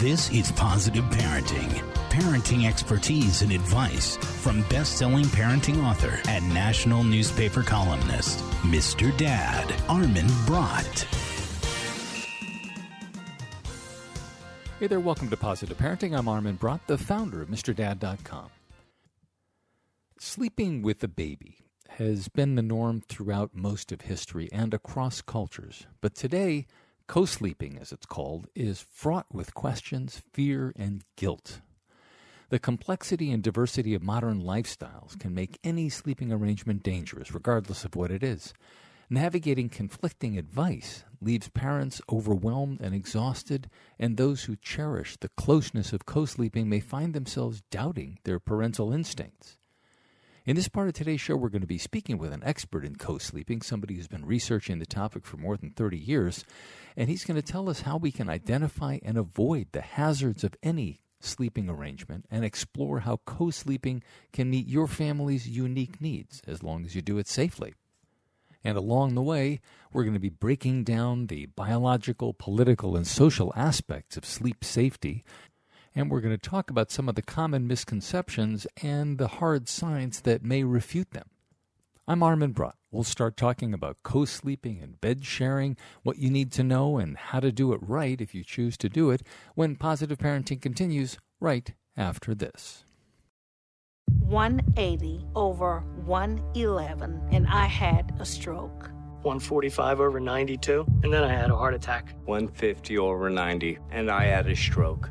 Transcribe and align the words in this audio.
This 0.00 0.30
is 0.30 0.52
Positive 0.52 1.04
Parenting. 1.06 1.70
Parenting 2.10 2.68
expertise 2.68 3.40
and 3.40 3.50
advice 3.50 4.18
from 4.18 4.60
best 4.68 4.98
selling 4.98 5.24
parenting 5.24 5.82
author 5.82 6.20
and 6.28 6.46
national 6.52 7.02
newspaper 7.02 7.62
columnist, 7.62 8.40
Mr. 8.60 9.16
Dad, 9.16 9.74
Armin 9.88 10.26
Brott. 10.44 11.06
Hey 14.78 14.86
there, 14.86 15.00
welcome 15.00 15.30
to 15.30 15.36
Positive 15.38 15.78
Parenting. 15.78 16.14
I'm 16.14 16.28
Armin 16.28 16.56
Brott, 16.56 16.80
the 16.86 16.98
founder 16.98 17.40
of 17.40 17.48
MrDad.com. 17.48 18.50
Sleeping 20.18 20.82
with 20.82 21.02
a 21.02 21.08
baby 21.08 21.56
has 21.88 22.28
been 22.28 22.54
the 22.54 22.60
norm 22.60 23.00
throughout 23.00 23.54
most 23.54 23.90
of 23.92 24.02
history 24.02 24.50
and 24.52 24.74
across 24.74 25.22
cultures, 25.22 25.86
but 26.02 26.14
today, 26.14 26.66
Co 27.08 27.24
sleeping, 27.24 27.78
as 27.80 27.92
it's 27.92 28.06
called, 28.06 28.48
is 28.54 28.84
fraught 28.90 29.26
with 29.32 29.54
questions, 29.54 30.22
fear, 30.32 30.72
and 30.76 31.04
guilt. 31.16 31.60
The 32.48 32.58
complexity 32.58 33.30
and 33.32 33.42
diversity 33.42 33.94
of 33.94 34.02
modern 34.02 34.42
lifestyles 34.42 35.18
can 35.18 35.34
make 35.34 35.58
any 35.64 35.88
sleeping 35.88 36.32
arrangement 36.32 36.82
dangerous, 36.82 37.32
regardless 37.32 37.84
of 37.84 37.96
what 37.96 38.10
it 38.10 38.22
is. 38.22 38.54
Navigating 39.08 39.68
conflicting 39.68 40.36
advice 40.36 41.04
leaves 41.20 41.48
parents 41.48 42.00
overwhelmed 42.10 42.80
and 42.80 42.94
exhausted, 42.94 43.70
and 43.98 44.16
those 44.16 44.44
who 44.44 44.56
cherish 44.56 45.16
the 45.16 45.28
closeness 45.28 45.92
of 45.92 46.06
co 46.06 46.24
sleeping 46.24 46.68
may 46.68 46.80
find 46.80 47.14
themselves 47.14 47.62
doubting 47.70 48.18
their 48.24 48.40
parental 48.40 48.92
instincts. 48.92 49.58
In 50.46 50.54
this 50.54 50.68
part 50.68 50.86
of 50.86 50.94
today's 50.94 51.20
show, 51.20 51.34
we're 51.34 51.48
going 51.48 51.62
to 51.62 51.66
be 51.66 51.76
speaking 51.76 52.18
with 52.18 52.32
an 52.32 52.44
expert 52.44 52.84
in 52.84 52.94
co 52.94 53.18
sleeping, 53.18 53.62
somebody 53.62 53.96
who's 53.96 54.06
been 54.06 54.24
researching 54.24 54.78
the 54.78 54.86
topic 54.86 55.26
for 55.26 55.36
more 55.38 55.56
than 55.56 55.70
30 55.70 55.98
years, 55.98 56.44
and 56.96 57.08
he's 57.08 57.24
going 57.24 57.34
to 57.34 57.42
tell 57.42 57.68
us 57.68 57.80
how 57.80 57.96
we 57.96 58.12
can 58.12 58.30
identify 58.30 59.00
and 59.02 59.18
avoid 59.18 59.66
the 59.72 59.80
hazards 59.80 60.44
of 60.44 60.54
any 60.62 61.00
sleeping 61.18 61.68
arrangement 61.68 62.26
and 62.30 62.44
explore 62.44 63.00
how 63.00 63.18
co 63.26 63.50
sleeping 63.50 64.04
can 64.32 64.48
meet 64.48 64.68
your 64.68 64.86
family's 64.86 65.48
unique 65.48 66.00
needs 66.00 66.40
as 66.46 66.62
long 66.62 66.84
as 66.84 66.94
you 66.94 67.02
do 67.02 67.18
it 67.18 67.26
safely. 67.26 67.74
And 68.62 68.78
along 68.78 69.16
the 69.16 69.22
way, 69.22 69.60
we're 69.92 70.04
going 70.04 70.14
to 70.14 70.20
be 70.20 70.28
breaking 70.28 70.84
down 70.84 71.26
the 71.26 71.46
biological, 71.46 72.34
political, 72.34 72.96
and 72.96 73.06
social 73.06 73.52
aspects 73.56 74.16
of 74.16 74.24
sleep 74.24 74.64
safety 74.64 75.24
and 75.96 76.10
we're 76.10 76.20
going 76.20 76.38
to 76.38 76.50
talk 76.50 76.70
about 76.70 76.90
some 76.90 77.08
of 77.08 77.14
the 77.14 77.22
common 77.22 77.66
misconceptions 77.66 78.66
and 78.82 79.16
the 79.16 79.28
hard 79.28 79.66
science 79.66 80.20
that 80.20 80.44
may 80.44 80.62
refute 80.62 81.12
them. 81.12 81.30
I'm 82.06 82.22
Armin 82.22 82.52
Brott. 82.52 82.76
We'll 82.92 83.02
start 83.02 83.36
talking 83.36 83.72
about 83.72 83.96
co 84.04 84.26
sleeping 84.26 84.80
and 84.80 85.00
bed 85.00 85.24
sharing, 85.24 85.76
what 86.02 86.18
you 86.18 86.30
need 86.30 86.52
to 86.52 86.62
know, 86.62 86.98
and 86.98 87.16
how 87.16 87.40
to 87.40 87.50
do 87.50 87.72
it 87.72 87.80
right 87.82 88.20
if 88.20 88.34
you 88.34 88.44
choose 88.44 88.76
to 88.76 88.88
do 88.88 89.10
it 89.10 89.22
when 89.54 89.74
positive 89.74 90.18
parenting 90.18 90.60
continues 90.60 91.18
right 91.40 91.72
after 91.96 92.34
this. 92.34 92.84
180 94.20 95.24
over 95.34 95.80
111, 96.04 97.28
and 97.32 97.46
I 97.48 97.66
had 97.66 98.14
a 98.20 98.24
stroke. 98.24 98.90
145 99.22 100.00
over 100.00 100.20
92, 100.20 100.86
and 101.02 101.12
then 101.12 101.24
I 101.24 101.32
had 101.32 101.50
a 101.50 101.56
heart 101.56 101.74
attack. 101.74 102.14
150 102.26 102.98
over 102.98 103.28
90, 103.30 103.78
and 103.90 104.10
I 104.10 104.26
had 104.26 104.46
a 104.46 104.54
stroke. 104.54 105.10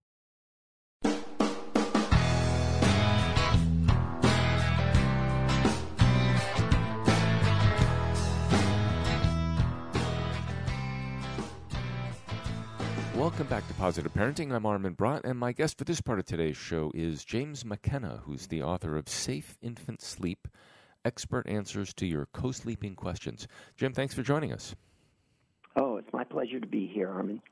Welcome 13.21 13.45
back 13.45 13.67
to 13.67 13.73
Positive 13.75 14.11
Parenting. 14.11 14.51
I'm 14.51 14.65
Armin 14.65 14.95
Brott, 14.95 15.25
and 15.25 15.37
my 15.37 15.51
guest 15.51 15.77
for 15.77 15.83
this 15.83 16.01
part 16.01 16.17
of 16.17 16.25
today's 16.25 16.57
show 16.57 16.91
is 16.95 17.23
James 17.23 17.63
McKenna, 17.63 18.19
who's 18.25 18.47
the 18.47 18.63
author 18.63 18.97
of 18.97 19.07
Safe 19.07 19.59
Infant 19.61 20.01
Sleep 20.01 20.47
Expert 21.05 21.47
Answers 21.47 21.93
to 21.93 22.07
Your 22.07 22.25
Co 22.33 22.51
Sleeping 22.51 22.95
Questions. 22.95 23.47
Jim, 23.77 23.93
thanks 23.93 24.15
for 24.15 24.23
joining 24.23 24.51
us. 24.51 24.75
Oh, 25.75 25.97
it's 25.97 26.11
my 26.11 26.23
pleasure 26.23 26.59
to 26.59 26.65
be 26.65 26.87
here, 26.87 27.09
Armin. 27.09 27.43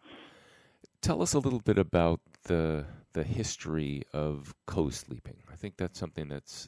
Tell 1.04 1.22
us 1.22 1.36
a 1.36 1.40
little 1.40 1.62
bit 1.62 1.78
about 1.78 2.20
the 2.46 2.88
the 3.14 3.24
history 3.24 4.02
of 4.12 4.56
co-sleeping. 4.66 5.38
I 5.54 5.56
think 5.56 5.78
that's 5.78 6.00
something 6.00 6.30
that's 6.30 6.68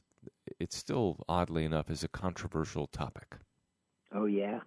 it's 0.59 0.78
still 0.78 1.25
oddly 1.28 1.66
enough 1.66 1.89
is 1.89 2.03
a 2.03 2.07
controversial 2.07 2.85
topic. 2.85 3.38
Oh 4.13 4.25
yeah. 4.25 4.59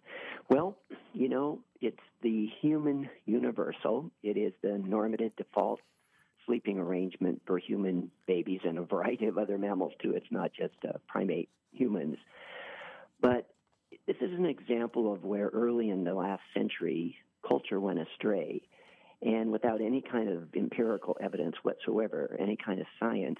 Well, 0.48 0.76
you 1.12 1.28
know, 1.28 1.60
it's 1.80 1.96
the 2.22 2.48
human 2.60 3.08
universal. 3.24 4.10
It 4.22 4.36
is 4.36 4.52
the 4.62 4.78
normative 4.78 5.34
default 5.36 5.80
sleeping 6.46 6.78
arrangement 6.78 7.40
for 7.46 7.58
human 7.58 8.10
babies 8.26 8.60
and 8.64 8.78
a 8.78 8.82
variety 8.82 9.26
of 9.26 9.38
other 9.38 9.56
mammals 9.58 9.92
too. 10.02 10.12
It's 10.14 10.30
not 10.30 10.52
just 10.52 10.74
uh, 10.86 10.98
primate 11.08 11.48
humans. 11.72 12.16
But 13.20 13.48
this 14.06 14.16
is 14.20 14.32
an 14.38 14.46
example 14.46 15.12
of 15.12 15.24
where 15.24 15.48
early 15.48 15.90
in 15.90 16.04
the 16.04 16.14
last 16.14 16.42
century 16.54 17.16
culture 17.46 17.80
went 17.80 17.98
astray. 18.00 18.62
And 19.22 19.50
without 19.50 19.80
any 19.80 20.02
kind 20.02 20.28
of 20.28 20.54
empirical 20.54 21.16
evidence 21.22 21.56
whatsoever, 21.62 22.36
any 22.38 22.56
kind 22.56 22.80
of 22.80 22.86
science, 23.00 23.38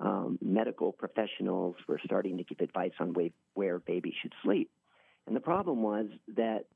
um, 0.00 0.38
medical 0.42 0.92
professionals 0.92 1.76
were 1.88 2.00
starting 2.04 2.36
to 2.36 2.44
give 2.44 2.60
advice 2.60 2.92
on 3.00 3.14
way, 3.14 3.32
where 3.54 3.78
babies 3.78 4.14
should 4.20 4.34
sleep. 4.42 4.70
And 5.26 5.34
the 5.34 5.40
problem 5.40 5.82
was 5.82 6.06
that 6.36 6.66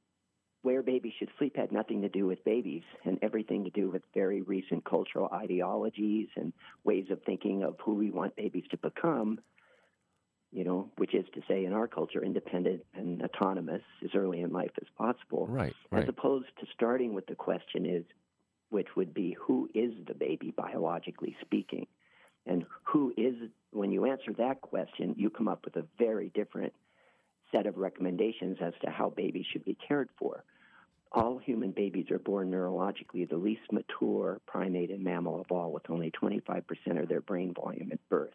where 0.62 0.82
babies 0.82 1.12
should 1.18 1.30
sleep 1.38 1.56
had 1.56 1.70
nothing 1.70 2.02
to 2.02 2.08
do 2.08 2.26
with 2.26 2.44
babies 2.44 2.82
and 3.04 3.18
everything 3.22 3.64
to 3.64 3.70
do 3.70 3.90
with 3.90 4.02
very 4.12 4.42
recent 4.42 4.84
cultural 4.84 5.28
ideologies 5.32 6.28
and 6.36 6.52
ways 6.84 7.06
of 7.10 7.22
thinking 7.22 7.62
of 7.62 7.76
who 7.80 7.94
we 7.94 8.10
want 8.10 8.34
babies 8.36 8.64
to 8.70 8.76
become, 8.76 9.38
you 10.50 10.64
know, 10.64 10.90
which 10.96 11.14
is 11.14 11.24
to 11.34 11.42
say, 11.46 11.64
in 11.64 11.72
our 11.72 11.86
culture, 11.86 12.24
independent 12.24 12.84
and 12.94 13.22
autonomous 13.22 13.82
as 14.02 14.10
early 14.14 14.40
in 14.40 14.52
life 14.52 14.72
as 14.80 14.88
possible. 14.96 15.46
Right, 15.46 15.74
right. 15.90 16.02
As 16.02 16.08
opposed 16.08 16.48
to 16.60 16.66
starting 16.74 17.14
with 17.14 17.26
the 17.26 17.34
question 17.34 17.86
is, 17.86 18.04
which 18.70 18.88
would 18.96 19.14
be, 19.14 19.36
who 19.40 19.68
is 19.74 19.92
the 20.06 20.14
baby 20.14 20.52
biologically 20.56 21.36
speaking? 21.40 21.86
And 22.46 22.66
who 22.82 23.12
is, 23.16 23.34
when 23.72 23.92
you 23.92 24.06
answer 24.06 24.32
that 24.38 24.60
question, 24.60 25.14
you 25.16 25.30
come 25.30 25.48
up 25.48 25.64
with 25.64 25.76
a 25.76 25.84
very 25.98 26.30
different 26.34 26.72
set 27.52 27.66
of 27.66 27.76
recommendations 27.76 28.58
as 28.60 28.74
to 28.84 28.90
how 28.90 29.10
babies 29.10 29.46
should 29.52 29.64
be 29.64 29.76
cared 29.86 30.08
for. 30.18 30.44
All 31.10 31.38
human 31.38 31.70
babies 31.70 32.10
are 32.10 32.18
born 32.18 32.50
neurologically 32.50 33.28
the 33.28 33.36
least 33.36 33.72
mature 33.72 34.40
primate 34.46 34.90
and 34.90 35.02
mammal 35.02 35.40
of 35.40 35.50
all, 35.50 35.72
with 35.72 35.88
only 35.88 36.10
25% 36.10 36.62
of 37.02 37.08
their 37.08 37.22
brain 37.22 37.54
volume 37.54 37.90
at 37.92 38.08
birth. 38.10 38.34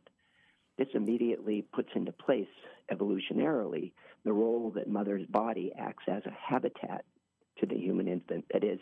This 0.77 0.87
immediately 0.95 1.61
puts 1.73 1.89
into 1.93 2.11
place, 2.11 2.47
evolutionarily, 2.91 3.91
the 4.25 4.33
role 4.33 4.71
that 4.71 4.89
mother's 4.89 5.25
body 5.27 5.71
acts 5.77 6.05
as 6.07 6.23
a 6.25 6.31
habitat 6.31 7.05
to 7.59 7.67
the 7.67 7.77
human 7.77 8.07
infant. 8.07 8.45
That 8.51 8.63
is, 8.63 8.79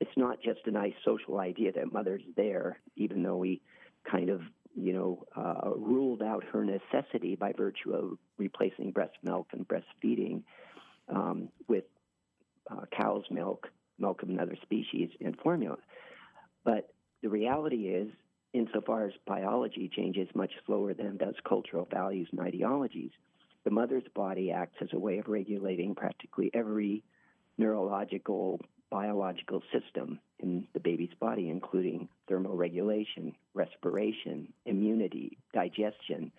it's 0.00 0.16
not 0.16 0.42
just 0.42 0.60
a 0.66 0.72
nice 0.72 0.94
social 1.04 1.38
idea 1.38 1.70
that 1.72 1.92
mother's 1.92 2.22
there, 2.36 2.80
even 2.96 3.22
though 3.22 3.36
we 3.36 3.60
kind 4.10 4.30
of 4.30 4.40
you 4.80 4.92
know, 4.92 5.24
uh, 5.36 5.70
ruled 5.76 6.22
out 6.22 6.44
her 6.52 6.64
necessity 6.64 7.34
by 7.34 7.52
virtue 7.52 7.92
of 7.92 8.18
replacing 8.36 8.92
breast 8.92 9.16
milk 9.22 9.48
and 9.52 9.66
breastfeeding 9.66 10.42
um, 11.08 11.48
with 11.68 11.84
uh, 12.70 12.84
cow's 12.96 13.24
milk, 13.30 13.68
milk 13.98 14.22
of 14.22 14.28
another 14.28 14.56
species, 14.62 15.10
and 15.20 15.36
formula. 15.38 15.78
But 16.64 16.92
the 17.22 17.28
reality 17.28 17.88
is, 17.88 18.08
insofar 18.52 19.06
as 19.06 19.12
biology 19.26 19.90
changes 19.94 20.28
much 20.34 20.52
slower 20.66 20.94
than 20.94 21.16
does 21.16 21.34
cultural 21.46 21.86
values 21.90 22.28
and 22.30 22.40
ideologies, 22.40 23.10
the 23.64 23.70
mother's 23.70 24.04
body 24.14 24.50
acts 24.50 24.76
as 24.80 24.88
a 24.92 24.98
way 24.98 25.18
of 25.18 25.28
regulating 25.28 25.94
practically 25.94 26.50
every 26.54 27.02
neurological 27.58 28.60
biological 28.90 29.62
system 29.72 30.18
in 30.38 30.66
the 30.72 30.80
baby's 30.80 31.12
body, 31.20 31.50
including 31.50 32.08
thermoregulation, 32.30 33.34
respiration, 33.58 34.48
immunity, 34.64 35.36
digestion. 35.52 36.32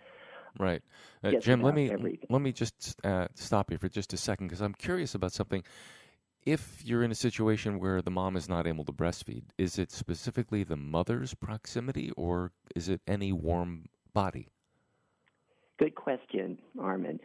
Right, 0.58 0.82
uh, 1.22 1.32
Jim. 1.40 1.62
Let 1.62 1.74
me 1.74 1.90
everything. 1.90 2.26
let 2.28 2.42
me 2.42 2.52
just 2.52 2.96
uh, 3.04 3.28
stop 3.34 3.70
you 3.70 3.78
for 3.78 3.88
just 3.88 4.12
a 4.12 4.16
second 4.16 4.48
because 4.48 4.60
I'm 4.60 4.74
curious 4.74 5.14
about 5.14 5.32
something. 5.32 5.62
If 6.44 6.82
you're 6.84 7.04
in 7.04 7.10
a 7.10 7.14
situation 7.14 7.78
where 7.78 8.00
the 8.00 8.10
mom 8.10 8.34
is 8.34 8.48
not 8.48 8.66
able 8.66 8.84
to 8.86 8.92
breastfeed, 8.92 9.42
is 9.58 9.78
it 9.78 9.92
specifically 9.92 10.64
the 10.64 10.76
mother's 10.76 11.34
proximity, 11.34 12.10
or 12.16 12.50
is 12.74 12.88
it 12.88 13.02
any 13.06 13.30
warm 13.30 13.84
body? 14.14 14.48
Good 15.78 15.94
question, 15.94 16.58
Armin. 16.80 17.20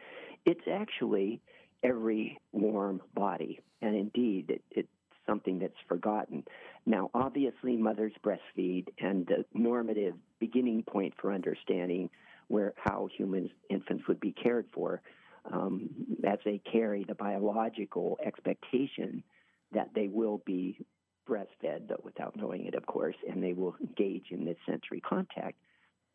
It's 0.46 0.68
actually 0.72 1.42
every 1.82 2.38
warm 2.52 3.02
body. 3.14 3.60
And 3.82 3.96
indeed, 3.96 4.50
it, 4.50 4.64
it's 4.72 4.90
something 5.26 5.60
that's 5.60 5.74
forgotten. 5.88 6.44
Now, 6.86 7.10
obviously, 7.14 7.78
mothers 7.78 8.14
breastfeed, 8.24 8.88
and 9.00 9.26
the 9.26 9.46
normative 9.54 10.14
beginning 10.40 10.84
point 10.84 11.14
for 11.20 11.34
understanding 11.34 12.10
where 12.48 12.74
how 12.78 13.08
humans 13.18 13.50
infants 13.70 14.08
would 14.08 14.20
be 14.20 14.32
cared 14.32 14.68
for 14.72 15.02
um, 15.52 15.90
as 16.26 16.38
they 16.46 16.62
carry 16.72 17.04
the 17.04 17.16
biological 17.16 18.20
expectation 18.24 19.24
that 19.72 19.90
they 19.96 20.08
will 20.08 20.42
be 20.46 20.78
breastfed, 21.28 21.88
though 21.88 22.02
without 22.04 22.36
knowing 22.36 22.66
it, 22.66 22.76
of 22.76 22.86
course, 22.86 23.16
and 23.28 23.44
they 23.44 23.54
will 23.54 23.76
engage 23.82 24.28
in 24.30 24.46
this 24.46 24.58
sensory 24.68 25.02
contact 25.02 25.58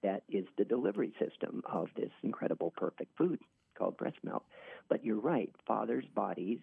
that 0.02 0.22
is 0.28 0.46
the 0.56 0.64
delivery 0.64 1.12
system 1.18 1.62
of 1.70 1.88
this 1.96 2.10
incredible 2.22 2.72
perfect 2.76 3.16
food 3.18 3.38
called 3.76 3.96
breast 3.96 4.16
milk. 4.22 4.44
But 4.88 5.04
you're 5.04 5.20
right, 5.20 5.52
fathers' 5.66 6.04
bodies 6.14 6.60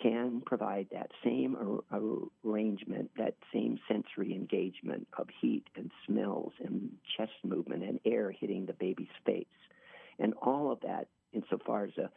can 0.00 0.40
provide 0.44 0.86
that 0.92 1.10
same 1.24 1.82
ar- 1.90 2.28
arrangement, 2.44 3.10
that 3.16 3.34
same 3.52 3.78
sensory 3.88 4.34
engagement 4.34 5.06
of 5.16 5.28
heat 5.40 5.64
and 5.76 5.90
smells 6.06 6.52
and 6.64 6.90
chest 7.16 7.32
movement 7.44 7.82
and 7.82 8.00
air 8.04 8.30
hitting 8.30 8.66
the 8.66 8.72
baby's 8.74 9.08
face. 9.24 9.46
And 10.18 10.34
all 10.42 10.70
of 10.70 10.80
that, 10.80 11.08
insofar 11.32 11.84
as 11.84 11.96
a 11.98 12.10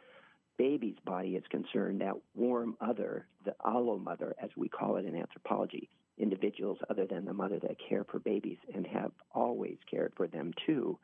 baby's 0.58 0.96
body 1.04 1.36
is 1.36 1.44
concerned, 1.50 2.00
that 2.00 2.14
warm 2.34 2.76
other, 2.80 3.26
the 3.44 3.54
allo 3.64 3.98
mother, 3.98 4.34
as 4.42 4.50
we 4.56 4.68
call 4.68 4.96
it 4.96 5.04
in 5.04 5.16
anthropology, 5.16 5.88
individuals 6.18 6.78
other 6.90 7.06
than 7.06 7.24
the 7.24 7.32
mother 7.32 7.58
that 7.58 7.76
care 7.88 8.04
for 8.04 8.18
babies 8.18 8.58
and 8.74 8.86
have 8.86 9.12
always 9.34 9.76
cared 9.90 10.12
for 10.16 10.26
them 10.26 10.52
too, 10.66 10.98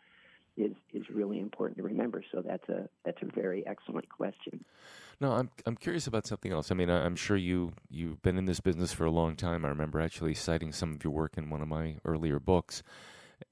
is 0.59 0.75
is 0.93 1.09
really 1.11 1.39
important 1.39 1.79
to 1.79 1.83
remember. 1.83 2.23
So 2.33 2.43
that's 2.43 2.69
a 2.69 2.89
that's 3.05 3.23
a 3.23 3.27
very 3.27 3.67
excellent 3.67 4.09
question. 4.09 4.65
No, 5.21 5.33
I'm 5.33 5.51
I'm 5.67 5.77
curious 5.77 6.07
about 6.07 6.27
something 6.27 6.53
else. 6.53 6.71
I 6.71 6.75
mean, 6.75 6.91
I'm 6.91 7.17
sure 7.17 7.37
you 7.37 7.73
you've 7.91 8.23
been 8.23 8.39
in 8.39 8.45
this 8.45 8.61
business 8.61 8.93
for 8.93 9.05
a 9.05 9.11
long 9.11 9.37
time. 9.37 9.65
I 9.65 9.69
remember 9.69 10.01
actually 10.01 10.35
citing 10.35 10.73
some 10.73 10.95
of 10.95 11.03
your 11.03 11.13
work 11.13 11.37
in 11.37 11.51
one 11.51 11.63
of 11.63 11.69
my 11.69 11.97
earlier 12.05 12.39
books. 12.39 12.83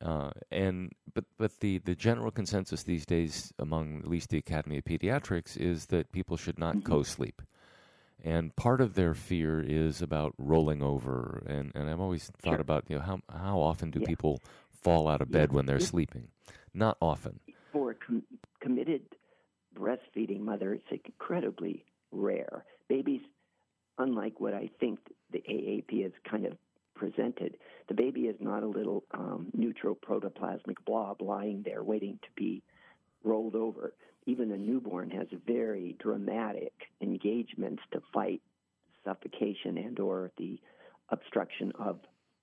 Uh, 0.04 0.30
and 0.50 0.92
but 1.14 1.24
but 1.38 1.60
the, 1.60 1.78
the 1.78 1.94
general 1.94 2.30
consensus 2.30 2.82
these 2.82 3.06
days 3.06 3.52
among 3.58 3.98
at 3.98 4.08
least 4.08 4.30
the 4.30 4.38
Academy 4.38 4.78
of 4.78 4.84
Pediatrics 4.84 5.56
is 5.56 5.86
that 5.86 6.12
people 6.12 6.36
should 6.36 6.58
not 6.58 6.76
mm-hmm. 6.76 6.92
co-sleep, 6.92 7.40
and 8.22 8.54
part 8.56 8.80
of 8.80 8.94
their 8.94 9.14
fear 9.14 9.60
is 9.60 10.02
about 10.02 10.34
rolling 10.38 10.82
over. 10.82 11.42
And, 11.46 11.70
and 11.74 11.88
I've 11.88 12.00
always 12.00 12.30
thought 12.42 12.54
sure. 12.54 12.60
about 12.60 12.84
you 12.88 12.96
know 12.96 13.02
how 13.02 13.20
how 13.32 13.60
often 13.60 13.90
do 13.90 14.00
yeah. 14.00 14.06
people 14.06 14.42
fall 14.82 15.08
out 15.08 15.20
of 15.22 15.30
bed 15.30 15.50
yeah. 15.50 15.56
when 15.56 15.66
they're 15.66 15.78
yeah. 15.78 15.86
sleeping? 15.86 16.28
Not 16.76 16.99
often. 17.00 17.40
For 17.73 17.93
a 17.93 17.94
com- 17.94 18.23
committed 18.61 19.02
breastfeeding 19.75 20.40
mother, 20.40 20.75
it's 20.75 21.02
incredibly 21.06 21.87
rare. 22.12 22.67
Babies, 22.88 23.23
unlike 23.96 24.40
what 24.40 24.52
I 24.52 24.69
think 24.78 24.99
the 25.32 25.43
AAP 25.49 26.02
has 26.02 26.12
kind 26.31 26.44
of 26.44 26.52
presented, 26.94 27.56
the 27.88 27.94
baby 27.94 28.23
is 28.23 28.37
not 28.40 28.62
a 28.62 28.67
little 28.67 29.05
um, 29.12 29.46
neutral 29.55 29.94
protoplasmic 29.94 30.76
blob 30.84 31.23
lying 31.23 31.62
there 31.64 31.82
waiting 31.82 32.19
to 32.23 32.28
be 32.37 32.62
rolled 33.25 33.55
over. 33.55 33.94
Even 34.26 34.52
a 34.52 34.58
newborn 34.58 35.11
has 35.11 35.28
very 35.46 35.96
dramatic 35.99 36.75
engagements 37.00 37.82
to 37.93 38.02
fight 38.12 38.43
suffocation 39.02 39.78
and 39.78 39.99
or 39.99 40.31
the 40.37 40.61
obstruction 41.08 41.73
of 41.78 42.00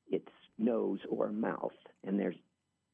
its 0.09 0.29
nose 0.57 0.99
or 1.07 1.29
mouth. 1.29 1.71
And 2.03 2.19
there's 2.19 2.35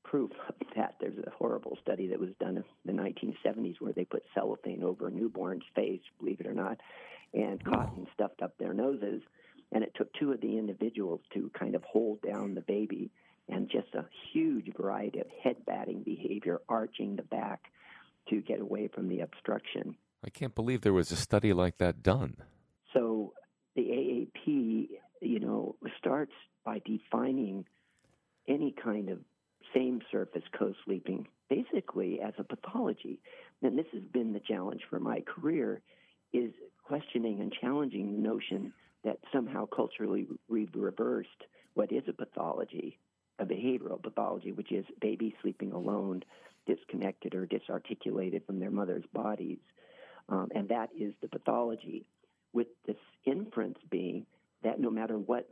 proof 0.04 0.32
of 0.48 0.56
that. 0.76 0.96
There's 1.00 1.18
a 1.18 1.32
horrible 1.32 1.78
study 1.82 2.08
that 2.08 2.20
was 2.20 2.30
done 2.40 2.58
in 2.58 2.64
the 2.86 3.02
1970s 3.02 3.80
where 3.80 3.94
they 3.94 4.06
put 4.06 4.24
cellophane 4.34 4.84
over 4.84 5.08
a 5.08 5.12
newborn's 5.12 5.64
face, 5.76 6.02
believe 6.20 6.40
it 6.40 6.48
or 6.48 6.54
not, 6.54 6.80
and 7.34 7.64
cotton 7.64 8.08
stuffed 8.14 8.42
up 8.42 8.58
their 8.58 8.74
noses. 8.74 9.22
And 9.72 9.84
it 9.84 9.94
took 9.96 10.12
two 10.14 10.32
of 10.32 10.42
the 10.42 10.58
individuals 10.58 11.22
to 11.34 11.52
kind 11.58 11.76
of 11.76 11.84
hold 11.84 12.22
down 12.22 12.56
the 12.56 12.62
baby, 12.62 13.12
and 13.48 13.70
just 13.70 13.94
a 13.94 14.06
huge 14.32 14.72
variety 14.76 15.20
of 15.20 15.28
head 15.44 15.58
batting 15.66 16.04
behavior, 16.04 16.60
arching 16.70 17.16
the 17.16 17.24
back 17.24 17.72
to 18.30 18.42
get 18.42 18.60
away 18.60 18.88
from 18.88 19.10
the 19.10 19.22
obstruction. 19.22 19.96
I 20.24 20.30
can't 20.30 20.56
believe 20.56 20.82
there 20.82 20.94
was 20.94 21.12
a 21.12 21.16
study 21.16 21.54
like 21.54 21.78
that 21.78 22.04
done. 22.04 22.38
So 22.94 23.34
the 23.76 23.82
AAP, 23.82 24.90
you 25.22 25.40
know, 25.40 25.76
starts 25.98 26.34
by 26.66 26.82
defining 26.86 27.66
any 28.48 28.74
kind 28.84 29.10
of 29.10 29.20
same 29.74 30.02
surface 30.12 30.44
co 30.58 30.74
sleeping 30.86 31.28
basically 31.50 32.20
as 32.22 32.34
a 32.38 32.44
pathology. 32.44 33.20
And 33.62 33.78
this 33.78 33.88
has 33.94 34.04
been 34.14 34.34
the 34.34 34.40
challenge 34.40 34.82
for 34.90 35.00
my 35.00 35.22
career 35.22 35.82
is 36.32 36.52
questioning 36.84 37.42
and 37.42 37.54
challenging 37.60 38.12
the 38.14 38.28
notion 38.28 38.74
that 39.04 39.18
somehow 39.34 39.66
culturally 39.66 40.28
we've 40.48 40.74
reversed 40.76 41.30
what 41.74 41.92
is 41.92 42.04
a 42.08 42.14
pathology, 42.14 42.98
a 43.40 43.46
behavioral 43.46 44.02
pathology, 44.02 44.52
which 44.52 44.72
is 44.72 44.86
babies 45.02 45.34
sleeping 45.42 45.72
alone, 45.72 46.24
disconnected 46.66 47.34
or 47.36 47.46
disarticulated 47.46 48.46
from 48.46 48.60
their 48.60 48.72
mother's 48.72 49.06
bodies. 49.14 49.60
Um, 50.28 50.50
and 50.54 50.70
that 50.70 50.90
is 50.98 51.14
the 51.22 51.28
pathology, 51.28 52.06
with 52.54 52.68
this 52.86 52.98
inference 53.26 53.78
being 53.90 54.26
that 54.64 54.80
no 54.80 54.90
matter 54.90 55.18
what 55.18 55.50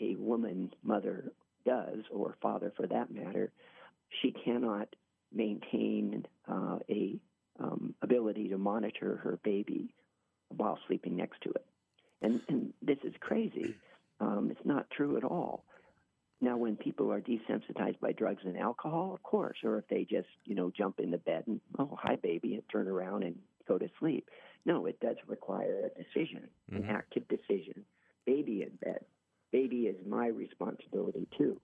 a 0.00 0.14
woman, 0.16 0.72
mother, 0.82 1.32
does, 1.66 2.00
or 2.10 2.36
father 2.40 2.72
for 2.76 2.86
that 2.86 3.10
matter, 3.10 3.52
she 4.22 4.32
cannot 4.32 4.88
maintain 5.32 6.24
uh, 6.48 6.78
a 6.88 7.18
um, 7.58 7.94
ability 8.02 8.48
to 8.48 8.58
monitor 8.58 9.16
her 9.24 9.38
baby 9.42 9.94
while 10.48 10.78
sleeping 10.86 11.16
next 11.16 11.40
to 11.42 11.50
it. 11.50 11.66
And, 12.22 12.40
and 12.48 12.72
this 12.80 12.98
is 13.04 13.14
crazy. 13.20 13.74
Um, 14.20 14.48
it's 14.50 14.64
not 14.64 14.88
true 14.90 15.16
at 15.16 15.24
all. 15.24 15.64
Now, 16.40 16.56
when 16.56 16.76
people 16.76 17.10
are 17.12 17.20
desensitized 17.20 18.00
by 18.00 18.12
drugs 18.12 18.42
and 18.44 18.58
alcohol, 18.58 19.12
of 19.14 19.22
course, 19.22 19.56
or 19.64 19.78
if 19.78 19.88
they 19.88 20.04
just, 20.04 20.28
you 20.44 20.54
know, 20.54 20.70
jump 20.70 21.00
into 21.00 21.18
bed 21.18 21.44
and, 21.46 21.60
oh, 21.78 21.98
hi, 22.00 22.16
baby, 22.16 22.54
and 22.54 22.62
turn 22.70 22.88
around 22.88 23.22
and 23.22 23.36
go 23.66 23.78
to 23.78 23.88
sleep. 23.98 24.28
No, 24.64 24.86
it 24.86 25.00
does 25.00 25.16
require 25.26 25.86
a 25.86 26.02
decision, 26.02 26.48
mm-hmm. 26.70 26.84
an 26.84 26.90
active 26.90 27.24
decision. 27.28 27.84
Baby 28.26 28.62
in 28.62 28.72
bed, 28.82 29.00
baby 29.52 29.82
is 29.82 29.96
my 30.06 30.26
responsibility 30.26 31.26
too. 31.36 31.60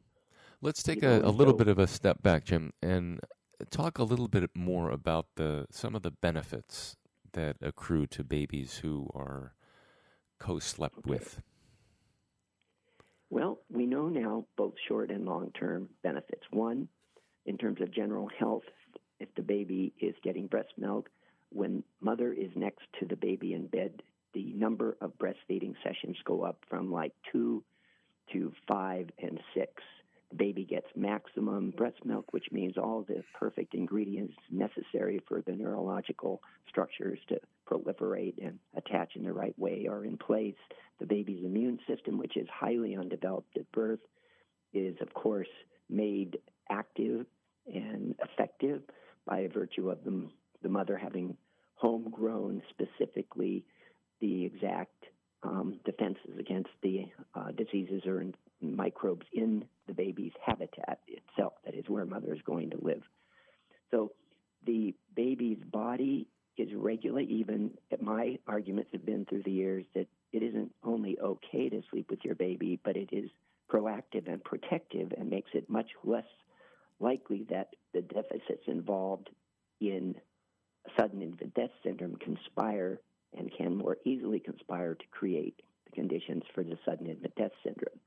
Let's 0.60 0.82
take 0.82 1.02
a, 1.02 1.20
a, 1.22 1.30
little 1.30 1.54
so, 1.54 1.58
bit 1.58 1.68
of 1.68 1.78
a 1.78 1.86
step 1.86 2.22
back, 2.22 2.44
Jim, 2.44 2.72
and 2.80 3.20
talk 3.70 3.98
a 3.98 4.04
little 4.04 4.28
bit 4.28 4.50
more 4.54 4.90
about 4.90 5.26
the 5.36 5.66
some 5.70 5.94
of 5.94 6.02
the 6.02 6.10
benefits 6.10 6.96
that 7.32 7.56
accrue 7.60 8.06
to 8.06 8.22
babies 8.22 8.78
who 8.78 9.08
are 9.14 9.54
co-slept 10.38 10.98
okay. 10.98 11.10
with. 11.10 11.40
Well, 13.30 13.60
we 13.70 13.86
know 13.86 14.08
now 14.08 14.44
both 14.56 14.74
short 14.86 15.10
and 15.10 15.24
long-term 15.24 15.88
benefits. 16.02 16.42
One, 16.50 16.88
in 17.46 17.56
terms 17.56 17.80
of 17.80 17.90
general 17.90 18.28
health, 18.38 18.64
if 19.20 19.34
the 19.34 19.42
baby 19.42 19.94
is 20.00 20.14
getting 20.22 20.48
breast 20.48 20.72
milk, 20.76 21.08
when 21.50 21.82
mother 22.00 22.32
is 22.32 22.50
next 22.54 22.82
to 23.00 23.06
the 23.06 23.16
baby 23.16 23.54
in 23.54 23.66
bed, 23.68 24.02
the 24.34 24.52
number 24.52 24.96
of 25.00 25.12
breastfeeding 25.18 25.74
sessions 25.82 26.16
go 26.24 26.42
up 26.42 26.58
from 26.68 26.92
like 26.92 27.12
two 27.30 27.62
to 28.32 28.52
five 28.68 29.10
and 29.22 29.38
six. 29.54 29.72
The 30.30 30.36
baby 30.36 30.64
gets 30.64 30.86
maximum 30.96 31.72
breast 31.76 32.04
milk, 32.04 32.32
which 32.32 32.46
means 32.50 32.78
all 32.78 33.04
the 33.06 33.22
perfect 33.38 33.74
ingredients 33.74 34.34
necessary 34.50 35.20
for 35.28 35.42
the 35.42 35.52
neurological 35.52 36.40
structures 36.68 37.18
to 37.28 37.38
proliferate 37.70 38.34
and 38.42 38.58
attach 38.74 39.14
in 39.14 39.24
the 39.24 39.32
right 39.32 39.58
way 39.58 39.86
are 39.90 40.04
in 40.04 40.16
place. 40.16 40.56
The 41.00 41.06
baby's 41.06 41.44
immune 41.44 41.78
system, 41.86 42.16
which 42.16 42.36
is 42.36 42.48
highly 42.52 42.96
undeveloped 42.96 43.56
at 43.58 43.70
birth, 43.72 44.00
is, 44.72 44.96
of 45.02 45.12
course, 45.12 45.48
made 45.90 46.38
active 46.70 47.26
and 47.66 48.14
effective 48.24 48.82
by 49.26 49.48
virtue 49.52 49.90
of 49.90 50.02
the, 50.04 50.28
the 50.62 50.68
mother 50.68 50.96
having 50.96 51.36
homegrown 51.74 52.62
specifically 52.70 53.64
the 54.20 54.44
exact 54.46 55.01
um, 55.42 55.80
defenses 55.84 56.38
against 56.38 56.70
the 56.82 57.06
uh, 57.34 57.50
diseases 57.52 58.02
or 58.06 58.20
in, 58.20 58.34
microbes 58.60 59.26
in 59.32 59.64
the 59.86 59.94
baby's 59.94 60.32
habitat 60.44 61.00
itself, 61.08 61.54
that 61.64 61.74
is 61.74 61.84
where 61.88 62.04
mother 62.04 62.32
is 62.32 62.40
going 62.46 62.70
to 62.70 62.78
live. 62.80 63.02
So 63.90 64.12
the 64.64 64.94
baby's 65.14 65.58
body 65.70 66.28
is 66.56 66.68
regulate, 66.74 67.30
even 67.30 67.72
my 68.00 68.38
arguments 68.46 68.90
have 68.92 69.04
been 69.04 69.24
through 69.24 69.42
the 69.42 69.50
years 69.50 69.84
that 69.94 70.06
it 70.32 70.42
isn't 70.42 70.72
only 70.84 71.18
okay 71.18 71.68
to 71.68 71.82
sleep 71.90 72.10
with 72.10 72.24
your 72.24 72.34
baby, 72.34 72.78
but 72.84 72.96
it 72.96 73.08
is 73.12 73.30
proactive 73.70 74.30
and 74.30 74.42
protective 74.44 75.12
and 75.16 75.30
makes 75.30 75.50
it 75.54 75.68
much 75.68 75.88
less 76.04 76.26
likely 77.00 77.46
that 77.50 77.70
the 77.92 78.02
deficits 78.02 78.62
involved 78.66 79.30
in 79.80 80.14
sudden 80.98 81.22
infant 81.22 81.54
death 81.54 81.70
syndrome 81.82 82.16
conspire 82.16 83.00
and 83.36 83.52
can 83.56 83.76
more 83.76 83.96
easily 84.04 84.40
conspire 84.40 84.94
to 84.94 85.04
create 85.10 85.62
the 85.86 85.92
conditions 85.92 86.42
for 86.54 86.62
the 86.62 86.78
sudden 86.84 87.06
infant 87.06 87.34
death 87.36 87.52
syndrome. 87.64 87.98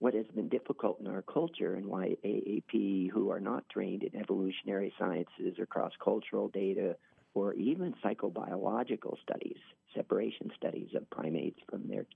What 0.00 0.14
has 0.14 0.26
been 0.34 0.48
difficult 0.48 1.00
in 1.00 1.08
our 1.08 1.22
culture 1.22 1.74
and 1.74 1.86
why 1.86 2.16
AAP, 2.24 3.10
who 3.10 3.30
are 3.30 3.40
not 3.40 3.68
trained 3.68 4.04
in 4.04 4.20
evolutionary 4.20 4.92
sciences 4.98 5.58
or 5.58 5.66
cross 5.66 5.92
cultural 6.02 6.48
data 6.48 6.96
or 7.34 7.54
even 7.54 7.94
psychobiological 8.04 9.16
studies, 9.22 9.58
separation 9.94 10.50
studies 10.56 10.90
of 10.94 11.08
primates 11.10 11.58
from 11.68 11.88
their 11.88 12.06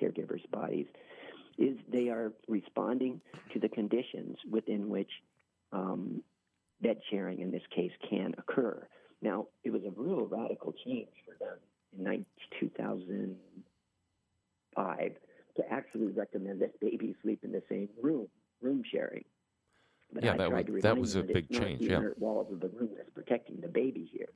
caregivers' 0.00 0.48
bodies, 0.50 0.86
is 1.56 1.76
they 1.90 2.08
are 2.08 2.32
responding 2.46 3.20
to 3.52 3.58
the 3.58 3.68
conditions 3.68 4.36
within 4.50 4.88
which 4.88 5.10
um, 5.72 6.22
bed 6.82 6.98
sharing, 7.10 7.40
in 7.40 7.50
this 7.50 7.62
case, 7.74 7.92
can 8.08 8.34
occur. 8.38 8.86
Now, 9.22 9.46
it 9.64 9.70
was 9.70 9.82
a 9.84 9.90
real 9.90 10.26
radical 10.26 10.74
change 10.84 11.08
for 11.26 11.36
them 11.42 11.56
in 11.98 12.24
2005 12.58 15.12
to 15.56 15.72
actually 15.72 16.08
recommend 16.08 16.60
that 16.60 16.78
babies 16.80 17.14
sleep 17.22 17.40
in 17.42 17.52
the 17.52 17.62
same 17.68 17.88
room, 18.00 18.28
room 18.60 18.82
sharing. 18.90 19.24
But 20.12 20.24
yeah, 20.24 20.36
that 20.36 20.50
was, 20.50 20.64
that 20.82 20.98
was 20.98 21.14
a 21.14 21.22
big 21.22 21.48
change. 21.50 21.82
yeah, 21.82 22.00
the 22.00 22.14
walls 22.18 22.52
of 22.52 22.58
the 22.60 22.68
room 22.68 22.90
that's 22.96 23.10
protecting 23.10 23.60
the 23.60 23.68
baby 23.68 24.10
here. 24.12 24.30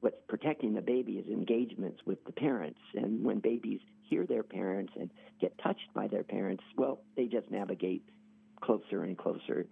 What's 0.00 0.16
protecting 0.28 0.74
the 0.74 0.82
baby 0.82 1.14
is 1.14 1.26
engagements 1.28 2.00
with 2.04 2.22
the 2.26 2.32
parents, 2.32 2.80
and 2.94 3.24
when 3.24 3.40
babies 3.40 3.80
hear 4.02 4.26
their 4.26 4.42
parents 4.42 4.92
and 5.00 5.10
get 5.40 5.56
touched 5.58 5.92
by 5.94 6.06
their 6.06 6.22
parents, 6.22 6.62
well, 6.76 7.00
they 7.16 7.26
just 7.26 7.50
navigate 7.50 8.04
closer 8.60 9.02
and 9.02 9.16
closer 9.16 9.66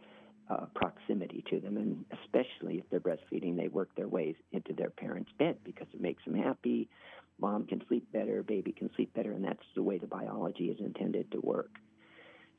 uh, 0.52 0.66
proximity 0.74 1.44
to 1.50 1.60
them, 1.60 1.76
and 1.76 2.04
especially 2.22 2.78
if 2.78 2.84
they're 2.90 3.00
breastfeeding, 3.00 3.56
they 3.56 3.68
work 3.68 3.88
their 3.96 4.08
ways 4.08 4.34
into 4.52 4.72
their 4.72 4.90
parents' 4.90 5.30
bed 5.38 5.56
because 5.64 5.86
it 5.94 6.00
makes 6.00 6.24
them 6.24 6.34
happy. 6.34 6.88
Mom 7.40 7.66
can 7.66 7.82
sleep 7.88 8.06
better, 8.12 8.42
baby 8.42 8.72
can 8.72 8.90
sleep 8.94 9.12
better, 9.14 9.32
and 9.32 9.44
that's 9.44 9.64
the 9.74 9.82
way 9.82 9.98
the 9.98 10.06
biology 10.06 10.64
is 10.64 10.78
intended 10.80 11.30
to 11.32 11.40
work. 11.40 11.70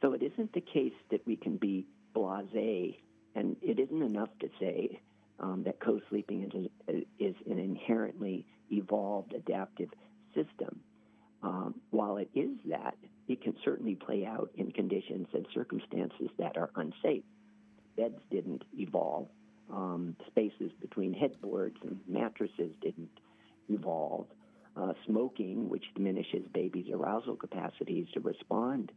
So 0.02 0.14
it 0.14 0.24
isn't 0.24 0.54
the 0.54 0.62
case 0.62 0.94
that 1.12 1.26
we 1.26 1.36
can 1.36 1.58
be 1.58 1.86
blase, 2.14 2.96
and 3.36 3.56
it 3.62 3.80
isn't 3.80 4.02
enough 4.02 4.30
to 4.42 4.50
say 4.60 5.00
um, 5.40 5.64
that 5.66 5.80
co-sleeping 5.80 6.70
is, 6.88 7.04
is, 7.20 7.36
an 7.50 7.60
inherently 7.60 8.46
evolved 8.72 9.34
adaptive 9.34 9.90
system. 10.34 10.80
Um, 11.44 11.76
while 11.92 12.18
it 12.18 12.30
is 12.34 12.58
that, 12.70 12.96
it 13.28 13.42
can 13.42 13.56
certainly 13.64 13.96
play 13.96 14.26
out 14.26 14.52
in 14.56 14.72
conditions 14.72 15.28
and 15.34 15.46
circumstances 15.54 16.30
that 16.40 16.58
are 16.58 16.72
unsafe 16.76 17.24
beds 17.96 18.20
didn't 18.32 18.64
evolve. 18.78 19.28
Um, 19.72 20.16
spaces 20.28 20.72
between 20.82 21.14
headboards 21.14 21.78
and 21.84 22.00
mattresses 22.08 22.72
didn't 22.82 23.20
evolve. 23.70 24.28
Uh, 24.76 24.94
smoking, 25.06 25.70
which 25.70 25.86
diminishes 25.94 26.46
babies' 26.54 26.88
arousal 26.92 27.36
capacities 27.36 28.08
to 28.14 28.20
respond 28.20 28.92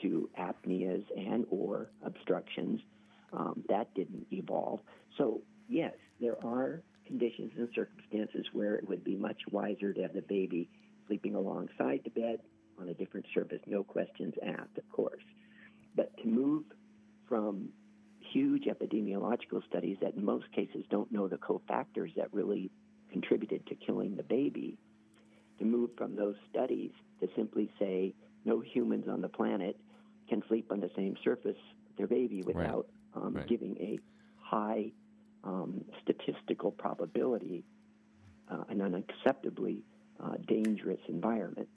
to 0.00 0.30
apneas 0.38 1.04
and 1.16 1.44
or 1.50 1.90
obstructions, 2.04 2.80
um, 3.32 3.64
that 3.68 3.92
didn't 3.94 4.26
evolve. 4.30 4.80
So 5.18 5.42
yes, 5.68 5.94
there 6.20 6.36
are 6.44 6.82
conditions 7.06 7.52
and 7.56 7.68
circumstances 7.74 8.46
where 8.52 8.76
it 8.76 8.88
would 8.88 9.02
be 9.02 9.16
much 9.16 9.40
wiser 9.50 9.92
to 9.92 10.02
have 10.02 10.14
the 10.14 10.22
baby 10.22 10.68
sleeping 11.06 11.34
alongside 11.34 12.00
the 12.04 12.10
bed 12.10 12.38
on 12.80 12.88
a 12.88 12.94
different 12.94 13.26
surface, 13.34 13.60
no 13.66 13.82
questions 13.82 14.34
asked, 14.44 14.78
of 14.78 14.90
course. 14.90 15.22
But 15.94 16.16
to 16.18 16.26
move 16.26 16.64
from 17.28 17.68
huge 18.32 18.64
epidemiological 18.64 19.64
studies 19.68 19.96
that 20.00 20.14
in 20.14 20.24
most 20.24 20.50
cases 20.52 20.84
don't 20.90 21.10
know 21.12 21.28
the 21.28 21.36
cofactors 21.36 22.14
that 22.16 22.32
really 22.32 22.70
contributed 23.10 23.66
to 23.66 23.74
killing 23.74 24.16
the 24.16 24.22
baby, 24.22 24.78
to 25.58 25.64
move 25.64 25.90
from 25.96 26.16
those 26.16 26.34
studies 26.50 26.90
to 27.20 27.28
simply 27.36 27.70
say 27.78 28.14
no 28.44 28.60
humans 28.60 29.06
on 29.08 29.20
the 29.20 29.28
planet 29.28 29.76
can 30.28 30.42
sleep 30.48 30.72
on 30.72 30.80
the 30.80 30.90
same 30.96 31.14
surface 31.22 31.56
with 31.86 31.96
their 31.96 32.06
baby 32.06 32.42
without 32.42 32.86
right. 33.14 33.24
Um, 33.24 33.34
right. 33.34 33.46
giving 33.46 33.76
a 33.78 33.98
high 34.40 34.90
um, 35.44 35.84
statistical 36.02 36.70
probability, 36.70 37.62
uh, 38.50 38.64
an 38.70 38.78
unacceptably 38.78 39.82
uh, 40.18 40.36
dangerous 40.46 41.00
environment 41.08 41.68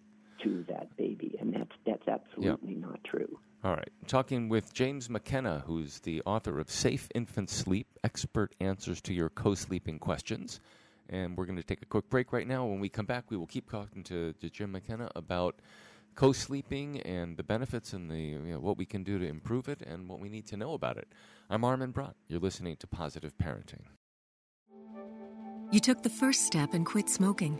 to 0.43 0.65
that 0.67 0.95
baby, 0.97 1.35
and 1.39 1.53
that's 1.53 1.71
that's 1.85 2.07
absolutely 2.07 2.73
yep. 2.73 2.81
not 2.81 3.03
true. 3.03 3.39
All 3.63 3.71
right. 3.71 3.89
Talking 4.05 4.47
with 4.47 4.73
James 4.73 5.09
McKenna, 5.09 5.63
who's 5.65 5.99
the 6.01 6.21
author 6.25 6.59
of 6.59 6.69
Safe 6.69 7.09
Infant 7.15 7.49
Sleep 7.49 7.87
Expert 8.03 8.53
Answers 8.59 9.01
to 9.01 9.13
Your 9.13 9.29
Co 9.29 9.55
Sleeping 9.55 9.97
Questions. 9.97 10.59
And 11.09 11.35
we're 11.35 11.45
going 11.45 11.57
to 11.57 11.63
take 11.63 11.81
a 11.81 11.85
quick 11.85 12.07
break 12.09 12.31
right 12.31 12.47
now. 12.47 12.65
When 12.65 12.79
we 12.79 12.89
come 12.89 13.07
back, 13.07 13.25
we 13.29 13.37
will 13.37 13.47
keep 13.47 13.69
talking 13.69 14.03
to, 14.03 14.33
to 14.33 14.49
Jim 14.51 14.71
McKenna 14.71 15.09
about 15.15 15.55
co 16.15 16.31
sleeping 16.31 17.01
and 17.01 17.37
the 17.37 17.43
benefits 17.43 17.93
and 17.93 18.09
the 18.09 18.19
you 18.19 18.39
know, 18.39 18.59
what 18.59 18.77
we 18.77 18.85
can 18.85 19.03
do 19.03 19.19
to 19.19 19.25
improve 19.25 19.67
it 19.67 19.81
and 19.81 20.07
what 20.07 20.19
we 20.19 20.29
need 20.29 20.45
to 20.47 20.57
know 20.57 20.73
about 20.73 20.97
it. 20.97 21.07
I'm 21.49 21.63
Armin 21.63 21.91
Brott. 21.91 22.15
You're 22.27 22.39
listening 22.39 22.75
to 22.77 22.87
Positive 22.87 23.37
Parenting. 23.37 23.81
You 25.71 25.79
took 25.79 26.03
the 26.03 26.09
first 26.09 26.45
step 26.45 26.73
and 26.73 26.85
quit 26.85 27.09
smoking, 27.09 27.59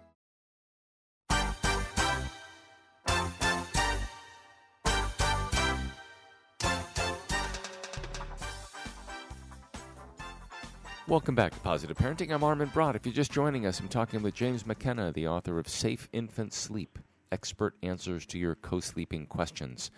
Welcome 11.11 11.35
back 11.35 11.51
to 11.51 11.59
Positive 11.59 11.97
Parenting. 11.97 12.31
I'm 12.31 12.41
Armin 12.41 12.69
Brott. 12.69 12.95
If 12.95 13.05
you're 13.05 13.13
just 13.13 13.33
joining 13.33 13.65
us, 13.65 13.81
I'm 13.81 13.89
talking 13.89 14.21
with 14.21 14.33
James 14.33 14.65
McKenna, 14.65 15.11
the 15.11 15.27
author 15.27 15.59
of 15.59 15.67
Safe 15.67 16.07
Infant 16.13 16.53
Sleep 16.53 16.97
Expert 17.33 17.75
Answers 17.83 18.25
to 18.27 18.39
Your 18.39 18.55
Co 18.55 18.79
Sleeping 18.79 19.25
Questions. 19.25 19.91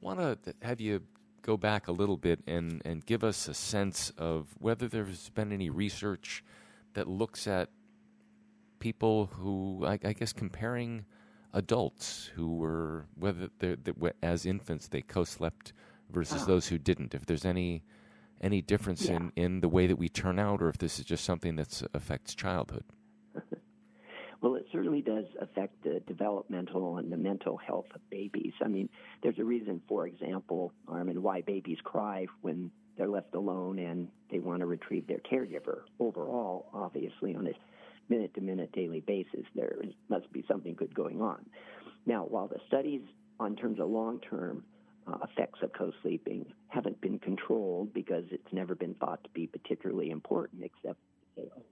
Want 0.00 0.18
to 0.18 0.54
have 0.62 0.80
you 0.80 1.02
go 1.42 1.56
back 1.56 1.86
a 1.86 1.92
little 1.92 2.16
bit 2.16 2.40
and, 2.48 2.82
and 2.84 3.06
give 3.06 3.22
us 3.22 3.46
a 3.46 3.54
sense 3.54 4.12
of 4.18 4.48
whether 4.58 4.88
there's 4.88 5.28
been 5.28 5.52
any 5.52 5.70
research 5.70 6.42
that 6.94 7.06
looks 7.06 7.46
at 7.46 7.68
people 8.80 9.26
who, 9.26 9.84
I, 9.86 10.00
I 10.04 10.12
guess, 10.12 10.32
comparing 10.32 11.04
adults 11.54 12.32
who 12.34 12.56
were, 12.56 13.06
whether 13.14 13.48
they're, 13.60 13.76
as 14.24 14.44
infants, 14.44 14.88
they 14.88 15.02
co 15.02 15.22
slept 15.22 15.72
versus 16.10 16.42
ah. 16.42 16.46
those 16.46 16.66
who 16.66 16.78
didn't. 16.78 17.14
If 17.14 17.26
there's 17.26 17.44
any 17.44 17.84
any 18.40 18.62
difference 18.62 19.06
Yeah. 19.08 19.16
in, 19.16 19.32
in 19.36 19.60
the 19.60 19.68
way 19.68 19.86
that 19.86 19.96
we 19.96 20.08
turn 20.08 20.38
out, 20.38 20.62
or 20.62 20.68
if 20.68 20.78
this 20.78 20.98
is 20.98 21.04
just 21.04 21.24
something 21.24 21.56
that 21.56 21.82
affects 21.94 22.34
childhood. 22.34 22.84
Well, 24.40 24.54
it 24.54 24.66
certainly 24.70 25.02
does 25.02 25.24
affect 25.40 25.82
the 25.82 26.00
developmental 26.06 26.98
and 26.98 27.10
the 27.10 27.16
mental 27.16 27.56
health 27.56 27.86
of 27.92 28.00
babies. 28.08 28.52
I 28.62 28.68
mean, 28.68 28.88
there's 29.20 29.38
a 29.40 29.44
reason, 29.44 29.82
for 29.88 30.06
example, 30.06 30.72
Armin, 30.86 31.22
why 31.22 31.40
babies 31.40 31.78
cry 31.82 32.26
when 32.42 32.70
they're 32.96 33.08
left 33.08 33.34
alone 33.34 33.80
and 33.80 34.08
they 34.30 34.38
want 34.38 34.60
to 34.60 34.66
retrieve 34.66 35.08
their 35.08 35.18
caregiver. 35.18 35.80
Overall, 35.98 36.68
obviously, 36.72 37.34
on 37.34 37.48
a 37.48 37.52
minute 38.08 38.32
to 38.34 38.40
minute 38.40 38.70
daily 38.72 39.00
basis, 39.00 39.44
there 39.56 39.74
is, 39.82 39.92
must 40.08 40.32
be 40.32 40.44
something 40.46 40.74
good 40.74 40.94
going 40.94 41.20
on. 41.20 41.44
Now, 42.06 42.24
while 42.24 42.46
the 42.46 42.60
studies 42.68 43.02
on 43.40 43.56
terms 43.56 43.80
of 43.80 43.88
long 43.88 44.20
term 44.20 44.62
uh, 45.08 45.18
effects 45.24 45.60
of 45.62 45.72
co 45.72 45.92
sleeping 46.02 46.46
haven't 46.68 47.00
been 47.00 47.18
controlled 47.18 47.92
because 47.94 48.24
it's 48.30 48.52
never 48.52 48.74
been 48.74 48.94
thought 48.94 49.22
to 49.24 49.30
be 49.30 49.46
particularly 49.46 50.10
important, 50.10 50.62
except 50.62 50.98
oh, 51.38 51.62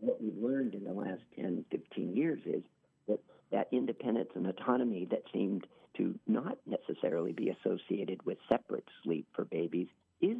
what 0.00 0.20
we've 0.22 0.36
learned 0.38 0.74
in 0.74 0.84
the 0.84 0.92
last 0.92 1.20
10, 1.36 1.64
15 1.70 2.16
years 2.16 2.40
is 2.46 2.62
that 3.06 3.20
that 3.52 3.68
independence 3.72 4.30
and 4.34 4.46
autonomy 4.46 5.06
that 5.10 5.22
seemed 5.32 5.66
to 5.96 6.18
not 6.26 6.58
necessarily 6.66 7.32
be 7.32 7.50
associated 7.50 8.24
with 8.24 8.38
separate 8.48 8.84
sleep 9.02 9.26
for 9.34 9.44
babies 9.44 9.88
is, 10.20 10.38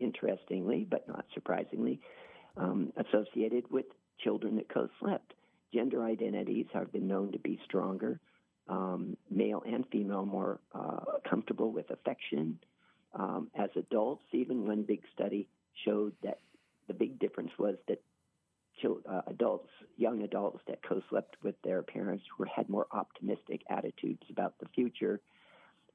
interestingly, 0.00 0.86
but 0.88 1.06
not 1.08 1.24
surprisingly, 1.32 2.00
um, 2.56 2.92
associated 2.96 3.64
with 3.70 3.86
children 4.22 4.56
that 4.56 4.68
co 4.68 4.88
slept. 5.00 5.34
Gender 5.72 6.02
identities 6.02 6.66
have 6.72 6.92
been 6.92 7.06
known 7.06 7.32
to 7.32 7.38
be 7.38 7.60
stronger, 7.64 8.18
um, 8.68 9.16
male 9.30 9.62
and 9.66 9.84
female 9.90 10.26
more 10.26 10.60
uh, 10.74 11.00
comfortable 11.28 11.72
with 11.72 11.90
affection. 11.90 12.58
Um, 13.14 13.50
as 13.54 13.70
adults, 13.76 14.22
even 14.32 14.66
one 14.66 14.82
big 14.82 15.02
study 15.14 15.48
showed 15.84 16.12
that 16.22 16.40
the 16.86 16.94
big 16.94 17.18
difference 17.18 17.50
was 17.58 17.76
that 17.88 18.00
uh, 18.84 19.22
adults, 19.26 19.68
young 19.96 20.22
adults 20.22 20.60
that 20.68 20.82
co-slept 20.82 21.36
with 21.42 21.56
their 21.62 21.82
parents, 21.82 22.24
were 22.38 22.46
had 22.46 22.68
more 22.68 22.86
optimistic 22.92 23.62
attitudes 23.68 24.22
about 24.30 24.54
the 24.60 24.66
future. 24.74 25.20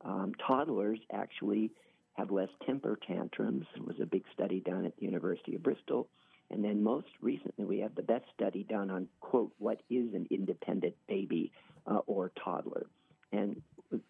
Um, 0.04 0.34
toddlers 0.46 1.00
actually 1.12 1.72
have 2.14 2.30
less 2.30 2.50
temper 2.66 3.00
tantrums. 3.08 3.66
Was 3.86 3.96
a 4.02 4.06
big 4.06 4.24
study 4.34 4.60
done 4.60 4.86
at 4.86 4.96
the 4.98 5.06
University 5.06 5.56
of 5.56 5.64
Bristol 5.64 6.08
And 6.54 6.64
then 6.64 6.84
most 6.84 7.08
recently, 7.20 7.66
we 7.66 7.80
have 7.80 7.96
the 7.96 8.04
best 8.04 8.26
study 8.36 8.64
done 8.64 8.92
on, 8.92 9.08
quote, 9.22 9.52
what 9.58 9.82
is 9.90 10.14
an 10.14 10.28
independent 10.30 10.94
baby 11.08 11.52
uh, 11.88 12.02
or 12.06 12.32
toddler. 12.44 12.86
And, 13.32 13.60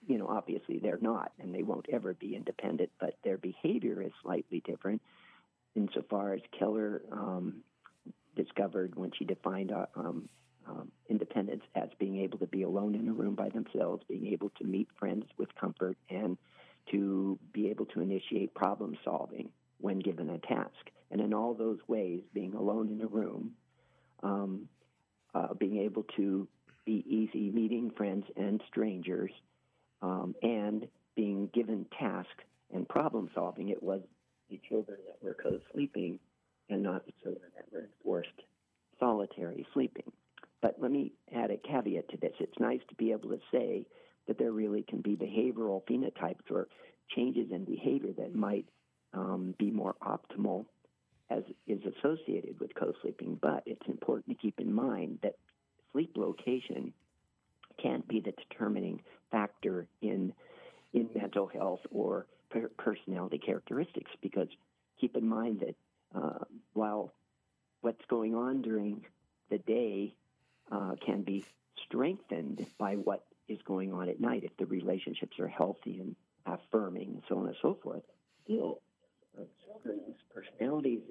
you 0.05 0.17
know, 0.17 0.27
obviously 0.27 0.77
they're 0.77 0.99
not, 1.01 1.31
and 1.39 1.55
they 1.55 1.63
won't 1.63 1.85
ever 1.91 2.13
be 2.13 2.35
independent, 2.35 2.91
but 2.99 3.13
their 3.23 3.37
behavior 3.37 4.01
is 4.01 4.11
slightly 4.21 4.61
different 4.65 5.01
insofar 5.73 6.33
as 6.33 6.41
Keller 6.59 7.01
um, 7.13 7.63
discovered 8.35 8.95
when 8.95 9.11
she 9.17 9.23
defined 9.23 9.71
uh, 9.71 9.85
um, 9.95 10.27
um, 10.67 10.91
independence 11.09 11.63
as 11.75 11.87
being 11.97 12.19
able 12.19 12.39
to 12.39 12.47
be 12.47 12.63
alone 12.63 12.93
in 12.93 13.07
a 13.07 13.13
room 13.13 13.35
by 13.35 13.47
themselves, 13.49 14.03
being 14.09 14.27
able 14.27 14.49
to 14.57 14.65
meet 14.65 14.89
friends 14.99 15.25
with 15.37 15.47
comfort, 15.55 15.97
and 16.09 16.37
to 16.91 17.39
be 17.53 17.69
able 17.69 17.85
to 17.85 18.01
initiate 18.01 18.53
problem 18.53 18.97
solving 19.05 19.49
when 19.79 19.99
given 19.99 20.29
a 20.29 20.39
task. 20.39 20.89
And 21.13 21.21
in 21.21 21.31
all 21.31 21.53
those 21.53 21.77
ways, 21.87 22.21
being 22.33 22.55
alone 22.55 22.89
in 22.89 22.99
a 22.99 23.07
room, 23.07 23.51
um, 24.23 24.67
uh, 25.35 25.53
being 25.53 25.77
able 25.77 26.03
to 26.17 26.47
be 26.85 27.05
easy 27.07 27.51
meeting 27.51 27.91
friends 27.95 28.25
and 28.35 28.59
strangers, 28.67 29.31
um, 30.01 30.33
and 30.41 30.87
being 31.15 31.51
given 31.53 31.85
tasks 31.99 32.43
and 32.73 32.89
problem 32.89 33.29
solving, 33.35 33.69
it 33.69 33.81
was 33.81 34.01
the 34.49 34.59
children 34.67 34.97
that 35.05 35.23
were 35.23 35.35
co 35.35 35.59
sleeping 35.71 36.17
and 36.71 36.81
not 36.81 37.05
the 37.05 37.13
children 37.21 37.51
that 37.55 37.71
were 37.71 37.85
enforced 37.85 38.41
solitary 38.99 39.67
sleeping. 39.71 40.11
But 40.63 40.77
let 40.81 40.89
me 40.89 41.11
add 41.35 41.51
a 41.51 41.57
caveat 41.57 42.09
to 42.09 42.17
this. 42.17 42.33
It's 42.39 42.59
nice 42.59 42.81
to 42.89 42.95
be 42.95 43.11
able 43.11 43.29
to 43.29 43.39
say 43.51 43.85
that 44.27 44.39
there 44.39 44.51
really 44.51 44.83
can 44.89 45.01
be 45.01 45.15
behavioral 45.15 45.83
phenotypes 45.85 46.49
or 46.49 46.69
changes 47.15 47.51
in 47.51 47.65
behavior 47.65 48.13
that 48.17 48.33
might 48.33 48.65
um, 49.13 49.53
be 49.59 49.69
more 49.69 49.95
optimal 50.01 50.65
as 51.29 51.43
is 51.67 51.79
associated 51.97 52.59
with 52.59 52.75
co-sleeping. 52.75 53.39
But 53.41 53.63
it's 53.65 53.87
important 53.87 54.27
to 54.37 54.41
keep 54.41 54.59
in 54.59 54.73
mind 54.73 55.19
that 55.23 55.35
sleep 55.91 56.13
location 56.15 56.93
can't 57.81 58.07
be 58.07 58.19
the 58.19 58.31
determining 58.31 59.01
factor 59.31 59.87
in 60.01 60.33
in 60.93 61.09
mental 61.15 61.47
health 61.47 61.79
or 61.91 62.27
per- 62.51 62.69
personality 62.77 63.39
characteristics 63.39 64.11
because 64.21 64.47
keep 65.01 65.15
in 65.17 65.27
mind 65.27 65.59
that 65.61 65.75
uh, 66.15 66.43
while 66.73 67.11
what's 67.81 68.05
going 68.07 68.35
on 68.35 68.61
during 68.61 69.03
the 69.49 69.57
day 69.57 70.13
uh, 70.71 70.93
can 71.03 71.23
be 71.23 71.43
strengthened 71.85 72.65
by 72.77 72.95
what 72.95 73.25
is 73.47 73.57
going 73.65 73.91
on 73.91 74.07
at 74.07 74.19
night 74.19 74.43
if 74.43 74.55
the 74.57 74.65
relationships 74.65 75.39
are 75.39 75.47
healthy 75.47 75.99
and 75.99 76.15
affirming 76.45 77.09
and 77.09 77.23
so 77.27 77.37
on 77.39 77.47
and 77.47 77.55
so 77.61 77.77
forth. 77.83 78.03
Still, 78.45 78.81
uh, 79.37 79.43
children's 79.65 80.15
personalities 80.33 81.01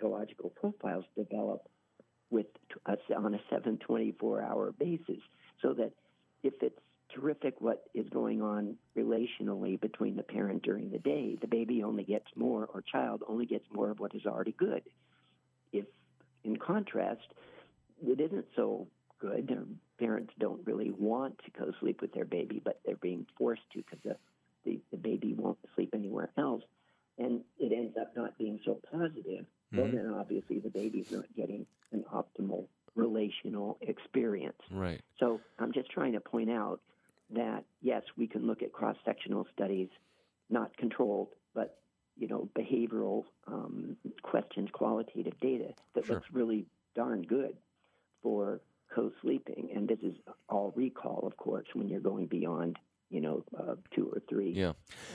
psychological 0.00 0.50
profiles 0.50 1.04
develop 1.16 1.68
with 2.30 2.46
us 2.86 2.98
on 3.16 3.34
a 3.34 3.40
724 3.50 4.42
hour 4.42 4.72
basis 4.78 5.22
so 5.62 5.72
that 5.74 5.92
if 6.42 6.54
it's 6.62 6.78
terrific 7.14 7.60
what 7.60 7.84
is 7.92 8.08
going 8.10 8.40
on 8.40 8.76
relationally 8.96 9.80
between 9.80 10.16
the 10.16 10.22
parent 10.22 10.62
during 10.62 10.90
the 10.90 10.98
day, 10.98 11.36
the 11.40 11.48
baby 11.48 11.82
only 11.82 12.04
gets 12.04 12.26
more 12.36 12.68
or 12.72 12.82
child 12.82 13.22
only 13.28 13.46
gets 13.46 13.64
more 13.72 13.90
of 13.90 13.98
what 13.98 14.14
is 14.14 14.26
already 14.26 14.52
good. 14.52 14.82
If 15.72 15.86
in 16.44 16.56
contrast, 16.56 17.26
it 18.02 18.20
isn't 18.20 18.46
so 18.54 18.86
good. 19.20 19.52
Parents 19.98 20.32
don't 20.38 20.64
really 20.66 20.92
want 20.92 21.38
to 21.44 21.50
go 21.58 21.72
sleep 21.80 22.00
with 22.00 22.14
their 22.14 22.24
baby, 22.24 22.62
but 22.64 22.80
they're 22.86 22.96
being 22.96 23.26
forced 23.36 23.62
to 23.72 23.78
because 23.78 23.98
the, 24.04 24.16
the, 24.64 24.80
the 24.92 24.96
baby 24.96 25.34
won't 25.36 25.58
sleep 25.74 25.90
anywhere 25.94 26.30
else. 26.38 26.62
And 27.18 27.40
it 27.58 27.72
ends 27.76 27.96
up 28.00 28.16
not 28.16 28.38
being 28.38 28.60
so 28.64 28.80
positive. 28.90 29.44
Mm-hmm. 29.72 29.82
Well, 29.82 29.90
then 29.92 30.14
obviously 30.18 30.58
the 30.58 30.70
baby's 30.70 31.10
not 31.10 31.24
getting 31.36 31.66
an 31.92 32.04
optimal 32.12 32.66
relational 32.94 33.78
experience. 33.80 34.60
Right. 34.70 35.00
So 35.18 35.40
I'm 35.58 35.72
just 35.72 35.90
trying 35.90 36.12
to 36.12 36.20
point 36.20 36.50
out 36.50 36.80
that 37.30 37.64
yes, 37.80 38.02
we 38.16 38.26
can 38.26 38.46
look 38.46 38.62
at 38.62 38.72
cross 38.72 38.96
sectional 39.04 39.46
studies, 39.54 39.88
not 40.48 40.76
controlled, 40.76 41.28
but 41.54 41.78
you 42.16 42.28
know, 42.28 42.48
behavioral 42.58 43.24
um, 43.46 43.96
questions, 44.22 44.68
qualitative 44.72 45.38
data 45.40 45.72
that 45.94 46.06
sure. 46.06 46.16
looks 46.16 46.28
really 46.32 46.66
darn 46.94 47.22
good 47.22 47.56
for 48.22 48.60
co-sleeping, 48.94 49.70
and 49.74 49.88
this 49.88 50.00
is 50.02 50.14
all 50.48 50.72
recall, 50.76 51.24
of 51.26 51.36
course, 51.36 51.66
when 51.74 51.88
you're 51.88 52.00
going 52.00 52.26
beyond, 52.26 52.76
you 53.08 53.20
know, 53.20 53.44
uh, 53.56 53.76
two 53.94 54.10
or 54.12 54.20
three. 54.28 54.50
Yeah, 54.50 54.72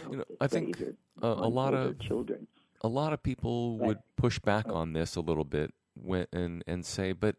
you 0.10 0.18
know, 0.18 0.26
I 0.40 0.48
think 0.48 0.82
uh, 1.22 1.28
a 1.28 1.48
lot 1.48 1.74
of 1.74 2.00
children, 2.00 2.48
a 2.82 2.88
lot 2.88 3.14
of 3.14 3.24
people 3.24 3.78
would 3.80 4.00
push 4.16 4.40
back 4.40 4.68
on 4.70 4.94
this 4.94 5.16
a 5.16 5.22
little 5.22 5.46
bit 5.46 5.74
when, 5.96 6.28
and 6.32 6.64
and 6.68 6.86
say, 6.86 7.12
but 7.12 7.36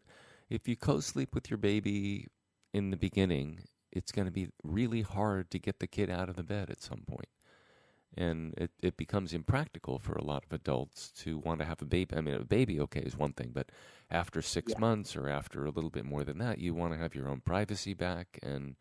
if 0.49 0.67
you 0.67 0.75
co-sleep 0.75 1.33
with 1.33 1.49
your 1.49 1.57
baby 1.57 2.27
in 2.73 2.89
the 2.91 2.97
beginning, 2.97 3.59
it's 3.91 4.11
going 4.11 4.25
to 4.25 4.31
be 4.31 4.49
really 4.63 5.01
hard 5.01 5.51
to 5.51 5.59
get 5.59 5.79
the 5.79 5.87
kid 5.87 6.09
out 6.09 6.29
of 6.29 6.35
the 6.35 6.43
bed 6.43 6.69
at 6.69 6.81
some 6.81 7.03
point 7.07 7.29
and 8.17 8.53
it, 8.57 8.71
it 8.81 8.97
becomes 8.97 9.33
impractical 9.33 9.99
for 9.99 10.13
a 10.13 10.23
lot 10.23 10.43
of 10.43 10.51
adults 10.51 11.11
to 11.11 11.37
want 11.37 11.59
to 11.59 11.65
have 11.65 11.81
a 11.81 11.85
baby. 11.85 12.15
I 12.15 12.21
mean, 12.21 12.35
a 12.35 12.43
baby, 12.43 12.79
okay, 12.81 13.01
is 13.01 13.15
one 13.15 13.33
thing, 13.33 13.51
but 13.53 13.69
after 14.09 14.41
six 14.41 14.73
yeah. 14.73 14.79
months 14.79 15.15
or 15.15 15.29
after 15.29 15.65
a 15.65 15.69
little 15.69 15.91
bit 15.91 16.03
more 16.03 16.23
than 16.23 16.39
that, 16.39 16.57
you 16.57 16.73
want 16.73 16.93
to 16.93 16.99
have 16.99 17.13
your 17.13 17.29
own 17.29 17.41
privacy 17.41 17.93
back, 17.93 18.39
and 18.41 18.75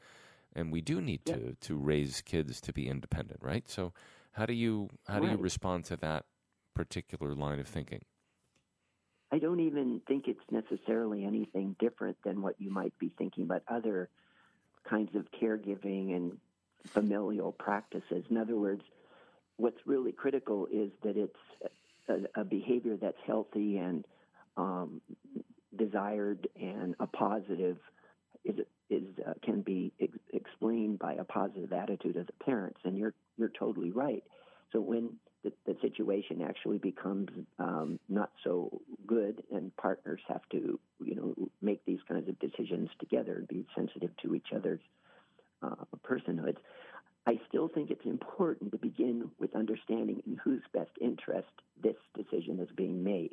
and 0.55 0.73
we 0.73 0.81
do 0.81 1.01
need 1.01 1.21
yeah. 1.27 1.35
to 1.35 1.57
to 1.61 1.77
raise 1.77 2.23
kids 2.23 2.61
to 2.63 2.73
be 2.73 2.89
independent, 2.89 3.41
right? 3.43 3.69
So, 3.69 3.93
how 4.33 4.47
do 4.47 4.55
you 4.55 4.89
how 5.07 5.15
right. 5.15 5.23
do 5.25 5.29
you 5.33 5.37
respond 5.37 5.85
to 5.87 5.97
that 5.97 6.25
particular 6.77 7.35
line 7.35 7.59
of 7.59 7.67
thinking? 7.67 8.03
I 9.33 9.39
don't 9.39 9.61
even 9.61 10.01
think 10.07 10.29
it's 10.29 10.39
necessarily 10.51 11.25
anything 11.25 11.75
different 11.81 12.17
than 12.23 12.43
what 12.43 12.61
you 12.61 12.71
might 12.71 12.97
be 12.99 13.11
thinking 13.19 13.45
about 13.45 13.63
other 13.67 14.09
kinds 14.89 15.17
of 15.17 15.27
caregiving 15.33 16.15
and 16.15 16.39
familial 16.87 17.51
practices. 17.51 18.25
In 18.31 18.37
other 18.37 18.55
words, 18.55 18.83
what's 19.57 19.81
really 19.87 20.13
critical 20.13 20.69
is 20.71 20.91
that 21.03 21.17
it's 21.17 21.73
a, 22.09 22.41
a 22.41 22.45
behavior 22.45 22.97
that's 22.97 23.19
healthy 23.27 23.79
and 23.79 24.05
um, 24.57 25.01
desired 25.77 26.47
and 26.61 26.95
a 27.01 27.07
positive 27.07 27.79
is 28.45 28.61
is 28.89 29.03
uh, 29.27 29.33
can 29.43 29.63
be 29.63 29.93
ex- 30.01 30.13
explained 30.33 31.01
by 31.01 31.15
a 31.15 31.25
positive 31.25 31.73
attitude 31.73 32.17
of 32.17 32.27
the 32.27 32.45
parents. 32.45 32.79
And 32.85 32.97
you're 32.97 33.15
you're 33.37 33.53
totally 33.59 33.91
right. 33.91 34.23
So 34.73 34.81
when 34.81 35.17
the, 35.47 35.73
the 35.73 35.79
situation 35.81 36.43
actually 36.43 36.79
becomes 36.79 37.29
um, 37.59 37.99
not 38.09 38.31
so 38.43 38.81
good, 39.07 39.43
and 39.53 39.75
partners 39.77 40.21
have 40.29 40.43
to 40.51 40.79
you 41.05 41.15
know 41.15 41.35
make 41.63 41.85
these 41.85 42.01
kinds 42.09 42.29
of 42.29 42.39
decisions 42.39 42.91
together 42.99 43.37
and 43.37 43.49
be 43.49 43.65
sensitive 43.75 44.11
to 44.23 44.35
each 44.35 44.49
other's 44.55 44.81
uh, 45.63 45.75
personhoods. 46.05 46.57
I 47.29 47.41
still 47.49 47.69
think 47.69 47.91
it's 47.91 48.05
important 48.05 48.73
to 48.73 48.79
begin 48.79 49.31
with 49.39 49.55
understanding 49.57 50.23
in 50.27 50.37
whose 50.43 50.63
best 50.73 50.93
interest 51.01 51.49
this 51.83 51.97
decision 52.15 52.61
is 52.61 52.69
being 52.77 53.03
made, 53.03 53.33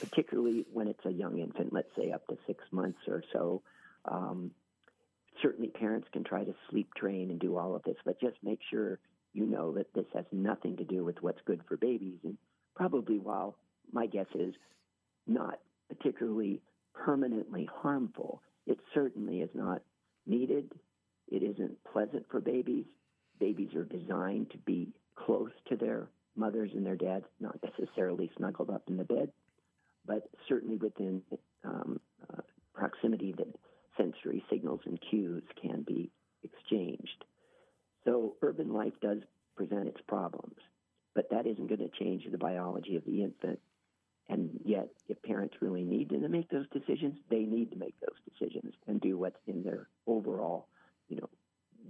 particularly 0.00 0.64
when 0.72 0.88
it's 0.88 1.04
a 1.04 1.10
young 1.10 1.38
infant, 1.38 1.72
let's 1.72 1.94
say 1.98 2.12
up 2.12 2.26
to 2.28 2.38
six 2.46 2.64
months 2.70 3.00
or 3.06 3.22
so. 3.32 3.62
Um, 4.06 4.52
certainly, 5.42 5.68
parents 5.68 6.08
can 6.12 6.24
try 6.24 6.44
to 6.44 6.54
sleep 6.70 6.88
train 6.94 7.30
and 7.30 7.38
do 7.38 7.56
all 7.56 7.74
of 7.74 7.82
this, 7.82 7.96
but 8.04 8.20
just 8.20 8.36
make 8.42 8.60
sure 8.70 8.98
you 9.36 9.46
know 9.46 9.72
that 9.72 9.92
this 9.94 10.06
has 10.14 10.24
nothing 10.32 10.76
to 10.78 10.84
do 10.84 11.04
with 11.04 11.22
what's 11.22 11.40
good 11.46 11.60
for 11.68 11.76
babies. 11.76 12.18
And 12.24 12.36
probably, 12.74 13.18
while 13.18 13.56
my 13.92 14.06
guess 14.06 14.26
is 14.34 14.54
not 15.26 15.60
particularly 15.88 16.60
permanently 16.94 17.68
harmful, 17.82 18.42
it 18.66 18.78
certainly 18.94 19.40
is 19.40 19.50
not 19.54 19.82
needed. 20.26 20.72
It 21.28 21.42
isn't 21.42 21.76
pleasant 21.92 22.24
for 22.30 22.40
babies 22.40 22.86
babies 23.38 23.74
are 23.74 23.84
designed 23.84 24.50
to 24.50 24.58
be 24.58 24.88
close 25.14 25.50
to 25.68 25.76
their 25.76 26.08
mothers 26.36 26.70
and 26.74 26.84
their 26.84 26.96
dads, 26.96 27.24
not 27.40 27.58
necessarily 27.62 28.30
snuggled 28.36 28.70
up 28.70 28.82
in 28.88 28.96
the 28.96 29.04
bed, 29.04 29.30
but 30.06 30.28
certainly 30.48 30.76
within 30.76 31.22
um, 31.64 32.00
uh, 32.32 32.42
proximity 32.74 33.34
that 33.36 33.48
sensory 33.96 34.44
signals 34.50 34.80
and 34.84 34.98
cues 35.10 35.42
can 35.60 35.82
be 35.82 36.10
exchanged. 36.42 37.24
So 38.06 38.36
urban 38.40 38.72
life 38.72 38.94
does 39.02 39.18
present 39.56 39.88
its 39.88 40.00
problems, 40.06 40.56
but 41.14 41.28
that 41.30 41.46
isn't 41.46 41.66
going 41.66 41.80
to 41.80 41.90
change 41.98 42.24
the 42.30 42.38
biology 42.38 42.96
of 42.96 43.04
the 43.04 43.22
infant. 43.22 43.58
And 44.28 44.60
yet, 44.64 44.88
if 45.08 45.22
parents 45.22 45.56
really 45.60 45.84
need 45.84 46.08
to 46.10 46.28
make 46.28 46.48
those 46.50 46.66
decisions, 46.72 47.16
they 47.30 47.40
need 47.40 47.70
to 47.72 47.76
make 47.76 47.94
those 48.00 48.16
decisions 48.28 48.74
and 48.86 49.00
do 49.00 49.18
what's 49.18 49.38
in 49.46 49.62
their 49.62 49.88
overall, 50.06 50.68
you 51.08 51.16
know, 51.16 51.28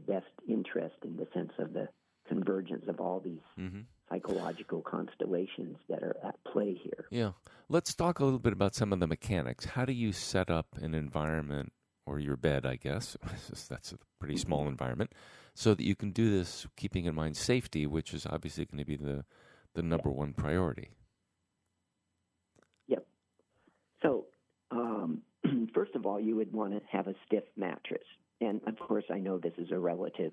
best 0.07 0.27
interest 0.49 0.97
in 1.05 1.17
the 1.17 1.27
sense 1.33 1.53
of 1.59 1.73
the 1.73 1.89
convergence 2.29 2.85
of 2.89 3.01
all 3.01 3.21
these 3.21 3.41
mm-hmm. 3.59 3.81
psychological 4.11 4.83
constellations 4.83 5.77
that 5.89 6.03
are 6.03 6.17
at 6.25 6.37
play 6.45 6.79
here. 6.83 7.07
Yeah. 7.11 7.33
Let's 7.69 7.95
talk 7.95 8.21
a 8.21 8.25
little 8.25 8.39
bit 8.39 8.53
about 8.53 8.75
some 8.75 8.93
of 8.93 9.01
the 9.01 9.07
mechanics. 9.07 9.65
How 9.65 9.85
do 9.85 9.93
you 9.93 10.13
set 10.13 10.51
up 10.51 10.67
an 10.81 10.95
environment 10.95 11.73
or 12.07 12.19
your 12.19 12.37
bed, 12.37 12.65
I 12.65 12.77
guess? 12.77 13.17
That's 13.69 13.93
a 13.93 13.99
pretty 14.19 14.37
small 14.37 14.69
environment. 14.69 15.13
So 15.55 15.75
that 15.75 15.85
you 15.85 15.95
can 15.95 16.11
do 16.11 16.31
this 16.31 16.67
keeping 16.77 17.07
in 17.07 17.15
mind 17.15 17.37
safety, 17.37 17.87
which 17.87 18.15
is 18.15 18.27
obviously 18.27 18.65
going 18.67 18.79
to 18.79 18.85
be 18.85 18.97
the, 18.97 19.25
the 19.75 19.83
number 19.83 20.11
one 20.11 20.33
priority. 20.33 20.91
Yep. 22.89 23.07
So, 24.03 24.27
first 25.75 25.95
of 25.95 26.07
all, 26.07 26.21
you 26.21 26.37
would 26.37 26.53
want 26.53 26.73
to 26.73 26.81
have 26.91 27.07
a 27.07 27.15
stiff 27.27 27.45
mattress. 27.57 28.05
And 28.41 28.61
of 28.67 28.79
course, 28.79 29.05
I 29.11 29.19
know 29.19 29.39
this 29.39 29.55
is 29.59 29.71
a 29.71 29.79
relative 29.79 30.33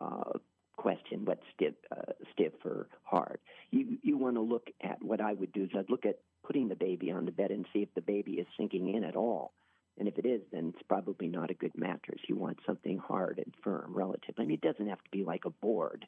uh, 0.00 0.32
question, 0.76 1.24
what's 1.24 1.42
stiff, 1.54 1.74
uh, 1.90 2.12
stiff 2.32 2.52
or 2.64 2.88
hard. 3.02 3.38
You 3.70 3.98
you 4.02 4.18
want 4.18 4.36
to 4.36 4.42
look 4.42 4.68
at 4.82 5.02
what 5.02 5.20
I 5.20 5.32
would 5.32 5.52
do 5.52 5.64
is 5.64 5.70
I'd 5.76 5.90
look 5.90 6.06
at 6.06 6.18
putting 6.46 6.68
the 6.68 6.74
baby 6.74 7.10
on 7.10 7.24
the 7.24 7.32
bed 7.32 7.50
and 7.50 7.66
see 7.72 7.80
if 7.80 7.92
the 7.94 8.00
baby 8.00 8.32
is 8.32 8.46
sinking 8.56 8.94
in 8.94 9.04
at 9.04 9.16
all. 9.16 9.52
And 9.98 10.08
if 10.08 10.18
it 10.18 10.26
is, 10.26 10.42
then 10.52 10.72
it's 10.74 10.82
probably 10.88 11.28
not 11.28 11.50
a 11.50 11.54
good 11.54 11.76
mattress. 11.76 12.20
You 12.28 12.36
want 12.36 12.58
something 12.66 12.98
hard 12.98 13.38
and 13.38 13.52
firm, 13.62 13.92
relative. 13.94 14.34
I 14.38 14.42
mean, 14.42 14.52
it 14.52 14.60
doesn't 14.60 14.88
have 14.88 15.02
to 15.02 15.10
be 15.10 15.24
like 15.24 15.44
a 15.44 15.50
board. 15.50 16.06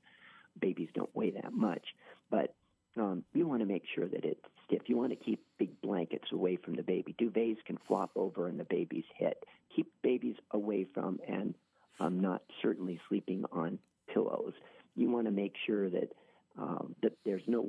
Babies 0.60 0.88
don't 0.94 1.14
weigh 1.14 1.30
that 1.30 1.52
much, 1.52 1.84
but 2.30 2.54
um, 2.96 3.24
you 3.32 3.46
want 3.46 3.60
to 3.60 3.66
make 3.66 3.84
sure 3.94 4.08
that 4.08 4.24
it's 4.24 4.44
stiff. 4.66 4.82
You 4.86 4.96
want 4.96 5.10
to 5.10 5.16
keep 5.16 5.40
big 5.58 5.80
blankets 5.80 6.32
away 6.32 6.56
from 6.56 6.74
the 6.74 6.82
baby. 6.82 7.14
Duvets 7.18 7.64
can 7.64 7.78
flop 7.86 8.10
over 8.16 8.48
on 8.48 8.56
the 8.56 8.64
baby's 8.64 9.04
head. 9.18 9.34
Keep 9.74 9.92
babies 10.02 10.36
away 10.50 10.86
from 10.92 11.20
and 11.28 11.54
um, 12.00 12.20
not 12.20 12.42
certainly 12.62 13.00
sleeping 13.08 13.44
on 13.52 13.78
pillows. 14.12 14.54
You 14.96 15.08
want 15.08 15.26
to 15.26 15.32
make 15.32 15.54
sure 15.66 15.88
that 15.90 16.12
um, 16.58 16.96
that 17.02 17.12
there's 17.24 17.42
no 17.46 17.68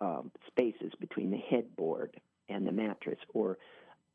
um, 0.00 0.32
spaces 0.48 0.92
between 0.98 1.30
the 1.30 1.38
headboard 1.38 2.20
and 2.48 2.66
the 2.66 2.72
mattress, 2.72 3.18
or 3.32 3.58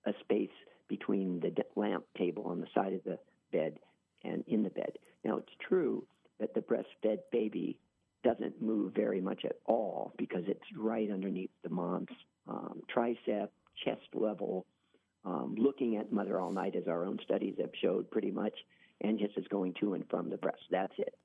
a 0.05 0.13
space 0.19 0.49
between 0.97 1.39
the 1.39 1.51
lamp 1.75 2.05
table 2.15 2.43
on 2.45 2.61
the 2.61 2.67
side 2.75 2.93
of 2.93 3.03
the 3.03 3.17
bed 3.51 3.79
and 4.23 4.43
in 4.47 4.61
the 4.61 4.69
bed. 4.69 4.91
Now, 5.25 5.37
it's 5.37 5.55
true 5.67 6.05
that 6.39 6.53
the 6.53 6.61
breastfed 6.61 7.17
baby 7.31 7.79
doesn't 8.23 8.61
move 8.61 8.93
very 8.93 9.19
much 9.19 9.43
at 9.43 9.55
all 9.65 10.13
because 10.19 10.43
it's 10.47 10.77
right 10.77 11.09
underneath 11.09 11.49
the 11.63 11.69
mom's 11.69 12.15
um, 12.47 12.81
tricep, 12.95 13.49
chest 13.83 14.07
level, 14.13 14.67
um, 15.25 15.55
looking 15.57 15.97
at 15.97 16.11
mother 16.11 16.39
all 16.39 16.51
night, 16.51 16.75
as 16.75 16.87
our 16.87 17.05
own 17.05 17.17
studies 17.23 17.55
have 17.59 17.71
showed 17.81 18.11
pretty 18.11 18.29
much, 18.29 18.53
and 19.01 19.17
just 19.17 19.35
is 19.35 19.47
going 19.49 19.73
to 19.79 19.95
and 19.95 20.07
from 20.11 20.29
the 20.29 20.37
breast. 20.37 20.61
That's 20.69 20.93
it. 20.99 21.15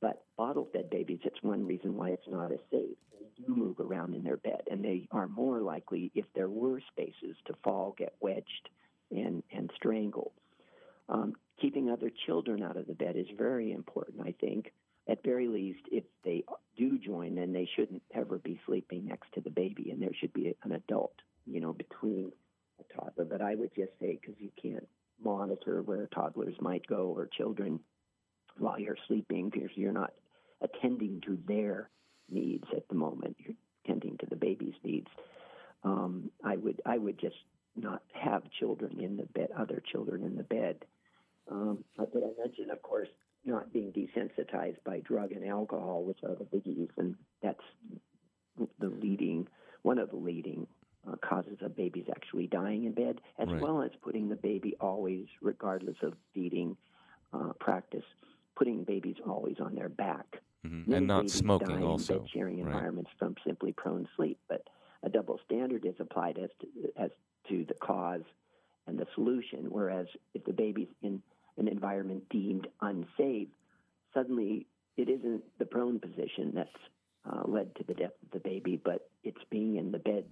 But 0.00 0.24
bottle 0.38 0.68
fed 0.72 0.88
babies, 0.88 1.20
it's 1.24 1.42
one 1.42 1.66
reason 1.66 1.96
why 1.96 2.10
it's 2.10 2.28
not 2.28 2.50
as 2.50 2.58
safe. 2.70 2.96
They 3.20 3.44
do 3.44 3.54
move 3.54 3.78
around 3.78 4.14
in 4.14 4.24
their 4.24 4.38
bed, 4.38 4.62
and 4.70 4.82
they 4.82 5.06
are 5.10 5.28
more 5.28 5.60
likely, 5.60 6.10
if 6.14 6.24
there 6.34 6.48
were 6.48 6.80
spaces, 6.92 7.36
to 7.46 7.54
fall, 7.62 7.94
get 7.98 8.14
wedged, 8.20 8.70
and, 9.12 9.42
and 9.52 9.70
strangled. 9.76 10.32
Um, 11.08 11.34
keeping 11.60 11.90
other 11.90 12.10
children 12.26 12.62
out 12.62 12.76
of 12.76 12.86
the 12.86 12.94
bed 12.94 13.16
is 13.16 13.26
very 13.36 13.72
important, 13.72 14.26
I 14.26 14.34
think. 14.40 14.72
At 15.08 15.24
very 15.24 15.48
least, 15.48 15.80
if 15.90 16.04
they 16.24 16.44
do 16.76 16.98
join, 16.98 17.34
then 17.34 17.52
they 17.52 17.68
shouldn't 17.76 18.02
ever 18.14 18.38
be 18.38 18.60
sleeping 18.66 19.06
next 19.06 19.32
to 19.34 19.40
the 19.40 19.50
baby, 19.50 19.90
and 19.90 20.00
there 20.00 20.14
should 20.18 20.32
be 20.32 20.54
an 20.62 20.72
adult, 20.72 21.14
you 21.44 21.60
know, 21.60 21.72
between 21.72 22.30
a 22.78 22.94
toddler. 22.94 23.24
But 23.24 23.42
I 23.42 23.56
would 23.56 23.74
just 23.74 23.92
say, 24.00 24.18
because 24.20 24.40
you 24.40 24.50
can't 24.60 24.86
monitor 25.22 25.82
where 25.82 26.06
toddlers 26.06 26.54
might 26.60 26.86
go 26.86 27.12
or 27.16 27.26
children 27.26 27.80
while 28.58 28.78
you're 28.78 28.96
sleeping 29.08 29.50
because 29.50 29.70
you're 29.74 29.92
not 29.92 30.12
attending 30.60 31.20
to 31.26 31.38
their 31.46 31.90
needs 32.30 32.64
at 32.76 32.88
the 32.88 32.94
moment. 32.94 33.36
You're 33.38 33.56
tending 33.86 34.16
to 34.18 34.26
the 34.26 34.36
baby's 34.36 34.74
needs. 34.84 35.08
Um, 35.84 36.30
I 36.44 36.56
would 36.56 36.80
I 36.86 36.98
would 36.98 37.18
just 37.18 37.36
not 37.76 38.02
have 38.12 38.42
children 38.58 39.00
in 39.00 39.16
the 39.16 39.24
bed, 39.24 39.48
other 39.56 39.82
children 39.90 40.22
in 40.22 40.36
the 40.36 40.42
bed. 40.42 40.84
Um, 41.50 41.84
but 41.96 42.10
I 42.16 42.40
mentioned, 42.40 42.70
of 42.70 42.82
course, 42.82 43.08
not 43.44 43.72
being 43.72 43.92
desensitized 43.92 44.76
by 44.84 45.00
drug 45.00 45.32
and 45.32 45.46
alcohol, 45.46 46.04
which 46.04 46.20
are 46.22 46.34
the 46.34 46.44
biggies, 46.44 46.88
and 46.96 47.16
that's 47.42 47.64
the 48.78 48.88
leading 48.88 49.48
one 49.82 49.98
of 49.98 50.10
the 50.10 50.16
leading 50.16 50.66
uh, 51.08 51.16
causes 51.28 51.58
of 51.60 51.76
babies 51.76 52.04
actually 52.10 52.46
dying 52.46 52.84
in 52.84 52.92
bed, 52.92 53.20
as 53.38 53.48
right. 53.48 53.60
well 53.60 53.82
as 53.82 53.90
putting 54.02 54.28
the 54.28 54.36
baby 54.36 54.76
always, 54.80 55.26
regardless 55.40 55.96
of 56.02 56.14
feeding 56.32 56.76
uh, 57.32 57.52
practice, 57.58 58.04
putting 58.56 58.84
babies 58.84 59.16
always 59.26 59.56
on 59.60 59.74
their 59.74 59.88
back. 59.88 60.26
Mm-hmm. 60.64 60.92
And 60.92 61.06
not 61.08 61.28
smoking 61.28 61.82
also. 61.82 62.20
In 62.20 62.28
sharing 62.32 62.62
right. 62.62 62.72
environments 62.72 63.10
from 63.18 63.34
simply 63.44 63.72
prone 63.72 64.06
sleep. 64.16 64.38
But 64.48 64.62
a 65.02 65.08
double 65.08 65.40
standard 65.44 65.84
is 65.84 65.96
applied 65.98 66.38
as 66.38 66.50
to, 66.60 66.66
as 66.96 67.10
to 67.48 67.64
the 67.66 67.74
cause 67.74 68.22
and 68.86 68.98
the 68.98 69.06
solution. 69.14 69.66
Whereas 69.68 70.06
if 70.34 70.44
the 70.44 70.52
baby's 70.52 70.88
in 71.02 71.22
an 71.58 71.68
environment 71.68 72.28
deemed 72.30 72.66
unsafe, 72.80 73.48
suddenly 74.14 74.66
it 74.96 75.08
isn't 75.08 75.42
the 75.58 75.64
prone 75.64 75.98
position 75.98 76.52
that's 76.54 76.70
uh, 77.30 77.42
led 77.46 77.74
to 77.76 77.84
the 77.84 77.94
death 77.94 78.12
of 78.22 78.30
the 78.32 78.40
baby, 78.40 78.80
but 78.82 79.08
it's 79.24 79.42
being 79.50 79.76
in 79.76 79.92
the 79.92 79.98
bed 79.98 80.24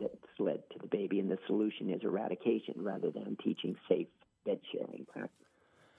that's 0.00 0.14
led 0.38 0.62
to 0.72 0.78
the 0.80 0.86
baby. 0.86 1.20
And 1.20 1.30
the 1.30 1.38
solution 1.46 1.90
is 1.90 2.02
eradication 2.02 2.74
rather 2.76 3.10
than 3.10 3.36
teaching 3.42 3.76
safe 3.88 4.08
bed 4.44 4.60
sharing 4.72 5.06
practices. 5.06 5.46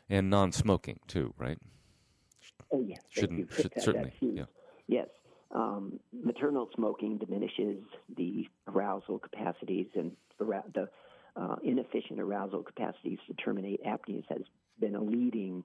And 0.10 0.30
non 0.30 0.52
smoking, 0.52 1.00
too, 1.08 1.34
right? 1.38 1.58
Oh, 2.72 2.82
yes. 2.82 3.02
Shouldn't, 3.10 3.52
should, 3.54 3.74
certainly. 3.78 4.14
Yeah. 4.22 4.46
Yes. 4.88 5.08
Um, 5.52 6.00
maternal 6.14 6.70
smoking 6.76 7.18
diminishes 7.18 7.84
the 8.16 8.48
arousal 8.68 9.20
capacities 9.20 9.88
and 9.96 10.12
the 10.40 10.90
uh, 11.36 11.56
inefficient 11.64 12.20
arousal 12.20 12.64
capacities 12.64 13.20
to 13.28 13.34
terminate 13.36 13.84
apneas 13.84 14.24
has 14.30 14.42
been 14.80 14.96
a 14.96 15.02
leading 15.02 15.64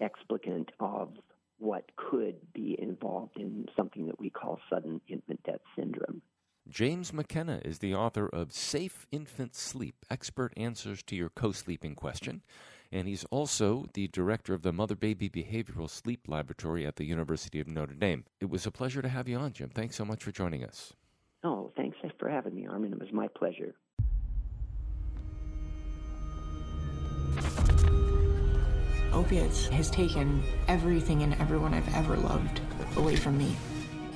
explicant 0.00 0.70
of 0.80 1.12
what 1.58 1.84
could 1.96 2.36
be 2.54 2.76
involved 2.80 3.36
in 3.36 3.66
something 3.76 4.06
that 4.06 4.18
we 4.18 4.30
call 4.30 4.60
sudden 4.70 5.00
infant 5.08 5.42
death 5.44 5.60
syndrome. 5.76 6.22
James 6.68 7.12
McKenna 7.12 7.60
is 7.64 7.78
the 7.78 7.94
author 7.94 8.28
of 8.28 8.52
Safe 8.52 9.06
Infant 9.10 9.54
Sleep 9.54 9.94
Expert 10.10 10.52
Answers 10.56 11.02
to 11.04 11.16
Your 11.16 11.30
Co 11.30 11.50
Sleeping 11.52 11.94
Question. 11.94 12.42
And 12.92 13.08
he's 13.08 13.24
also 13.24 13.86
the 13.94 14.08
director 14.08 14.54
of 14.54 14.62
the 14.62 14.72
Mother 14.72 14.94
Baby 14.94 15.28
Behavioral 15.28 15.88
Sleep 15.88 16.26
Laboratory 16.26 16.86
at 16.86 16.96
the 16.96 17.04
University 17.04 17.60
of 17.60 17.68
Notre 17.68 17.94
Dame. 17.94 18.24
It 18.40 18.50
was 18.50 18.66
a 18.66 18.70
pleasure 18.70 19.02
to 19.02 19.08
have 19.08 19.28
you 19.28 19.36
on, 19.36 19.52
Jim. 19.52 19.70
Thanks 19.70 19.96
so 19.96 20.04
much 20.04 20.22
for 20.22 20.30
joining 20.30 20.64
us. 20.64 20.92
Thanks 22.18 22.30
for 22.30 22.34
having 22.34 22.54
me, 22.54 22.66
Armin. 22.66 22.92
It 22.92 22.98
was 22.98 23.12
my 23.12 23.28
pleasure. 23.28 23.76
Opiates 29.12 29.68
has 29.68 29.88
taken 29.90 30.42
everything 30.66 31.22
and 31.22 31.34
everyone 31.34 31.74
I've 31.74 31.94
ever 31.94 32.16
loved 32.16 32.60
away 32.96 33.14
from 33.14 33.38
me. 33.38 33.54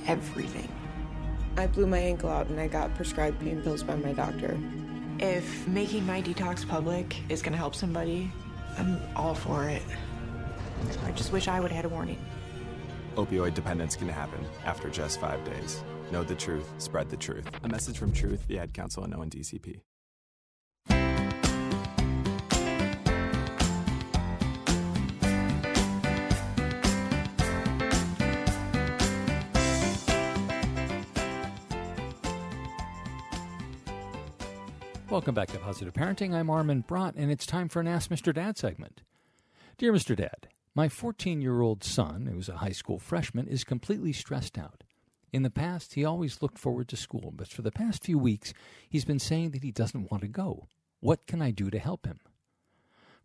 Everything. 0.05 0.67
I 1.55 1.67
blew 1.67 1.87
my 1.87 1.99
ankle 1.99 2.29
out 2.29 2.47
and 2.47 2.59
I 2.59 2.67
got 2.67 2.93
prescribed 2.95 3.39
pain 3.39 3.61
pills 3.61 3.83
by 3.83 3.95
my 3.95 4.11
doctor. 4.11 4.59
If 5.19 5.65
making 5.67 6.05
my 6.05 6.21
detox 6.21 6.67
public 6.67 7.15
is 7.29 7.41
going 7.41 7.53
to 7.53 7.57
help 7.57 7.73
somebody, 7.73 8.29
I'm 8.77 8.99
all 9.15 9.35
for 9.35 9.69
it. 9.69 9.83
I 11.05 11.11
just 11.11 11.31
wish 11.31 11.47
I 11.47 11.61
would 11.61 11.71
have 11.71 11.85
had 11.85 11.85
a 11.85 11.93
warning. 11.93 12.19
Opioid 13.15 13.53
dependence 13.53 13.95
can 13.95 14.09
happen 14.09 14.45
after 14.65 14.89
just 14.89 15.21
five 15.21 15.43
days. 15.45 15.83
Know 16.13 16.23
the 16.23 16.35
truth, 16.35 16.71
spread 16.77 17.09
the 17.09 17.17
truth. 17.17 17.49
A 17.63 17.67
message 17.67 17.97
from 17.97 18.11
Truth, 18.11 18.47
the 18.47 18.59
Ad 18.59 18.71
Council, 18.71 19.03
and 19.03 19.15
ONDCP. 19.15 19.79
Welcome 35.09 35.33
back 35.33 35.47
to 35.47 35.57
Positive 35.57 35.95
Parenting. 35.95 36.35
I'm 36.35 36.51
Armin 36.51 36.83
Brott, 36.87 37.15
and 37.17 37.31
it's 37.31 37.47
time 37.47 37.69
for 37.69 37.79
an 37.79 37.87
Ask 37.87 38.11
Mr. 38.11 38.31
Dad 38.31 38.59
segment. 38.59 39.01
Dear 39.79 39.91
Mr. 39.91 40.15
Dad, 40.15 40.47
my 40.75 40.89
14 40.89 41.41
year 41.41 41.61
old 41.61 41.83
son, 41.83 42.29
who's 42.31 42.49
a 42.49 42.57
high 42.57 42.69
school 42.69 42.99
freshman, 42.99 43.47
is 43.47 43.63
completely 43.63 44.13
stressed 44.13 44.59
out. 44.59 44.83
In 45.33 45.41
the 45.41 45.49
past, 45.49 45.95
he 45.95 46.05
always 46.05 46.43
looked 46.43 46.59
forward 46.59 46.87
to 46.89 46.95
school, 46.95 47.33
but 47.35 47.47
for 47.47 47.63
the 47.63 47.71
past 47.71 48.03
few 48.03 48.19
weeks, 48.19 48.53
he's 48.87 49.03
been 49.03 49.17
saying 49.17 49.49
that 49.51 49.63
he 49.63 49.71
doesn't 49.71 50.11
want 50.11 50.21
to 50.21 50.29
go. 50.29 50.67
What 50.99 51.25
can 51.25 51.41
I 51.41 51.49
do 51.49 51.71
to 51.71 51.79
help 51.79 52.05
him? 52.05 52.19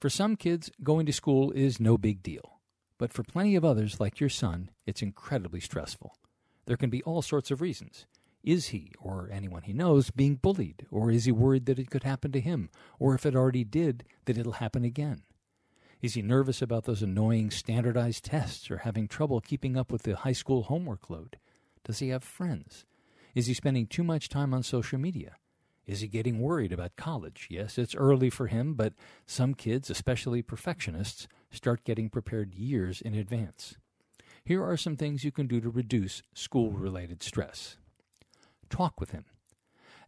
For 0.00 0.08
some 0.08 0.34
kids, 0.34 0.70
going 0.82 1.04
to 1.04 1.12
school 1.12 1.50
is 1.50 1.78
no 1.78 1.98
big 1.98 2.22
deal, 2.22 2.60
but 2.96 3.12
for 3.12 3.22
plenty 3.22 3.56
of 3.56 3.64
others, 3.64 4.00
like 4.00 4.20
your 4.20 4.30
son, 4.30 4.70
it's 4.86 5.02
incredibly 5.02 5.60
stressful. 5.60 6.16
There 6.64 6.78
can 6.78 6.88
be 6.88 7.02
all 7.02 7.20
sorts 7.20 7.50
of 7.50 7.60
reasons. 7.60 8.06
Is 8.42 8.68
he, 8.68 8.92
or 8.98 9.28
anyone 9.30 9.64
he 9.64 9.74
knows, 9.74 10.10
being 10.10 10.36
bullied? 10.36 10.86
Or 10.90 11.10
is 11.10 11.26
he 11.26 11.32
worried 11.32 11.66
that 11.66 11.78
it 11.78 11.90
could 11.90 12.04
happen 12.04 12.32
to 12.32 12.40
him? 12.40 12.70
Or 12.98 13.14
if 13.14 13.26
it 13.26 13.36
already 13.36 13.64
did, 13.64 14.04
that 14.24 14.38
it'll 14.38 14.52
happen 14.52 14.84
again? 14.84 15.24
Is 16.00 16.14
he 16.14 16.22
nervous 16.22 16.62
about 16.62 16.84
those 16.84 17.02
annoying 17.02 17.50
standardized 17.50 18.24
tests 18.24 18.70
or 18.70 18.78
having 18.78 19.08
trouble 19.08 19.42
keeping 19.42 19.76
up 19.76 19.92
with 19.92 20.04
the 20.04 20.16
high 20.16 20.32
school 20.32 20.62
homework 20.62 21.10
load? 21.10 21.36
Does 21.84 21.98
he 21.98 22.08
have 22.08 22.24
friends? 22.24 22.84
Is 23.34 23.46
he 23.46 23.54
spending 23.54 23.86
too 23.86 24.04
much 24.04 24.28
time 24.28 24.52
on 24.52 24.62
social 24.62 24.98
media? 24.98 25.36
Is 25.86 26.00
he 26.00 26.08
getting 26.08 26.40
worried 26.40 26.72
about 26.72 26.96
college? 26.96 27.46
Yes, 27.50 27.78
it's 27.78 27.94
early 27.94 28.28
for 28.28 28.46
him, 28.48 28.74
but 28.74 28.92
some 29.26 29.54
kids, 29.54 29.88
especially 29.88 30.42
perfectionists, 30.42 31.28
start 31.50 31.84
getting 31.84 32.10
prepared 32.10 32.54
years 32.54 33.00
in 33.00 33.14
advance. 33.14 33.76
Here 34.44 34.62
are 34.62 34.76
some 34.76 34.96
things 34.96 35.24
you 35.24 35.32
can 35.32 35.46
do 35.46 35.60
to 35.60 35.70
reduce 35.70 36.22
school 36.34 36.72
related 36.72 37.22
stress 37.22 37.76
talk 38.68 39.00
with 39.00 39.10
him. 39.10 39.24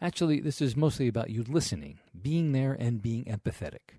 Actually, 0.01 0.41
this 0.41 0.61
is 0.61 0.77
mostly 0.77 1.09
about 1.09 1.31
you 1.31 1.43
listening, 1.43 1.99
being 2.21 2.53
there, 2.53 2.73
and 2.73 3.03
being 3.03 3.25
empathetic. 3.25 3.99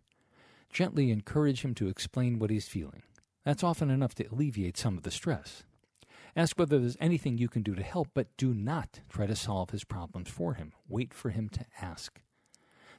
Gently 0.71 1.11
encourage 1.11 1.61
him 1.63 1.75
to 1.75 1.89
explain 1.89 2.39
what 2.39 2.49
he's 2.49 2.67
feeling. 2.67 3.03
That's 3.43 3.63
often 3.63 3.89
enough 3.89 4.15
to 4.15 4.25
alleviate 4.25 4.77
some 4.77 4.97
of 4.97 5.03
the 5.03 5.11
stress. 5.11 5.63
Ask 6.35 6.57
whether 6.57 6.79
there's 6.79 6.97
anything 6.99 7.37
you 7.37 7.49
can 7.49 7.61
do 7.61 7.75
to 7.75 7.83
help, 7.83 8.09
but 8.13 8.35
do 8.37 8.53
not 8.53 9.01
try 9.09 9.25
to 9.25 9.35
solve 9.35 9.71
his 9.71 9.83
problems 9.83 10.29
for 10.29 10.53
him. 10.53 10.73
Wait 10.87 11.13
for 11.13 11.29
him 11.29 11.49
to 11.49 11.65
ask. 11.81 12.21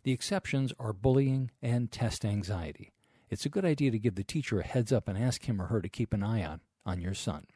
The 0.02 0.12
exceptions 0.12 0.72
are 0.78 0.92
bullying 0.92 1.50
and 1.62 1.90
test 1.90 2.24
anxiety. 2.24 2.92
It's 3.30 3.46
a 3.46 3.50
good 3.50 3.64
idea 3.64 3.90
to 3.90 3.98
give 3.98 4.16
the 4.16 4.24
teacher 4.24 4.60
a 4.60 4.66
heads 4.66 4.92
up 4.92 5.08
and 5.08 5.16
ask 5.16 5.48
him 5.48 5.62
or 5.62 5.66
her 5.66 5.80
to 5.80 5.88
keep 5.88 6.12
an 6.12 6.22
eye 6.22 6.44
on 6.44 6.60
on 6.84 7.00
your 7.00 7.14
son. 7.14 7.46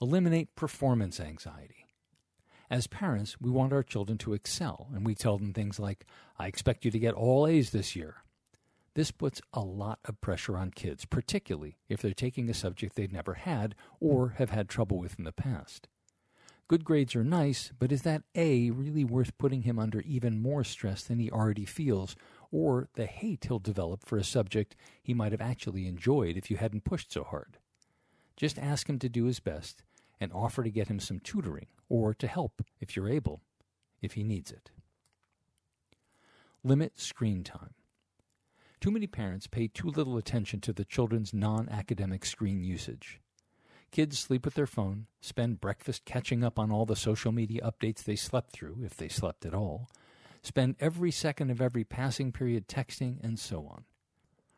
Eliminate 0.00 0.56
performance 0.56 1.20
anxiety. 1.20 1.86
As 2.70 2.86
parents, 2.86 3.40
we 3.40 3.50
want 3.50 3.72
our 3.72 3.82
children 3.82 4.18
to 4.18 4.32
excel, 4.32 4.88
and 4.92 5.06
we 5.06 5.14
tell 5.14 5.38
them 5.38 5.52
things 5.52 5.78
like, 5.78 6.06
I 6.38 6.48
expect 6.48 6.84
you 6.84 6.90
to 6.90 6.98
get 6.98 7.14
all 7.14 7.46
A's 7.46 7.70
this 7.70 7.94
year. 7.94 8.16
This 8.94 9.10
puts 9.10 9.42
a 9.52 9.60
lot 9.60 9.98
of 10.04 10.20
pressure 10.20 10.56
on 10.56 10.70
kids, 10.70 11.04
particularly 11.04 11.78
if 11.88 12.00
they're 12.00 12.14
taking 12.14 12.48
a 12.48 12.54
subject 12.54 12.94
they've 12.94 13.12
never 13.12 13.34
had 13.34 13.74
or 14.00 14.30
have 14.38 14.50
had 14.50 14.68
trouble 14.68 14.98
with 14.98 15.18
in 15.18 15.24
the 15.24 15.32
past. 15.32 15.88
Good 16.66 16.84
grades 16.84 17.14
are 17.14 17.24
nice, 17.24 17.72
but 17.78 17.92
is 17.92 18.02
that 18.02 18.22
A 18.34 18.70
really 18.70 19.04
worth 19.04 19.36
putting 19.36 19.62
him 19.62 19.78
under 19.78 20.00
even 20.02 20.40
more 20.40 20.64
stress 20.64 21.02
than 21.02 21.18
he 21.18 21.30
already 21.30 21.66
feels, 21.66 22.16
or 22.50 22.88
the 22.94 23.04
hate 23.04 23.44
he'll 23.44 23.58
develop 23.58 24.06
for 24.06 24.16
a 24.16 24.24
subject 24.24 24.74
he 25.02 25.12
might 25.12 25.32
have 25.32 25.42
actually 25.42 25.86
enjoyed 25.86 26.36
if 26.36 26.50
you 26.50 26.56
hadn't 26.56 26.84
pushed 26.84 27.12
so 27.12 27.22
hard? 27.24 27.58
Just 28.36 28.58
ask 28.58 28.88
him 28.88 28.98
to 29.00 29.08
do 29.10 29.24
his 29.24 29.40
best 29.40 29.82
and 30.20 30.32
offer 30.32 30.62
to 30.62 30.70
get 30.70 30.88
him 30.88 31.00
some 31.00 31.20
tutoring 31.20 31.66
or 31.88 32.14
to 32.14 32.26
help 32.26 32.62
if 32.80 32.96
you're 32.96 33.10
able, 33.10 33.42
if 34.00 34.12
he 34.14 34.22
needs 34.22 34.50
it. 34.50 34.70
Limit 36.62 36.98
screen 36.98 37.44
time. 37.44 37.74
Too 38.84 38.90
many 38.90 39.06
parents 39.06 39.46
pay 39.46 39.68
too 39.68 39.88
little 39.88 40.18
attention 40.18 40.60
to 40.60 40.72
the 40.74 40.84
children's 40.84 41.32
non 41.32 41.70
academic 41.70 42.26
screen 42.26 42.62
usage. 42.62 43.18
Kids 43.90 44.18
sleep 44.18 44.44
with 44.44 44.52
their 44.52 44.66
phone, 44.66 45.06
spend 45.22 45.58
breakfast 45.58 46.04
catching 46.04 46.44
up 46.44 46.58
on 46.58 46.70
all 46.70 46.84
the 46.84 46.94
social 46.94 47.32
media 47.32 47.62
updates 47.62 48.04
they 48.04 48.14
slept 48.14 48.52
through, 48.52 48.82
if 48.84 48.94
they 48.94 49.08
slept 49.08 49.46
at 49.46 49.54
all, 49.54 49.88
spend 50.42 50.76
every 50.80 51.10
second 51.10 51.50
of 51.50 51.62
every 51.62 51.82
passing 51.82 52.30
period 52.30 52.68
texting, 52.68 53.24
and 53.24 53.38
so 53.38 53.66
on. 53.66 53.84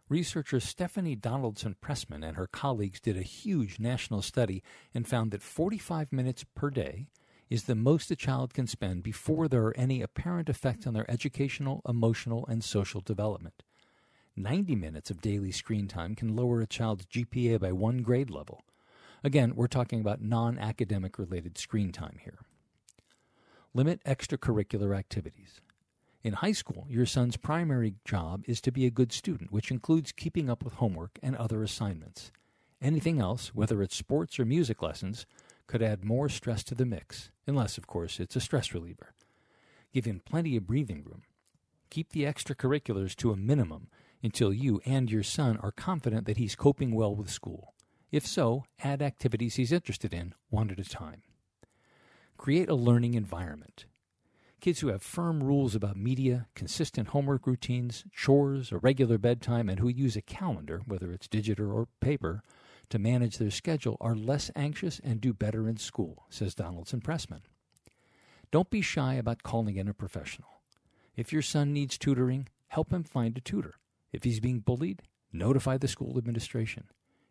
Researcher 0.08 0.58
Stephanie 0.58 1.14
Donaldson 1.14 1.76
Pressman 1.80 2.26
and 2.26 2.36
her 2.36 2.48
colleagues 2.48 2.98
did 2.98 3.16
a 3.16 3.22
huge 3.22 3.78
national 3.78 4.22
study 4.22 4.60
and 4.92 5.06
found 5.06 5.30
that 5.30 5.40
45 5.40 6.12
minutes 6.12 6.44
per 6.56 6.70
day 6.70 7.06
is 7.48 7.62
the 7.62 7.76
most 7.76 8.10
a 8.10 8.16
child 8.16 8.54
can 8.54 8.66
spend 8.66 9.04
before 9.04 9.46
there 9.46 9.66
are 9.66 9.78
any 9.78 10.02
apparent 10.02 10.48
effects 10.48 10.84
on 10.84 10.94
their 10.94 11.08
educational, 11.08 11.80
emotional, 11.86 12.44
and 12.48 12.64
social 12.64 13.00
development. 13.00 13.62
90 14.36 14.76
minutes 14.76 15.10
of 15.10 15.22
daily 15.22 15.50
screen 15.50 15.88
time 15.88 16.14
can 16.14 16.36
lower 16.36 16.60
a 16.60 16.66
child's 16.66 17.06
GPA 17.06 17.58
by 17.58 17.72
one 17.72 18.02
grade 18.02 18.30
level. 18.30 18.64
Again, 19.24 19.54
we're 19.56 19.66
talking 19.66 20.00
about 20.00 20.20
non 20.20 20.58
academic 20.58 21.18
related 21.18 21.56
screen 21.56 21.90
time 21.90 22.18
here. 22.22 22.40
Limit 23.72 24.04
extracurricular 24.04 24.96
activities. 24.96 25.60
In 26.22 26.34
high 26.34 26.52
school, 26.52 26.86
your 26.88 27.06
son's 27.06 27.36
primary 27.36 27.94
job 28.04 28.42
is 28.46 28.60
to 28.62 28.72
be 28.72 28.84
a 28.84 28.90
good 28.90 29.12
student, 29.12 29.52
which 29.52 29.70
includes 29.70 30.12
keeping 30.12 30.50
up 30.50 30.62
with 30.62 30.74
homework 30.74 31.18
and 31.22 31.34
other 31.36 31.62
assignments. 31.62 32.30
Anything 32.82 33.20
else, 33.20 33.54
whether 33.54 33.80
it's 33.82 33.96
sports 33.96 34.38
or 34.38 34.44
music 34.44 34.82
lessons, 34.82 35.24
could 35.66 35.82
add 35.82 36.04
more 36.04 36.28
stress 36.28 36.62
to 36.64 36.74
the 36.74 36.84
mix, 36.84 37.30
unless, 37.46 37.78
of 37.78 37.86
course, 37.86 38.20
it's 38.20 38.36
a 38.36 38.40
stress 38.40 38.74
reliever. 38.74 39.14
Give 39.94 40.04
him 40.04 40.20
plenty 40.24 40.56
of 40.56 40.66
breathing 40.66 41.04
room. 41.04 41.22
Keep 41.88 42.10
the 42.10 42.24
extracurriculars 42.24 43.16
to 43.16 43.32
a 43.32 43.36
minimum 43.36 43.88
until 44.26 44.52
you 44.52 44.80
and 44.84 45.08
your 45.08 45.22
son 45.22 45.56
are 45.58 45.70
confident 45.70 46.26
that 46.26 46.36
he's 46.36 46.56
coping 46.56 46.92
well 46.92 47.14
with 47.14 47.30
school. 47.30 47.74
If 48.10 48.26
so, 48.26 48.64
add 48.82 49.00
activities 49.00 49.54
he's 49.54 49.70
interested 49.70 50.12
in, 50.12 50.34
one 50.50 50.68
at 50.72 50.80
a 50.80 50.84
time. 50.84 51.22
Create 52.36 52.68
a 52.68 52.74
learning 52.74 53.14
environment. 53.14 53.86
Kids 54.60 54.80
who 54.80 54.88
have 54.88 55.00
firm 55.00 55.44
rules 55.44 55.76
about 55.76 55.96
media, 55.96 56.48
consistent 56.56 57.08
homework 57.08 57.46
routines, 57.46 58.04
chores, 58.12 58.72
a 58.72 58.78
regular 58.78 59.16
bedtime, 59.16 59.68
and 59.68 59.78
who 59.78 59.88
use 59.88 60.16
a 60.16 60.22
calendar, 60.22 60.82
whether 60.86 61.12
it's 61.12 61.28
digital 61.28 61.70
or 61.70 61.86
paper, 62.00 62.42
to 62.90 62.98
manage 62.98 63.38
their 63.38 63.52
schedule 63.52 63.96
are 64.00 64.16
less 64.16 64.50
anxious 64.56 65.00
and 65.04 65.20
do 65.20 65.32
better 65.32 65.68
in 65.68 65.76
school, 65.76 66.24
says 66.30 66.52
Donaldson 66.52 67.00
Pressman. 67.00 67.42
Don't 68.50 68.70
be 68.70 68.80
shy 68.80 69.14
about 69.14 69.44
calling 69.44 69.76
in 69.76 69.86
a 69.86 69.94
professional. 69.94 70.48
If 71.14 71.32
your 71.32 71.42
son 71.42 71.72
needs 71.72 71.96
tutoring, 71.96 72.48
help 72.66 72.92
him 72.92 73.04
find 73.04 73.38
a 73.38 73.40
tutor. 73.40 73.74
If 74.12 74.24
he's 74.24 74.40
being 74.40 74.60
bullied, 74.60 75.02
notify 75.32 75.76
the 75.76 75.88
school 75.88 76.18
administration. 76.18 76.84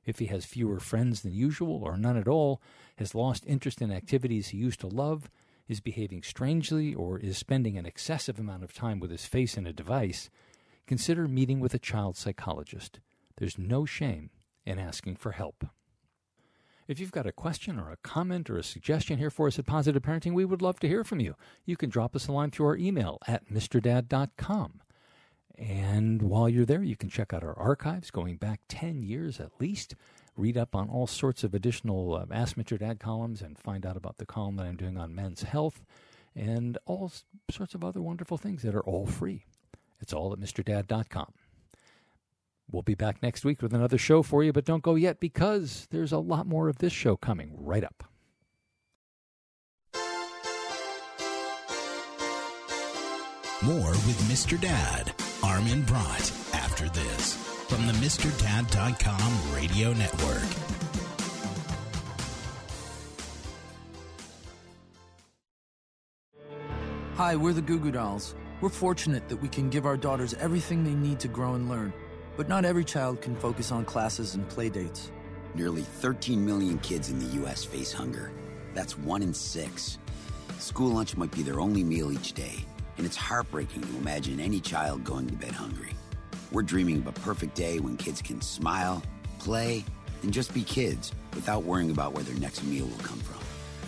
If 0.06 0.20
he 0.20 0.28
has 0.28 0.46
fewer 0.46 0.80
friends 0.80 1.22
than 1.22 1.34
usual 1.34 1.82
or 1.84 1.98
none 1.98 2.18
at 2.18 2.28
all, 2.28 2.62
has 2.98 3.16
lost 3.16 3.46
interest 3.48 3.82
in 3.82 3.92
activities 3.92 4.50
he 4.50 4.58
used 4.58 4.80
to 4.82 4.88
love, 4.88 5.30
is 5.68 5.80
behaving 5.80 6.22
strangely, 6.22 6.94
or 6.94 7.18
is 7.18 7.38
spending 7.38 7.78
an 7.78 7.88
excessive 7.88 8.40
amount 8.40 8.64
of 8.64 8.74
time 8.74 9.00
with 9.00 9.10
his 9.10 9.26
face 9.26 9.58
in 9.58 9.66
a 9.66 9.74
device, 9.74 10.30
consider 10.86 11.28
meeting 11.28 11.60
with 11.60 11.74
a 11.74 11.80
child 11.80 12.16
psychologist. 12.16 13.00
There's 13.38 13.58
no 13.58 13.86
shame 13.86 14.30
in 14.66 14.78
asking 14.78 15.16
for 15.16 15.32
help. 15.32 15.66
If 16.88 17.00
you've 17.00 17.12
got 17.12 17.26
a 17.26 17.32
question 17.32 17.80
or 17.80 17.90
a 17.90 17.98
comment 17.98 18.48
or 18.48 18.58
a 18.58 18.64
suggestion 18.64 19.18
here 19.18 19.32
for 19.32 19.48
us 19.48 19.58
at 19.58 19.66
Positive 19.66 20.04
Parenting, 20.04 20.34
we 20.34 20.46
would 20.46 20.62
love 20.62 20.80
to 20.82 20.88
hear 20.88 21.04
from 21.04 21.20
you. 21.20 21.34
You 21.66 21.78
can 21.78 21.90
drop 21.90 22.16
us 22.16 22.28
a 22.28 22.32
line 22.32 22.52
through 22.52 22.68
our 22.68 22.78
email 22.78 23.18
at 23.28 23.50
mrdad.com. 23.50 24.82
And 25.58 26.22
while 26.22 26.50
you're 26.50 26.66
there, 26.66 26.84
you 26.84 26.96
can 26.96 27.10
check 27.10 27.34
out 27.34 27.44
our 27.44 27.58
archives 27.58 28.12
going 28.12 28.36
back 28.38 28.62
10 28.68 29.04
years 29.04 29.40
at 29.40 29.52
least. 29.60 29.96
Read 30.38 30.58
up 30.58 30.76
on 30.76 30.90
all 30.90 31.08
sorts 31.08 31.44
of 31.44 31.54
additional 31.54 32.14
uh, 32.14 32.26
Ask 32.32 32.58
Mr. 32.58 32.78
Dad 32.78 33.00
columns 33.00 33.42
and 33.42 33.58
find 33.58 33.86
out 33.86 33.96
about 33.96 34.18
the 34.18 34.26
column 34.26 34.58
that 34.58 34.66
I'm 34.66 34.76
doing 34.76 34.98
on 34.98 35.16
men's 35.16 35.44
health 35.44 35.86
and 36.36 36.78
all 36.86 37.12
sorts 37.50 37.74
of 37.74 37.84
other 37.84 38.02
wonderful 38.02 38.38
things 38.38 38.62
that 38.64 38.76
are 38.76 38.84
all 38.84 39.06
free. 39.06 39.46
It's 40.02 40.12
all 40.14 40.34
at 40.34 40.40
MrDad.com. 40.40 41.32
We'll 42.70 42.82
be 42.82 42.96
back 42.96 43.22
next 43.22 43.46
week 43.46 43.62
with 43.62 43.74
another 43.74 43.98
show 43.98 44.24
for 44.24 44.44
you, 44.44 44.52
but 44.52 44.66
don't 44.66 44.84
go 44.84 44.96
yet 44.96 45.20
because 45.20 45.88
there's 45.92 46.12
a 46.12 46.18
lot 46.18 46.48
more 46.48 46.68
of 46.68 46.80
this 46.80 46.92
show 46.92 47.16
coming 47.16 47.54
right 47.58 47.84
up. 47.84 48.04
More 53.64 53.90
with 53.90 54.20
Mr. 54.30 54.60
Dad, 54.60 55.14
Armin 55.46 55.84
Brott, 55.84 56.56
after 56.56 56.90
this 56.90 57.36
from 57.70 57.86
the 57.86 57.94
MrDad.com 57.94 59.54
radio 59.56 59.94
network. 59.94 60.44
Hi, 67.14 67.36
we're 67.36 67.54
the 67.54 67.62
Goo 67.62 67.78
Goo 67.78 67.92
Dolls. 67.92 68.34
We're 68.60 68.70
fortunate 68.70 69.30
that 69.30 69.38
we 69.38 69.48
can 69.48 69.70
give 69.70 69.86
our 69.86 69.96
daughters 69.96 70.34
everything 70.34 70.84
they 70.84 70.96
need 70.96 71.20
to 71.20 71.28
grow 71.28 71.54
and 71.54 71.70
learn, 71.70 71.94
but 72.38 72.50
not 72.50 72.66
every 72.66 72.84
child 72.84 73.22
can 73.22 73.36
focus 73.36 73.72
on 73.72 73.86
classes 73.86 74.34
and 74.34 74.50
play 74.50 74.70
dates. 74.70 75.12
Nearly 75.54 75.84
13 75.84 76.44
million 76.44 76.80
kids 76.80 77.10
in 77.12 77.20
the 77.20 77.36
U.S. 77.42 77.64
face 77.64 77.94
hunger. 77.94 78.32
That's 78.74 78.98
one 78.98 79.22
in 79.22 79.34
six. 79.34 80.00
School 80.58 80.90
lunch 80.90 81.16
might 81.16 81.32
be 81.32 81.44
their 81.44 81.60
only 81.60 81.84
meal 81.84 82.12
each 82.12 82.34
day, 82.34 82.66
and 82.98 83.06
it's 83.06 83.16
heartbreaking 83.16 83.82
to 83.82 83.98
imagine 83.98 84.40
any 84.40 84.60
child 84.60 85.04
going 85.04 85.28
to 85.28 85.36
bed 85.36 85.52
hungry. 85.52 85.94
We're 86.52 86.64
dreaming 86.64 86.98
of 86.98 87.08
a 87.08 87.12
perfect 87.12 87.56
day 87.56 87.80
when 87.80 87.98
kids 87.98 88.22
can 88.22 88.42
smile, 88.42 89.04
play, 89.40 89.84
and 90.24 90.34
just 90.34 90.54
be 90.54 90.64
kids 90.64 91.12
without 91.34 91.64
worrying 91.64 91.92
about 91.92 92.14
where 92.14 92.24
their 92.24 92.36
next 92.36 92.64
meal 92.64 92.86
will 92.86 93.04
come 93.04 93.20
from. 93.20 93.40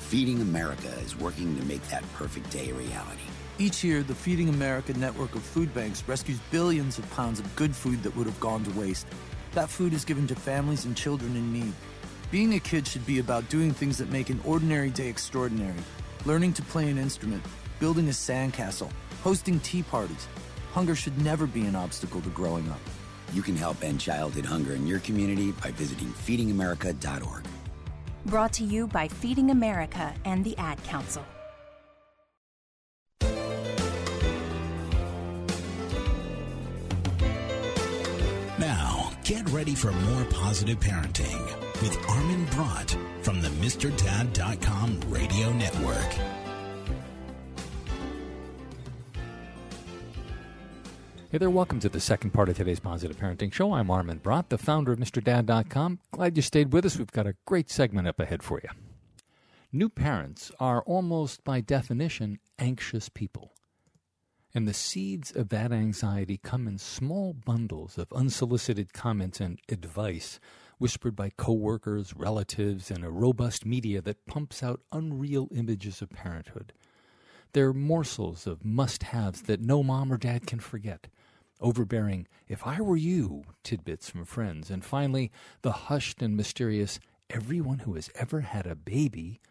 Feeding 0.01 0.41
America 0.41 0.89
is 1.03 1.17
working 1.17 1.57
to 1.57 1.65
make 1.65 1.85
that 1.89 2.03
perfect 2.13 2.49
day 2.49 2.69
a 2.69 2.73
reality. 2.73 3.21
Each 3.59 3.83
year, 3.83 4.03
the 4.03 4.13
Feeding 4.13 4.49
America 4.49 4.93
network 4.93 5.33
of 5.33 5.41
food 5.41 5.73
banks 5.73 6.03
rescues 6.07 6.39
billions 6.51 6.99
of 6.99 7.09
pounds 7.11 7.39
of 7.39 7.55
good 7.55 7.75
food 7.75 8.03
that 8.03 8.15
would 8.15 8.27
have 8.27 8.39
gone 8.39 8.63
to 8.63 8.79
waste. 8.79 9.07
That 9.53 9.69
food 9.69 9.93
is 9.93 10.05
given 10.05 10.27
to 10.27 10.35
families 10.35 10.85
and 10.85 10.95
children 10.95 11.35
in 11.35 11.51
need. 11.51 11.73
Being 12.29 12.53
a 12.53 12.59
kid 12.59 12.85
should 12.85 13.05
be 13.05 13.19
about 13.19 13.49
doing 13.49 13.71
things 13.71 13.97
that 13.97 14.11
make 14.11 14.29
an 14.29 14.39
ordinary 14.45 14.91
day 14.91 15.07
extraordinary. 15.07 15.73
Learning 16.25 16.53
to 16.53 16.61
play 16.61 16.89
an 16.89 16.97
instrument, 16.97 17.43
building 17.79 18.07
a 18.07 18.11
sandcastle, 18.11 18.91
hosting 19.23 19.59
tea 19.59 19.83
parties. 19.83 20.27
Hunger 20.73 20.95
should 20.95 21.17
never 21.23 21.47
be 21.47 21.65
an 21.65 21.75
obstacle 21.75 22.21
to 22.21 22.29
growing 22.29 22.69
up. 22.69 22.79
You 23.33 23.41
can 23.41 23.55
help 23.55 23.83
end 23.83 23.99
childhood 23.99 24.45
hunger 24.45 24.73
in 24.73 24.87
your 24.87 24.99
community 24.99 25.51
by 25.51 25.71
visiting 25.71 26.07
feedingamerica.org. 26.07 27.43
Brought 28.25 28.53
to 28.53 28.63
you 28.63 28.87
by 28.87 29.07
Feeding 29.07 29.51
America 29.51 30.13
and 30.25 30.43
the 30.43 30.57
Ad 30.57 30.83
Council. 30.83 31.23
Now, 38.59 39.11
get 39.23 39.47
ready 39.49 39.75
for 39.75 39.91
more 39.91 40.25
positive 40.25 40.79
parenting 40.79 41.45
with 41.81 41.97
Armin 42.09 42.45
Brott 42.47 42.97
from 43.21 43.41
the 43.41 43.49
MrDad.com 43.49 44.99
radio 45.09 45.53
network. 45.53 46.46
Hey 51.29 51.39
there, 51.39 51.49
welcome 51.49 51.81
to 51.81 51.89
the 51.89 51.99
second 51.99 52.31
part 52.31 52.47
of 52.47 52.55
today's 52.55 52.79
Positive 52.79 53.17
Parenting 53.17 53.51
Show. 53.51 53.73
I'm 53.73 53.91
Armin 53.91 54.19
Brott, 54.19 54.47
the 54.47 54.57
founder 54.57 54.93
of 54.93 54.99
MrDad.com. 54.99 55.99
Glad 56.11 56.37
you 56.37 56.41
stayed 56.41 56.71
with 56.71 56.85
us. 56.85 56.97
We've 56.97 57.11
got 57.11 57.27
a 57.27 57.35
great 57.45 57.69
segment 57.69 58.07
up 58.07 58.21
ahead 58.21 58.41
for 58.41 58.61
you. 58.63 58.69
New 59.73 59.89
parents 59.89 60.53
are 60.57 60.81
almost 60.83 61.43
by 61.43 61.59
definition 61.59 62.39
anxious 62.57 63.09
people. 63.09 63.51
And 64.55 64.65
the 64.65 64.73
seeds 64.73 65.33
of 65.35 65.49
that 65.49 65.73
anxiety 65.73 66.39
come 66.41 66.65
in 66.65 66.77
small 66.77 67.33
bundles 67.33 67.97
of 67.97 68.07
unsolicited 68.13 68.93
comments 68.93 69.41
and 69.41 69.59
advice 69.67 70.39
whispered 70.77 71.17
by 71.17 71.31
coworkers, 71.35 72.13
relatives, 72.15 72.89
and 72.89 73.03
a 73.03 73.11
robust 73.11 73.65
media 73.65 74.01
that 74.01 74.27
pumps 74.27 74.63
out 74.63 74.79
unreal 74.93 75.49
images 75.53 76.01
of 76.01 76.09
parenthood. 76.09 76.71
They're 77.51 77.73
morsels 77.73 78.47
of 78.47 78.63
must 78.63 79.03
haves 79.03 79.41
that 79.41 79.59
no 79.59 79.83
mom 79.83 80.13
or 80.13 80.17
dad 80.17 80.47
can 80.47 80.59
forget 80.59 81.07
overbearing, 81.59 82.27
if 82.47 82.65
I 82.65 82.81
were 82.81 82.97
you, 82.97 83.43
tidbits 83.63 84.09
from 84.09 84.25
friends, 84.25 84.69
and 84.69 84.83
finally, 84.83 85.31
the 85.61 85.71
hushed 85.71 86.21
and 86.21 86.35
mysterious, 86.35 86.99
everyone 87.29 87.79
who 87.79 87.95
has 87.95 88.09
ever 88.15 88.41
had 88.41 88.65
a 88.65 88.75
baby 88.75 89.41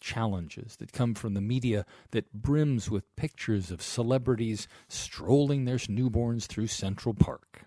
challenges 0.00 0.76
that 0.76 0.92
come 0.92 1.14
from 1.14 1.34
the 1.34 1.40
media 1.40 1.86
that 2.10 2.32
brims 2.32 2.90
with 2.90 3.16
pictures 3.16 3.70
of 3.70 3.80
celebrities 3.80 4.68
strolling 4.88 5.64
their 5.64 5.78
newborns 5.78 6.44
through 6.44 6.66
Central 6.66 7.14
Park. 7.14 7.62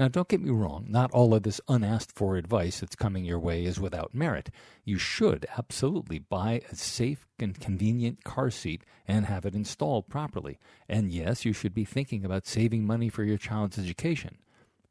Now, 0.00 0.08
don't 0.08 0.28
get 0.28 0.40
me 0.40 0.48
wrong, 0.48 0.86
not 0.88 1.10
all 1.10 1.34
of 1.34 1.42
this 1.42 1.60
unasked 1.68 2.16
for 2.16 2.36
advice 2.36 2.80
that's 2.80 2.96
coming 2.96 3.26
your 3.26 3.38
way 3.38 3.66
is 3.66 3.78
without 3.78 4.14
merit. 4.14 4.48
You 4.82 4.96
should 4.96 5.44
absolutely 5.58 6.18
buy 6.18 6.62
a 6.72 6.74
safe 6.74 7.28
and 7.38 7.60
convenient 7.60 8.24
car 8.24 8.50
seat 8.50 8.82
and 9.06 9.26
have 9.26 9.44
it 9.44 9.54
installed 9.54 10.08
properly. 10.08 10.58
And 10.88 11.12
yes, 11.12 11.44
you 11.44 11.52
should 11.52 11.74
be 11.74 11.84
thinking 11.84 12.24
about 12.24 12.46
saving 12.46 12.86
money 12.86 13.10
for 13.10 13.24
your 13.24 13.36
child's 13.36 13.78
education. 13.78 14.38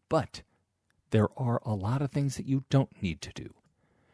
But 0.10 0.44
there 1.10 1.30
are 1.36 1.60
a 1.66 1.74
lot 1.74 2.04
of 2.04 2.12
things 2.12 2.38
that 2.38 2.46
you 2.46 2.66
don't 2.70 3.02
need 3.02 3.20
to 3.22 3.32
do. 3.34 3.56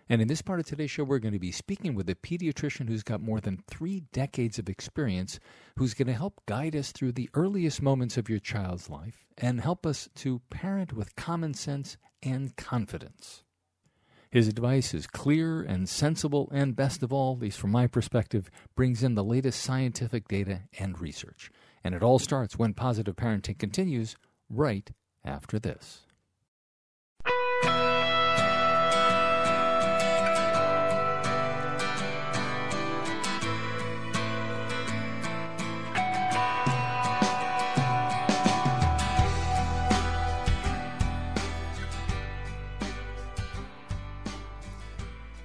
And 0.08 0.22
in 0.22 0.28
this 0.28 0.44
part 0.44 0.60
of 0.60 0.68
today's 0.68 0.92
show, 0.92 1.04
we're 1.04 1.20
going 1.20 1.34
to 1.34 1.40
be 1.40 1.52
speaking 1.52 1.96
with 1.96 2.08
a 2.10 2.16
pediatrician 2.16 2.88
who's 2.88 3.02
got 3.02 3.22
more 3.22 3.40
than 3.40 3.64
three 3.68 4.04
decades 4.14 4.60
of 4.60 4.70
experience, 4.70 5.40
who's 5.78 5.96
going 5.96 6.08
to 6.08 6.14
help 6.14 6.42
guide 6.46 6.76
us 6.76 6.92
through 6.92 7.14
the 7.14 7.30
earliest 7.34 7.82
moments 7.82 8.16
of 8.16 8.30
your 8.30 8.40
child's 8.40 8.90
life 8.90 9.26
and 9.38 9.62
help 9.62 9.86
us 9.86 10.08
to 10.16 10.42
parent 10.52 10.94
with 10.94 11.16
common 11.16 11.56
sense 11.56 11.98
and 12.22 12.56
confidence. 12.56 13.44
His 14.30 14.48
advice 14.48 14.94
is 14.94 15.08
clear 15.08 15.62
and 15.62 15.88
sensible, 15.88 16.50
and 16.54 16.76
best 16.76 17.02
of 17.02 17.14
all, 17.14 17.36
at 17.36 17.42
least 17.42 17.58
from 17.58 17.72
my 17.72 17.88
perspective, 17.88 18.52
brings 18.76 19.02
in 19.02 19.16
the 19.16 19.24
latest 19.24 19.62
scientific 19.62 20.28
data 20.28 20.64
and 20.78 21.00
research. 21.00 21.50
And 21.84 21.96
it 21.96 22.04
all 22.04 22.20
starts 22.20 22.60
when 22.60 22.74
positive 22.74 23.16
parenting 23.16 23.58
continues 23.58 24.18
right 24.50 24.92
after 25.24 25.58
this. 25.58 26.05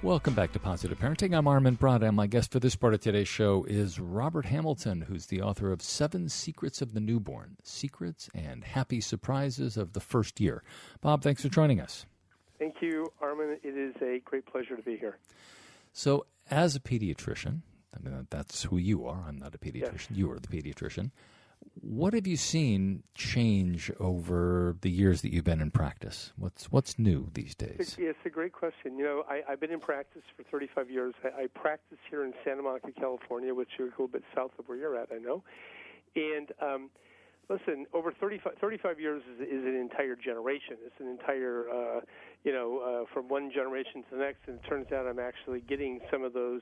Welcome 0.03 0.33
back 0.33 0.51
to 0.53 0.59
Positive 0.59 0.97
Parenting. 0.97 1.37
I'm 1.37 1.47
Armin 1.47 1.75
Brott, 1.75 2.01
and 2.01 2.15
my 2.15 2.25
guest 2.25 2.51
for 2.51 2.59
this 2.59 2.75
part 2.75 2.95
of 2.95 3.01
today's 3.01 3.27
show 3.27 3.63
is 3.65 3.99
Robert 3.99 4.45
Hamilton, 4.45 5.01
who's 5.01 5.27
the 5.27 5.43
author 5.43 5.71
of 5.71 5.83
Seven 5.83 6.27
Secrets 6.27 6.81
of 6.81 6.95
the 6.95 6.99
Newborn 6.99 7.57
Secrets 7.61 8.27
and 8.33 8.63
Happy 8.63 8.99
Surprises 8.99 9.77
of 9.77 9.93
the 9.93 9.99
First 9.99 10.39
Year. 10.39 10.63
Bob, 11.01 11.21
thanks 11.21 11.43
for 11.43 11.49
joining 11.49 11.79
us. 11.79 12.07
Thank 12.57 12.81
you, 12.81 13.13
Armin. 13.21 13.59
It 13.61 13.77
is 13.77 13.93
a 14.01 14.19
great 14.25 14.47
pleasure 14.47 14.75
to 14.75 14.81
be 14.81 14.97
here. 14.97 15.19
So, 15.93 16.25
as 16.49 16.75
a 16.75 16.79
pediatrician, 16.79 17.61
I 17.95 17.99
mean, 18.03 18.25
that's 18.31 18.63
who 18.63 18.77
you 18.77 19.05
are. 19.05 19.23
I'm 19.27 19.37
not 19.37 19.53
a 19.53 19.59
pediatrician. 19.59 20.09
Yes. 20.09 20.17
You 20.17 20.31
are 20.31 20.39
the 20.39 20.47
pediatrician. 20.47 21.11
What 21.81 22.13
have 22.13 22.27
you 22.27 22.37
seen 22.37 23.03
change 23.15 23.91
over 23.99 24.77
the 24.81 24.89
years 24.89 25.21
that 25.21 25.33
you've 25.33 25.43
been 25.43 25.61
in 25.61 25.71
practice? 25.71 26.31
What's 26.37 26.71
what's 26.71 26.99
new 26.99 27.29
these 27.33 27.55
days? 27.55 27.95
It's, 27.97 28.17
a 28.25 28.29
great 28.29 28.53
question. 28.53 28.97
You 28.97 29.03
know, 29.03 29.23
I, 29.27 29.41
have 29.49 29.59
been 29.59 29.71
in 29.71 29.79
practice 29.79 30.21
for 30.37 30.43
35 30.43 30.89
years. 30.89 31.13
I, 31.23 31.43
I 31.43 31.47
practice 31.47 31.97
here 32.09 32.23
in 32.23 32.33
Santa 32.45 32.61
Monica, 32.61 32.91
California, 32.91 33.53
which 33.53 33.69
is 33.79 33.79
a 33.79 33.83
little 33.83 34.07
bit 34.07 34.23
south 34.35 34.51
of 34.59 34.67
where 34.67 34.77
you're 34.77 34.95
at, 34.95 35.09
I 35.11 35.17
know. 35.17 35.43
And 36.15 36.51
um, 36.61 36.89
listen, 37.49 37.85
over 37.93 38.11
35, 38.11 38.53
35 38.59 38.99
years 38.99 39.23
is, 39.33 39.41
is, 39.41 39.65
an 39.65 39.75
entire 39.75 40.15
generation. 40.15 40.77
It's 40.85 40.99
an 40.99 41.07
entire, 41.07 41.65
uh, 41.69 42.01
you 42.43 42.51
know, 42.53 42.79
uh, 42.79 43.13
from 43.13 43.27
one 43.27 43.51
generation 43.51 44.03
to 44.09 44.15
the 44.15 44.17
next. 44.17 44.39
And 44.47 44.59
it 44.59 44.67
turns 44.67 44.91
out 44.91 45.07
I'm 45.07 45.19
actually 45.19 45.61
getting 45.61 45.99
some 46.11 46.23
of 46.23 46.33
those 46.33 46.61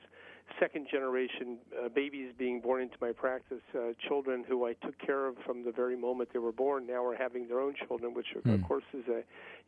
second 0.58 0.86
generation 0.90 1.58
uh, 1.78 1.88
babies 1.88 2.32
being 2.38 2.60
born 2.60 2.82
into 2.82 2.96
my 3.00 3.12
practice, 3.12 3.62
uh, 3.74 3.92
children 4.08 4.44
who 4.46 4.66
I 4.66 4.74
took 4.74 4.98
care 4.98 5.26
of 5.26 5.36
from 5.44 5.64
the 5.64 5.72
very 5.72 5.96
moment 5.96 6.30
they 6.32 6.38
were 6.38 6.52
born, 6.52 6.86
now 6.86 7.04
are 7.04 7.16
having 7.16 7.46
their 7.48 7.60
own 7.60 7.74
children, 7.86 8.14
which 8.14 8.26
mm. 8.34 8.54
of 8.54 8.60
hmm. 8.60 8.66
course 8.66 8.84
is 8.92 9.04
an 9.08 9.22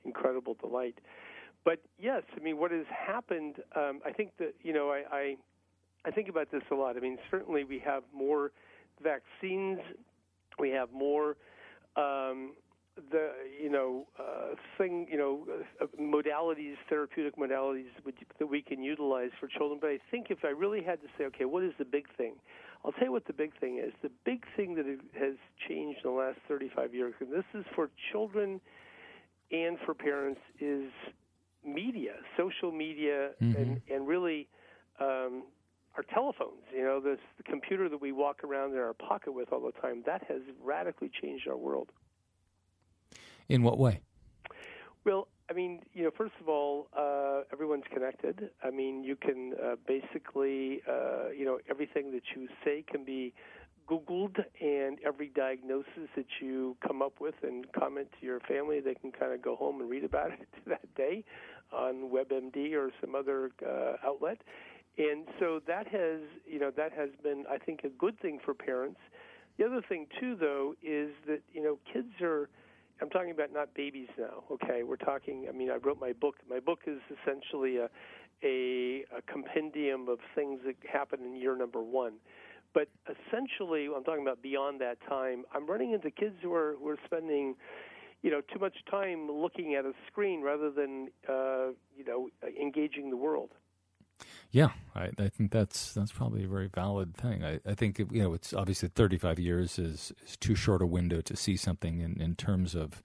incredible 0.04 0.56
delight. 0.60 0.98
But 1.64 1.80
yes, 1.98 2.22
I 2.36 2.42
mean, 2.42 2.58
what 2.58 2.70
has 2.72 2.86
happened? 2.88 3.56
Um, 3.76 4.00
I 4.04 4.10
think 4.10 4.30
that 4.38 4.54
you 4.62 4.72
know, 4.72 4.90
I, 4.90 5.02
I 5.12 5.36
I 6.04 6.10
think 6.10 6.28
about 6.28 6.50
this 6.50 6.62
a 6.70 6.74
lot. 6.74 6.96
I 6.96 7.00
mean, 7.00 7.18
certainly 7.30 7.64
we 7.64 7.78
have 7.80 8.02
more 8.12 8.50
vaccines, 9.02 9.78
we 10.58 10.70
have 10.70 10.90
more 10.92 11.36
um, 11.96 12.54
the 13.10 13.30
you 13.60 13.70
know 13.70 14.06
uh, 14.18 14.54
thing 14.76 15.06
you 15.10 15.16
know 15.16 15.46
uh, 15.80 15.86
modalities 16.00 16.74
therapeutic 16.88 17.36
modalities 17.36 17.86
that 18.38 18.46
we 18.46 18.60
can 18.60 18.82
utilize 18.82 19.30
for 19.40 19.48
children 19.48 19.78
but 19.80 19.88
i 19.88 19.98
think 20.10 20.26
if 20.30 20.44
i 20.44 20.48
really 20.48 20.82
had 20.82 21.00
to 21.00 21.08
say 21.16 21.24
okay 21.24 21.44
what 21.44 21.62
is 21.62 21.72
the 21.78 21.84
big 21.84 22.06
thing 22.16 22.34
i'll 22.84 22.92
tell 22.92 23.04
you 23.04 23.12
what 23.12 23.26
the 23.26 23.32
big 23.32 23.58
thing 23.60 23.78
is 23.78 23.92
the 24.02 24.10
big 24.24 24.44
thing 24.56 24.74
that 24.74 24.84
has 25.18 25.34
changed 25.68 26.00
in 26.04 26.10
the 26.10 26.16
last 26.16 26.38
35 26.48 26.94
years 26.94 27.14
and 27.20 27.32
this 27.32 27.44
is 27.54 27.64
for 27.74 27.88
children 28.10 28.60
and 29.50 29.78
for 29.86 29.94
parents 29.94 30.40
is 30.60 30.90
media 31.64 32.12
social 32.36 32.72
media 32.72 33.30
mm-hmm. 33.40 33.56
and 33.60 33.80
and 33.90 34.06
really 34.06 34.48
um, 35.00 35.44
our 35.96 36.02
telephones, 36.14 36.62
you 36.74 36.82
know, 36.82 37.00
this 37.00 37.18
the 37.36 37.42
computer 37.42 37.88
that 37.88 38.00
we 38.00 38.12
walk 38.12 38.44
around 38.44 38.72
in 38.72 38.78
our 38.78 38.94
pocket 38.94 39.32
with 39.32 39.52
all 39.52 39.60
the 39.60 39.72
time, 39.80 40.02
that 40.06 40.22
has 40.28 40.40
radically 40.62 41.10
changed 41.20 41.46
our 41.46 41.56
world. 41.56 41.90
In 43.52 43.62
what 43.62 43.76
way? 43.76 44.00
Well, 45.04 45.28
I 45.50 45.52
mean, 45.52 45.80
you 45.92 46.04
know, 46.04 46.10
first 46.16 46.32
of 46.40 46.48
all, 46.48 46.88
uh, 46.96 47.42
everyone's 47.52 47.84
connected. 47.92 48.48
I 48.64 48.70
mean, 48.70 49.04
you 49.04 49.14
can 49.14 49.52
uh, 49.62 49.74
basically, 49.86 50.80
uh, 50.88 51.28
you 51.36 51.44
know, 51.44 51.58
everything 51.68 52.12
that 52.12 52.22
you 52.34 52.48
say 52.64 52.82
can 52.90 53.04
be 53.04 53.34
Googled, 53.86 54.42
and 54.58 54.98
every 55.04 55.28
diagnosis 55.28 56.08
that 56.16 56.40
you 56.40 56.78
come 56.86 57.02
up 57.02 57.20
with 57.20 57.34
and 57.42 57.70
comment 57.74 58.08
to 58.18 58.24
your 58.26 58.40
family, 58.40 58.80
they 58.80 58.94
can 58.94 59.12
kind 59.12 59.34
of 59.34 59.42
go 59.42 59.54
home 59.54 59.82
and 59.82 59.90
read 59.90 60.04
about 60.04 60.32
it 60.40 60.48
that 60.66 60.94
day 60.94 61.22
on 61.74 62.08
WebMD 62.10 62.72
or 62.72 62.90
some 63.02 63.14
other 63.14 63.50
uh, 63.68 63.96
outlet. 64.02 64.38
And 64.96 65.26
so 65.38 65.60
that 65.66 65.86
has, 65.88 66.20
you 66.46 66.58
know, 66.58 66.70
that 66.74 66.92
has 66.92 67.10
been, 67.22 67.44
I 67.50 67.58
think, 67.58 67.80
a 67.84 67.90
good 67.90 68.18
thing 68.18 68.38
for 68.42 68.54
parents. 68.54 69.00
The 69.58 69.66
other 69.66 69.82
thing 69.86 70.06
too, 70.18 70.36
though, 70.36 70.72
is 70.82 71.10
that 71.26 71.42
you 71.52 71.62
know, 71.62 71.78
kids 71.92 72.08
are 72.22 72.48
I'm 73.02 73.10
talking 73.10 73.32
about 73.32 73.52
not 73.52 73.74
babies 73.74 74.06
now. 74.16 74.44
Okay, 74.52 74.84
we're 74.84 74.94
talking. 74.94 75.46
I 75.48 75.52
mean, 75.52 75.70
I 75.70 75.76
wrote 75.76 76.00
my 76.00 76.12
book. 76.12 76.36
My 76.48 76.60
book 76.60 76.80
is 76.86 77.00
essentially 77.10 77.78
a 77.78 77.88
a, 78.44 79.04
a 79.16 79.22
compendium 79.30 80.08
of 80.08 80.18
things 80.36 80.60
that 80.66 80.76
happen 80.90 81.20
in 81.24 81.34
year 81.34 81.56
number 81.56 81.82
one. 81.82 82.14
But 82.74 82.88
essentially, 83.06 83.88
I'm 83.94 84.04
talking 84.04 84.22
about 84.22 84.40
beyond 84.40 84.80
that 84.80 84.98
time. 85.08 85.44
I'm 85.52 85.66
running 85.66 85.92
into 85.92 86.12
kids 86.12 86.36
who 86.42 86.54
are 86.54 86.76
who 86.78 86.88
are 86.90 86.98
spending, 87.04 87.56
you 88.22 88.30
know, 88.30 88.40
too 88.40 88.60
much 88.60 88.76
time 88.88 89.28
looking 89.28 89.74
at 89.74 89.84
a 89.84 89.92
screen 90.06 90.40
rather 90.40 90.70
than, 90.70 91.08
uh, 91.28 91.72
you 91.96 92.04
know, 92.06 92.28
engaging 92.60 93.10
the 93.10 93.16
world. 93.16 93.50
Yeah, 94.50 94.70
I, 94.94 95.10
I, 95.18 95.28
think 95.28 95.50
that's 95.50 95.94
that's 95.94 96.12
probably 96.12 96.44
a 96.44 96.48
very 96.48 96.68
valid 96.68 97.16
thing. 97.16 97.42
I, 97.42 97.60
I, 97.66 97.74
think 97.74 97.98
you 97.98 98.22
know 98.22 98.34
it's 98.34 98.52
obviously 98.52 98.88
35 98.88 99.38
years 99.38 99.78
is, 99.78 100.12
is 100.26 100.36
too 100.36 100.54
short 100.54 100.82
a 100.82 100.86
window 100.86 101.20
to 101.22 101.36
see 101.36 101.56
something 101.56 102.00
in, 102.00 102.20
in 102.20 102.34
terms 102.34 102.74
of 102.74 103.02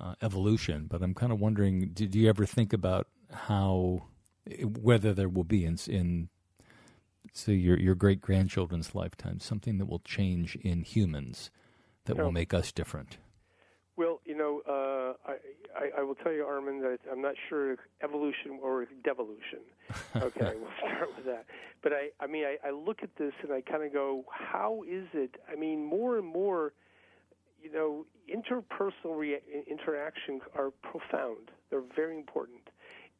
uh, 0.00 0.14
evolution. 0.20 0.86
But 0.90 1.02
I'm 1.02 1.14
kind 1.14 1.32
of 1.32 1.40
wondering, 1.40 1.90
did 1.94 2.14
you 2.14 2.28
ever 2.28 2.44
think 2.44 2.72
about 2.72 3.06
how 3.32 4.02
whether 4.62 5.14
there 5.14 5.28
will 5.28 5.44
be 5.44 5.64
in, 5.64 5.78
in 5.88 6.28
say 7.32 7.54
your 7.54 7.78
your 7.78 7.94
great 7.94 8.20
grandchildren's 8.20 8.94
lifetime 8.94 9.40
something 9.40 9.78
that 9.78 9.86
will 9.86 10.00
change 10.00 10.56
in 10.56 10.82
humans 10.82 11.50
that 12.04 12.16
no. 12.16 12.24
will 12.24 12.32
make 12.32 12.52
us 12.52 12.72
different? 12.72 13.18
Well, 13.96 14.20
you 14.24 14.36
know, 14.36 14.60
uh, 14.68 14.93
I, 15.26 15.32
I, 15.76 16.00
I 16.00 16.02
will 16.02 16.14
tell 16.14 16.32
you, 16.32 16.44
Armin, 16.44 16.80
that 16.80 16.98
I'm 17.10 17.22
not 17.22 17.34
sure 17.48 17.76
evolution 18.02 18.58
or 18.62 18.86
devolution. 19.04 19.60
Okay, 20.16 20.52
we'll 20.56 20.70
start 20.78 21.10
with 21.16 21.26
that. 21.26 21.44
But 21.82 21.92
I, 21.92 22.08
I 22.20 22.26
mean, 22.26 22.44
I, 22.44 22.56
I 22.68 22.70
look 22.70 23.02
at 23.02 23.10
this 23.18 23.32
and 23.42 23.52
I 23.52 23.60
kind 23.60 23.82
of 23.82 23.92
go, 23.92 24.24
how 24.30 24.82
is 24.88 25.06
it? 25.12 25.34
I 25.50 25.56
mean, 25.56 25.84
more 25.84 26.16
and 26.18 26.26
more, 26.26 26.72
you 27.62 27.72
know, 27.72 28.06
interpersonal 28.32 29.16
rea- 29.18 29.42
interactions 29.68 30.42
are 30.56 30.70
profound. 30.70 31.50
They're 31.70 31.82
very 31.94 32.16
important, 32.16 32.60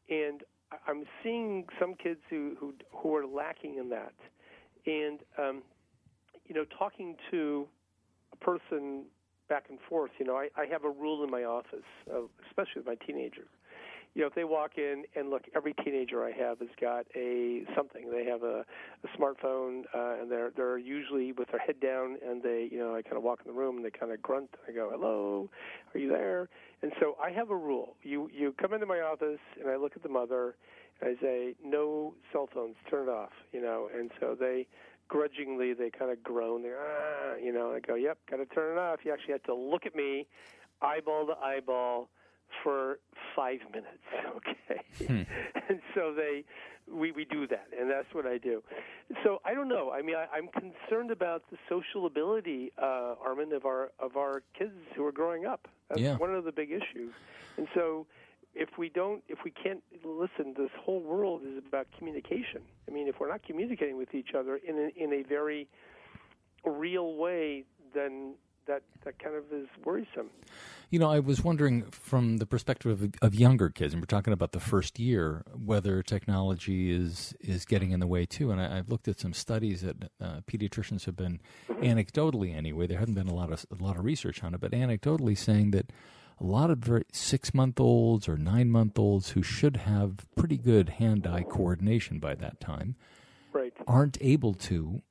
and 0.09 0.41
I'm 0.87 1.03
seeing 1.23 1.65
some 1.79 1.93
kids 1.95 2.19
who 2.29 2.55
who 2.59 2.73
who 2.91 3.15
are 3.15 3.25
lacking 3.27 3.77
in 3.77 3.89
that, 3.89 4.13
and 4.85 5.19
um, 5.37 5.63
you 6.47 6.55
know, 6.55 6.65
talking 6.77 7.15
to 7.31 7.67
a 8.33 8.35
person 8.37 9.05
back 9.47 9.65
and 9.69 9.79
forth. 9.89 10.11
You 10.19 10.25
know, 10.25 10.35
I, 10.35 10.49
I 10.57 10.65
have 10.71 10.83
a 10.83 10.89
rule 10.89 11.23
in 11.23 11.29
my 11.29 11.43
office, 11.43 11.83
uh, 12.11 12.21
especially 12.47 12.81
with 12.81 12.87
my 12.87 12.95
teenagers. 13.05 13.47
You 14.13 14.21
know, 14.21 14.27
if 14.27 14.33
they 14.33 14.45
walk 14.45 14.77
in 14.77 15.03
and 15.17 15.29
look, 15.29 15.43
every 15.53 15.73
teenager 15.83 16.23
I 16.23 16.31
have 16.31 16.59
has 16.59 16.69
got 16.79 17.05
a 17.17 17.63
something. 17.75 18.09
They 18.09 18.23
have 18.23 18.43
a, 18.43 18.63
a 19.03 19.07
smartphone, 19.19 19.81
uh, 19.93 20.21
and 20.21 20.31
they're 20.31 20.51
they're 20.55 20.77
usually 20.77 21.33
with 21.33 21.49
their 21.49 21.59
head 21.59 21.81
down, 21.81 22.17
and 22.25 22.41
they, 22.41 22.69
you 22.71 22.79
know, 22.79 22.95
I 22.95 23.01
kind 23.01 23.17
of 23.17 23.23
walk 23.23 23.41
in 23.45 23.51
the 23.51 23.59
room 23.59 23.75
and 23.75 23.85
they 23.85 23.89
kind 23.91 24.13
of 24.13 24.21
grunt. 24.21 24.51
And 24.65 24.73
I 24.73 24.79
go, 24.79 24.89
"Hello, 24.89 25.49
are 25.93 25.99
you 25.99 26.07
there?" 26.07 26.47
And 26.81 26.93
so 27.01 27.17
I 27.21 27.29
have 27.31 27.49
a 27.49 27.57
rule. 27.57 27.97
You 28.03 28.29
you 28.33 28.55
come 28.59 28.73
into 28.73 28.85
my 28.85 29.01
office, 29.01 29.39
and 29.59 29.69
I 29.69 29.75
look 29.75 29.97
at 29.97 30.03
the 30.03 30.09
mother, 30.09 30.55
and 31.01 31.17
I 31.17 31.21
say, 31.21 31.55
"No 31.61 32.13
cell 32.31 32.47
phones, 32.53 32.75
turn 32.89 33.09
it 33.09 33.11
off." 33.11 33.33
You 33.51 33.61
know, 33.61 33.89
and 33.93 34.11
so 34.21 34.33
they 34.39 34.65
grudgingly 35.07 35.73
they 35.73 35.89
kind 35.89 36.11
of 36.11 36.21
groan. 36.23 36.63
They 36.63 36.71
ah, 36.77 37.35
you 37.41 37.51
know. 37.53 37.73
I 37.73 37.79
go, 37.79 37.95
"Yep, 37.95 38.17
got 38.29 38.37
to 38.37 38.45
turn 38.45 38.77
it 38.77 38.79
off." 38.79 38.99
You 39.03 39.13
actually 39.13 39.33
have 39.33 39.43
to 39.43 39.53
look 39.55 39.85
at 39.85 39.95
me, 39.95 40.27
eyeball 40.81 41.27
to 41.27 41.33
eyeball, 41.37 42.09
for 42.63 42.99
five 43.35 43.59
minutes. 43.71 43.89
Okay, 44.35 45.25
and 45.69 45.79
so 45.93 46.13
they 46.13 46.43
we 46.91 47.11
we 47.11 47.25
do 47.25 47.47
that, 47.47 47.67
and 47.77 47.89
that's 47.89 48.13
what 48.13 48.25
I 48.25 48.37
do. 48.37 48.61
So 49.23 49.39
I 49.45 49.53
don't 49.53 49.67
know. 49.67 49.91
I 49.91 50.01
mean, 50.01 50.15
I, 50.15 50.25
I'm 50.35 50.47
concerned 50.49 51.11
about 51.11 51.43
the 51.51 51.57
social 51.69 52.05
ability, 52.05 52.71
uh, 52.81 53.15
Armin, 53.23 53.51
of 53.53 53.65
our 53.65 53.91
of 53.99 54.17
our 54.17 54.43
kids 54.57 54.73
who 54.95 55.05
are 55.05 55.11
growing 55.11 55.45
up. 55.45 55.67
That's 55.89 56.01
Yeah. 56.01 56.17
one 56.17 56.33
of 56.35 56.43
the 56.45 56.51
big 56.51 56.71
issues. 56.71 57.13
And 57.57 57.67
so, 57.73 58.05
if 58.55 58.77
we 58.77 58.89
don't, 58.89 59.21
if 59.27 59.39
we 59.43 59.51
can't 59.51 59.83
listen, 60.03 60.53
this 60.57 60.71
whole 60.79 61.01
world 61.01 61.41
is 61.45 61.61
about 61.67 61.87
communication. 61.97 62.61
I 62.87 62.91
mean, 62.91 63.07
if 63.07 63.19
we're 63.19 63.29
not 63.29 63.43
communicating 63.43 63.97
with 63.97 64.15
each 64.15 64.33
other 64.33 64.55
in 64.55 64.75
a, 64.77 65.03
in 65.03 65.13
a 65.13 65.23
very 65.23 65.67
real 66.65 67.15
way, 67.15 67.65
then 67.93 68.35
that 68.67 68.81
that 69.03 69.19
kind 69.19 69.35
of 69.35 69.43
is 69.51 69.67
worrisome. 69.83 70.29
You 70.89 70.99
know, 70.99 71.11
I 71.11 71.19
was 71.19 71.43
wondering 71.43 71.83
from 71.91 72.37
the 72.37 72.45
perspective 72.45 73.01
of, 73.03 73.13
of 73.21 73.35
younger 73.35 73.69
kids, 73.69 73.93
and 73.93 74.01
we're 74.01 74.07
talking 74.07 74.33
about 74.33 74.53
the 74.53 74.59
first 74.59 74.99
year, 74.99 75.43
whether 75.53 76.01
technology 76.01 76.91
is 76.91 77.33
is 77.39 77.65
getting 77.65 77.91
in 77.91 77.99
the 77.99 78.07
way 78.07 78.25
too. 78.25 78.51
And 78.51 78.59
I, 78.59 78.77
I've 78.77 78.89
looked 78.89 79.07
at 79.07 79.19
some 79.19 79.33
studies 79.33 79.81
that 79.81 79.95
uh, 80.21 80.41
pediatricians 80.47 81.05
have 81.05 81.15
been, 81.15 81.41
anecdotally 81.69 82.55
anyway, 82.55 82.87
there 82.87 82.99
hasn't 82.99 83.15
been 83.15 83.27
a 83.27 83.33
lot 83.35 83.51
of 83.51 83.65
a 83.77 83.83
lot 83.83 83.97
of 83.97 84.05
research 84.05 84.43
on 84.43 84.53
it, 84.53 84.59
but 84.59 84.71
anecdotally 84.71 85.37
saying 85.37 85.71
that 85.71 85.91
a 86.39 86.43
lot 86.43 86.69
of 86.69 86.79
very 86.79 87.03
six 87.11 87.53
month 87.53 87.79
olds 87.79 88.27
or 88.27 88.37
nine 88.37 88.69
month 88.69 88.99
olds 88.99 89.31
who 89.31 89.43
should 89.43 89.77
have 89.77 90.25
pretty 90.35 90.57
good 90.57 90.89
hand 90.89 91.25
eye 91.25 91.43
coordination 91.43 92.19
by 92.19 92.35
that 92.35 92.59
time, 92.59 92.95
right. 93.53 93.73
aren't 93.87 94.17
able 94.21 94.53
to 94.53 95.01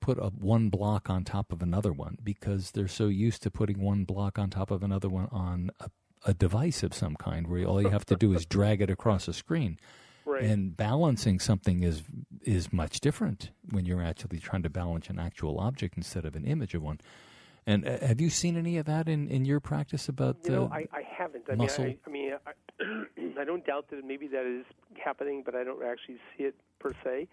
put 0.00 0.18
a 0.18 0.28
one 0.28 0.70
block 0.70 1.10
on 1.10 1.24
top 1.24 1.52
of 1.52 1.62
another 1.62 1.92
one 1.92 2.16
because 2.22 2.70
they're 2.70 2.88
so 2.88 3.08
used 3.08 3.42
to 3.42 3.50
putting 3.50 3.80
one 3.80 4.04
block 4.04 4.38
on 4.38 4.48
top 4.50 4.70
of 4.70 4.82
another 4.82 5.08
one 5.08 5.28
on 5.30 5.70
a, 5.80 5.90
a 6.24 6.34
device 6.34 6.82
of 6.82 6.94
some 6.94 7.14
kind 7.16 7.46
where 7.46 7.64
all 7.64 7.82
you 7.82 7.90
have 7.90 8.06
to 8.06 8.16
do 8.16 8.32
is 8.32 8.46
drag 8.46 8.80
it 8.80 8.90
across 8.90 9.28
a 9.28 9.32
screen. 9.32 9.78
Right. 10.24 10.42
And 10.42 10.74
balancing 10.74 11.38
something 11.38 11.82
is 11.82 12.02
is 12.42 12.72
much 12.72 13.00
different 13.00 13.50
when 13.70 13.84
you're 13.84 14.02
actually 14.02 14.38
trying 14.38 14.62
to 14.62 14.70
balance 14.70 15.08
an 15.08 15.18
actual 15.18 15.60
object 15.60 15.98
instead 15.98 16.24
of 16.24 16.34
an 16.34 16.44
image 16.44 16.74
of 16.74 16.82
one. 16.82 17.00
And 17.66 17.86
uh, 17.86 17.98
have 18.06 18.20
you 18.20 18.30
seen 18.30 18.56
any 18.56 18.76
of 18.78 18.86
that 18.86 19.08
in, 19.08 19.28
in 19.28 19.44
your 19.44 19.60
practice 19.60 20.08
about 20.08 20.38
You 20.44 20.50
the 20.50 20.56
know, 20.56 20.70
I, 20.72 20.86
I 20.92 21.02
haven't. 21.02 21.44
I 21.50 21.54
muscle? 21.54 21.84
mean, 21.84 21.98
I, 22.06 22.08
I 22.08 22.12
mean, 22.12 22.32
I, 22.46 23.40
I 23.40 23.44
don't 23.44 23.64
doubt 23.64 23.88
that 23.90 24.04
maybe 24.04 24.26
that 24.28 24.44
is 24.46 24.66
happening, 25.02 25.42
but 25.44 25.54
I 25.54 25.64
don't 25.64 25.82
actually 25.84 26.18
see 26.36 26.44
it 26.44 26.54
per 26.78 26.92
se. 27.02 27.28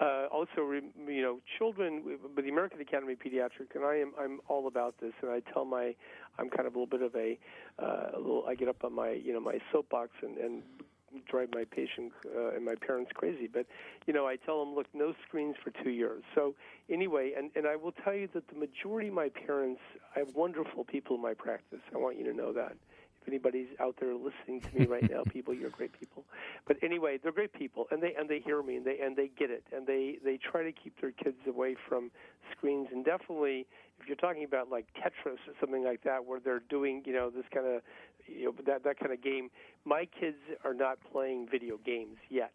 Uh, 0.00 0.26
also, 0.32 0.70
you 1.06 1.22
know, 1.22 1.40
children 1.58 2.02
with 2.04 2.44
the 2.44 2.50
American 2.50 2.80
Academy 2.80 3.12
of 3.12 3.18
Pediatrics, 3.18 3.74
and 3.74 3.84
I 3.84 3.96
am 3.96 4.12
I'm 4.18 4.40
all 4.48 4.66
about 4.66 4.94
this, 5.00 5.12
and 5.20 5.30
I 5.30 5.40
tell 5.52 5.64
my 5.64 5.94
I'm 6.38 6.48
kind 6.48 6.66
of 6.66 6.74
a 6.74 6.78
little 6.78 6.86
bit 6.86 7.02
of 7.02 7.14
a, 7.14 7.38
uh, 7.78 8.16
a 8.16 8.18
little 8.18 8.44
I 8.48 8.54
get 8.54 8.68
up 8.68 8.84
on 8.84 8.94
my 8.94 9.10
you 9.10 9.32
know 9.34 9.40
my 9.40 9.58
soapbox 9.70 10.10
and 10.22 10.38
and 10.38 10.62
drive 11.28 11.48
my 11.52 11.64
patients 11.64 12.14
uh, 12.36 12.54
and 12.54 12.64
my 12.64 12.74
parents 12.74 13.10
crazy. 13.14 13.48
But 13.52 13.66
you 14.06 14.12
know, 14.12 14.26
I 14.26 14.36
tell 14.36 14.64
them, 14.64 14.74
look, 14.74 14.86
no 14.94 15.14
screens 15.26 15.56
for 15.62 15.70
two 15.82 15.90
years. 15.90 16.22
So 16.34 16.54
anyway, 16.90 17.32
and 17.36 17.50
and 17.56 17.66
I 17.66 17.76
will 17.76 17.92
tell 17.92 18.14
you 18.14 18.28
that 18.34 18.48
the 18.48 18.56
majority 18.56 19.08
of 19.08 19.14
my 19.14 19.28
parents, 19.28 19.80
I 20.16 20.20
have 20.20 20.34
wonderful 20.34 20.84
people 20.84 21.16
in 21.16 21.22
my 21.22 21.34
practice. 21.34 21.80
I 21.94 21.98
want 21.98 22.18
you 22.18 22.24
to 22.24 22.32
know 22.32 22.52
that. 22.52 22.76
If 23.22 23.28
anybody's 23.28 23.68
out 23.78 23.94
there 24.00 24.14
listening 24.14 24.60
to 24.62 24.76
me 24.76 24.86
right 24.86 25.08
now, 25.08 25.22
people, 25.32 25.54
you're 25.54 25.70
great 25.70 25.92
people. 25.98 26.24
But 26.66 26.78
anyway, 26.82 27.20
they're 27.22 27.30
great 27.30 27.52
people, 27.52 27.86
and 27.92 28.02
they 28.02 28.14
and 28.18 28.28
they 28.28 28.40
hear 28.40 28.62
me, 28.62 28.76
and 28.76 28.84
they 28.84 28.98
and 28.98 29.16
they 29.16 29.30
get 29.38 29.50
it, 29.50 29.64
and 29.72 29.86
they 29.86 30.18
they 30.24 30.38
try 30.38 30.64
to 30.64 30.72
keep 30.72 31.00
their 31.00 31.12
kids 31.12 31.38
away 31.46 31.76
from 31.88 32.10
screens, 32.50 32.88
and 32.90 33.04
definitely 33.04 33.66
if 34.00 34.08
you're 34.08 34.16
talking 34.16 34.42
about 34.42 34.70
like 34.70 34.86
Tetris 34.94 35.38
or 35.46 35.54
something 35.60 35.84
like 35.84 36.02
that, 36.02 36.24
where 36.24 36.40
they're 36.40 36.62
doing 36.68 37.02
you 37.06 37.12
know 37.12 37.30
this 37.30 37.44
kind 37.54 37.66
of 37.66 37.82
you 38.36 38.46
know 38.46 38.54
that 38.66 38.84
that 38.84 38.98
kind 38.98 39.12
of 39.12 39.22
game, 39.22 39.50
my 39.84 40.06
kids 40.18 40.38
are 40.64 40.74
not 40.74 40.98
playing 41.12 41.48
video 41.50 41.78
games 41.84 42.16
yet. 42.28 42.54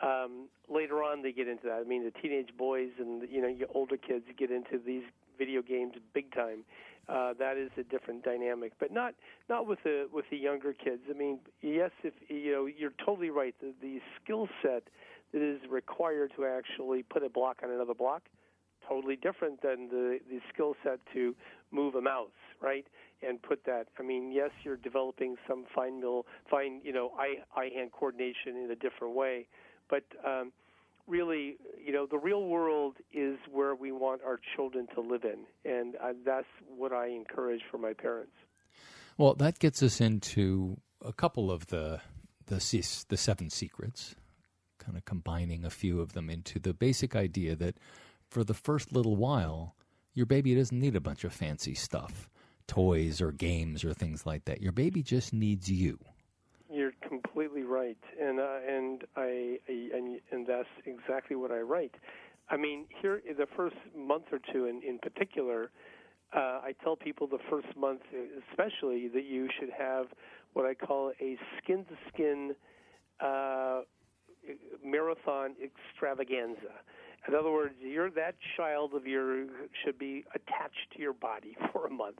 Um, 0.00 0.48
later 0.68 1.02
on, 1.02 1.22
they 1.22 1.32
get 1.32 1.48
into 1.48 1.64
that. 1.64 1.82
I 1.84 1.84
mean, 1.84 2.04
the 2.04 2.12
teenage 2.22 2.50
boys 2.56 2.90
and 2.98 3.28
you 3.30 3.42
know 3.42 3.48
your 3.48 3.68
older 3.74 3.96
kids 3.96 4.24
get 4.38 4.50
into 4.50 4.78
these 4.84 5.02
video 5.38 5.62
games 5.62 5.94
big 6.14 6.32
time. 6.34 6.64
Uh, 7.08 7.32
that 7.38 7.56
is 7.56 7.70
a 7.78 7.82
different 7.84 8.22
dynamic, 8.22 8.72
but 8.78 8.92
not 8.92 9.14
not 9.48 9.66
with 9.66 9.78
the 9.82 10.08
with 10.12 10.26
the 10.30 10.36
younger 10.36 10.74
kids. 10.74 11.00
I 11.08 11.16
mean, 11.16 11.38
yes, 11.62 11.90
if 12.02 12.12
you 12.28 12.52
know, 12.52 12.66
you're 12.66 12.92
totally 13.04 13.30
right. 13.30 13.54
The, 13.60 13.72
the 13.80 14.00
skill 14.22 14.48
set 14.62 14.82
that 15.32 15.42
is 15.42 15.60
required 15.70 16.32
to 16.36 16.44
actually 16.44 17.02
put 17.02 17.22
a 17.22 17.28
block 17.28 17.58
on 17.64 17.70
another 17.70 17.94
block, 17.94 18.22
totally 18.88 19.16
different 19.16 19.62
than 19.62 19.88
the 19.88 20.18
the 20.30 20.40
skill 20.52 20.74
set 20.82 21.00
to 21.14 21.34
move 21.70 21.94
a 21.94 22.00
mouse, 22.00 22.30
right? 22.60 22.86
And 23.22 23.42
put 23.42 23.64
that. 23.66 23.88
I 23.98 24.02
mean, 24.02 24.30
yes, 24.32 24.50
you're 24.62 24.76
developing 24.76 25.36
some 25.48 25.64
fine 25.74 26.00
mill, 26.00 26.24
fine, 26.50 26.80
you 26.84 26.92
know, 26.92 27.12
eye 27.18 27.36
eye 27.56 27.70
hand 27.74 27.92
coordination 27.92 28.56
in 28.56 28.70
a 28.70 28.76
different 28.76 29.14
way, 29.14 29.46
but 29.90 30.04
um, 30.26 30.52
really, 31.08 31.56
you 31.84 31.92
know, 31.92 32.06
the 32.06 32.18
real 32.18 32.44
world 32.44 32.96
is 33.12 33.38
where 33.50 33.74
we 33.74 33.90
want 33.90 34.20
our 34.24 34.38
children 34.54 34.86
to 34.94 35.00
live 35.00 35.24
in, 35.24 35.70
and 35.70 35.96
uh, 35.96 36.12
that's 36.24 36.46
what 36.76 36.92
I 36.92 37.08
encourage 37.08 37.62
for 37.70 37.78
my 37.78 37.92
parents. 37.92 38.32
Well, 39.16 39.34
that 39.34 39.58
gets 39.58 39.82
us 39.82 40.00
into 40.00 40.76
a 41.04 41.12
couple 41.12 41.50
of 41.50 41.66
the 41.68 42.00
the 42.46 43.04
the 43.08 43.16
seven 43.16 43.50
secrets, 43.50 44.14
kind 44.78 44.96
of 44.96 45.04
combining 45.04 45.64
a 45.64 45.70
few 45.70 46.00
of 46.00 46.12
them 46.12 46.30
into 46.30 46.58
the 46.58 46.72
basic 46.72 47.16
idea 47.16 47.56
that 47.56 47.76
for 48.28 48.44
the 48.44 48.54
first 48.54 48.92
little 48.92 49.16
while, 49.16 49.74
your 50.14 50.26
baby 50.26 50.54
doesn't 50.54 50.78
need 50.78 50.96
a 50.96 51.00
bunch 51.00 51.24
of 51.24 51.32
fancy 51.32 51.74
stuff, 51.74 52.28
toys 52.66 53.20
or 53.20 53.32
games 53.32 53.84
or 53.84 53.94
things 53.94 54.26
like 54.26 54.44
that. 54.44 54.60
Your 54.60 54.72
baby 54.72 55.02
just 55.02 55.32
needs 55.32 55.70
you. 55.70 55.98
You're 56.70 56.92
completely 57.06 57.62
right, 57.62 57.96
and 58.20 58.38
uh, 58.38 58.58
and 58.68 59.04
I, 59.16 59.58
I 59.68 59.88
and 59.94 60.20
and 60.30 60.46
that's 60.46 60.68
exactly 60.84 61.34
what 61.34 61.50
I 61.50 61.60
write. 61.60 61.94
I 62.50 62.56
mean, 62.56 62.86
here 63.00 63.22
the 63.36 63.46
first 63.56 63.76
month 63.96 64.24
or 64.32 64.40
two, 64.52 64.66
in 64.66 64.82
in 64.86 64.98
particular, 64.98 65.70
uh, 66.36 66.60
I 66.62 66.74
tell 66.84 66.96
people 66.96 67.26
the 67.26 67.38
first 67.50 67.68
month, 67.76 68.02
especially, 68.50 69.08
that 69.08 69.24
you 69.24 69.48
should 69.58 69.70
have 69.70 70.06
what 70.52 70.66
I 70.66 70.74
call 70.74 71.12
a 71.20 71.38
skin 71.62 71.86
to 71.86 71.96
skin 72.12 72.54
marathon 74.84 75.54
extravaganza. 75.62 76.82
In 77.26 77.34
other 77.34 77.50
words, 77.50 77.74
you're 77.80 78.10
that 78.12 78.36
child 78.56 78.94
of 78.94 79.06
your 79.06 79.46
should 79.84 79.98
be 79.98 80.24
attached 80.34 80.92
to 80.94 81.00
your 81.00 81.12
body 81.12 81.56
for 81.72 81.86
a 81.86 81.90
month. 81.90 82.18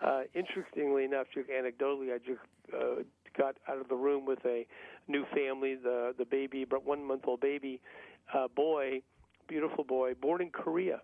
Uh, 0.00 0.22
interestingly 0.34 1.04
enough, 1.04 1.26
just 1.34 1.48
anecdotally, 1.48 2.14
I 2.14 2.18
just 2.18 2.40
uh, 2.74 3.02
got 3.36 3.56
out 3.68 3.78
of 3.78 3.88
the 3.88 3.94
room 3.94 4.24
with 4.24 4.44
a 4.44 4.66
new 5.06 5.24
family, 5.34 5.76
the 5.76 6.14
the 6.18 6.24
baby, 6.24 6.64
but 6.64 6.84
one 6.84 7.04
month 7.04 7.22
old 7.26 7.40
baby, 7.40 7.80
uh, 8.34 8.48
boy, 8.48 9.02
beautiful 9.48 9.84
boy, 9.84 10.14
born 10.14 10.40
in 10.42 10.50
Korea. 10.50 11.00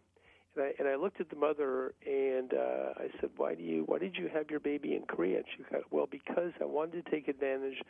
And 0.57 0.65
I, 0.65 0.73
and 0.79 0.89
I 0.89 0.95
looked 0.95 1.21
at 1.21 1.31
the 1.31 1.37
mother 1.37 1.95
and 2.07 2.53
uh, 2.55 2.95
I 2.97 3.09
said, 3.21 3.31
"Why 3.37 3.55
do 3.55 3.63
you? 3.63 3.85
Why 3.87 3.99
did 3.99 4.17
you 4.17 4.29
have 4.33 4.51
your 4.51 4.61
baby 4.61 4.95
in 4.95 5.03
Korea?" 5.03 5.39
And 5.39 5.47
she 5.57 5.65
said, 5.71 5.83
"Well, 5.91 6.07
because 6.11 6.53
I 6.61 6.65
wanted 6.65 7.05
to 7.05 7.11
take 7.11 7.29
advantage 7.29 7.83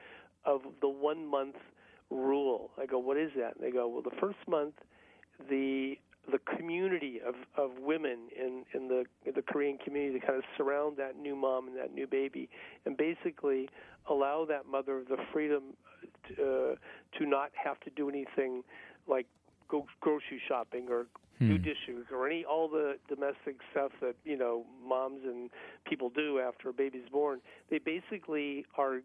of 0.44 0.62
the 0.80 0.88
one 0.88 1.26
month 1.26 1.56
rule." 2.10 2.70
I 2.80 2.86
go, 2.86 2.98
"What 2.98 3.16
is 3.16 3.30
that?" 3.36 3.56
And 3.56 3.64
they 3.64 3.70
go, 3.70 3.88
"Well, 3.88 4.02
the 4.02 4.16
first 4.18 4.38
month, 4.48 4.74
the 5.48 5.96
the 6.30 6.38
community 6.56 7.20
of, 7.26 7.34
of 7.58 7.70
women 7.82 8.28
in, 8.34 8.64
in 8.72 8.88
the 8.88 9.04
the 9.30 9.42
Korean 9.42 9.78
community 9.78 10.18
to 10.20 10.26
kind 10.26 10.38
of 10.38 10.44
surround 10.56 10.96
that 10.96 11.18
new 11.18 11.36
mom 11.36 11.68
and 11.68 11.76
that 11.76 11.92
new 11.92 12.06
baby, 12.06 12.48
and 12.86 12.96
basically 12.96 13.68
allow 14.08 14.44
that 14.46 14.66
mother 14.66 15.02
the 15.08 15.16
freedom 15.32 15.74
to, 16.28 16.42
uh, 16.42 17.18
to 17.18 17.26
not 17.26 17.50
have 17.62 17.78
to 17.80 17.90
do 17.90 18.08
anything 18.08 18.62
like 19.06 19.26
go 19.68 19.86
grocery 20.00 20.40
shopping 20.48 20.86
or 20.88 21.06
Hmm. 21.38 21.48
do 21.48 21.58
dishes 21.58 22.06
or 22.12 22.28
any 22.28 22.44
all 22.44 22.68
the 22.68 22.94
domestic 23.08 23.56
stuff 23.72 23.90
that 24.00 24.14
you 24.24 24.36
know 24.36 24.64
moms 24.86 25.22
and 25.24 25.50
people 25.84 26.08
do 26.08 26.38
after 26.38 26.68
a 26.68 26.72
baby's 26.72 27.08
born. 27.10 27.40
They 27.70 27.78
basically 27.78 28.64
are 28.78 29.00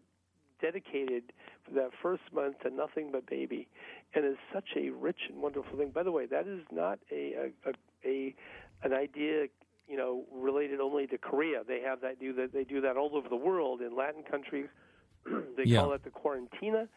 dedicated 0.62 1.32
for 1.66 1.74
that 1.74 1.90
first 2.00 2.22
month 2.32 2.60
to 2.60 2.70
nothing 2.70 3.10
but 3.10 3.26
baby, 3.26 3.66
and 4.14 4.24
is 4.24 4.36
such 4.52 4.68
a 4.76 4.90
rich 4.90 5.20
and 5.28 5.40
wonderful 5.40 5.76
thing. 5.78 5.90
By 5.90 6.02
the 6.02 6.12
way, 6.12 6.26
that 6.26 6.46
is 6.46 6.60
not 6.70 6.98
a 7.10 7.52
a, 7.66 7.72
a, 8.04 8.34
an 8.82 8.92
idea 8.92 9.46
you 9.88 9.96
know 9.96 10.24
related 10.32 10.80
only 10.80 11.06
to 11.08 11.18
Korea. 11.18 11.62
They 11.66 11.80
have 11.82 12.00
that 12.02 12.18
do 12.20 12.32
that 12.34 12.52
they 12.52 12.64
do 12.64 12.80
that 12.82 12.96
all 12.96 13.16
over 13.16 13.28
the 13.28 13.36
world 13.36 13.80
in 13.80 13.96
Latin 13.96 14.22
countries. 14.22 14.68
they 15.56 15.66
Yeah. 15.66 15.80
call 15.80 15.92
it 15.92 16.04
the 16.04 16.10
cuarentena. 16.10 16.88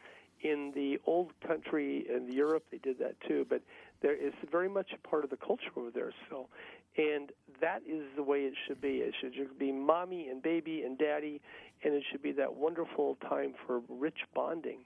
In 0.42 0.74
the 0.76 1.00
old 1.06 1.32
country 1.48 2.06
in 2.14 2.30
Europe, 2.30 2.66
they 2.70 2.78
did 2.78 3.00
that 3.00 3.16
too. 3.28 3.46
But 3.50 3.62
there 4.02 4.16
is 4.16 4.34
very 4.52 4.68
much 4.68 4.92
a 4.94 5.08
part 5.08 5.24
of 5.24 5.30
the 5.30 5.38
culture 5.38 5.72
over 5.78 5.90
there 5.90 6.12
still, 6.26 6.50
and 6.98 7.32
that 7.62 7.82
is 7.88 8.04
the 8.18 8.24
way 8.24 8.40
it 8.42 8.54
should 8.68 8.82
be. 8.82 8.98
It 8.98 9.14
should 9.22 9.34
just 9.34 9.58
be 9.58 9.72
mommy 9.72 10.28
and 10.28 10.42
baby 10.42 10.82
and 10.84 10.98
daddy, 10.98 11.42
and 11.84 11.94
it 11.94 12.04
should 12.12 12.22
be 12.22 12.34
that 12.34 12.56
wonderful 12.56 13.16
time 13.30 13.54
for 13.66 13.82
rich 13.88 14.20
bonding. 14.36 14.80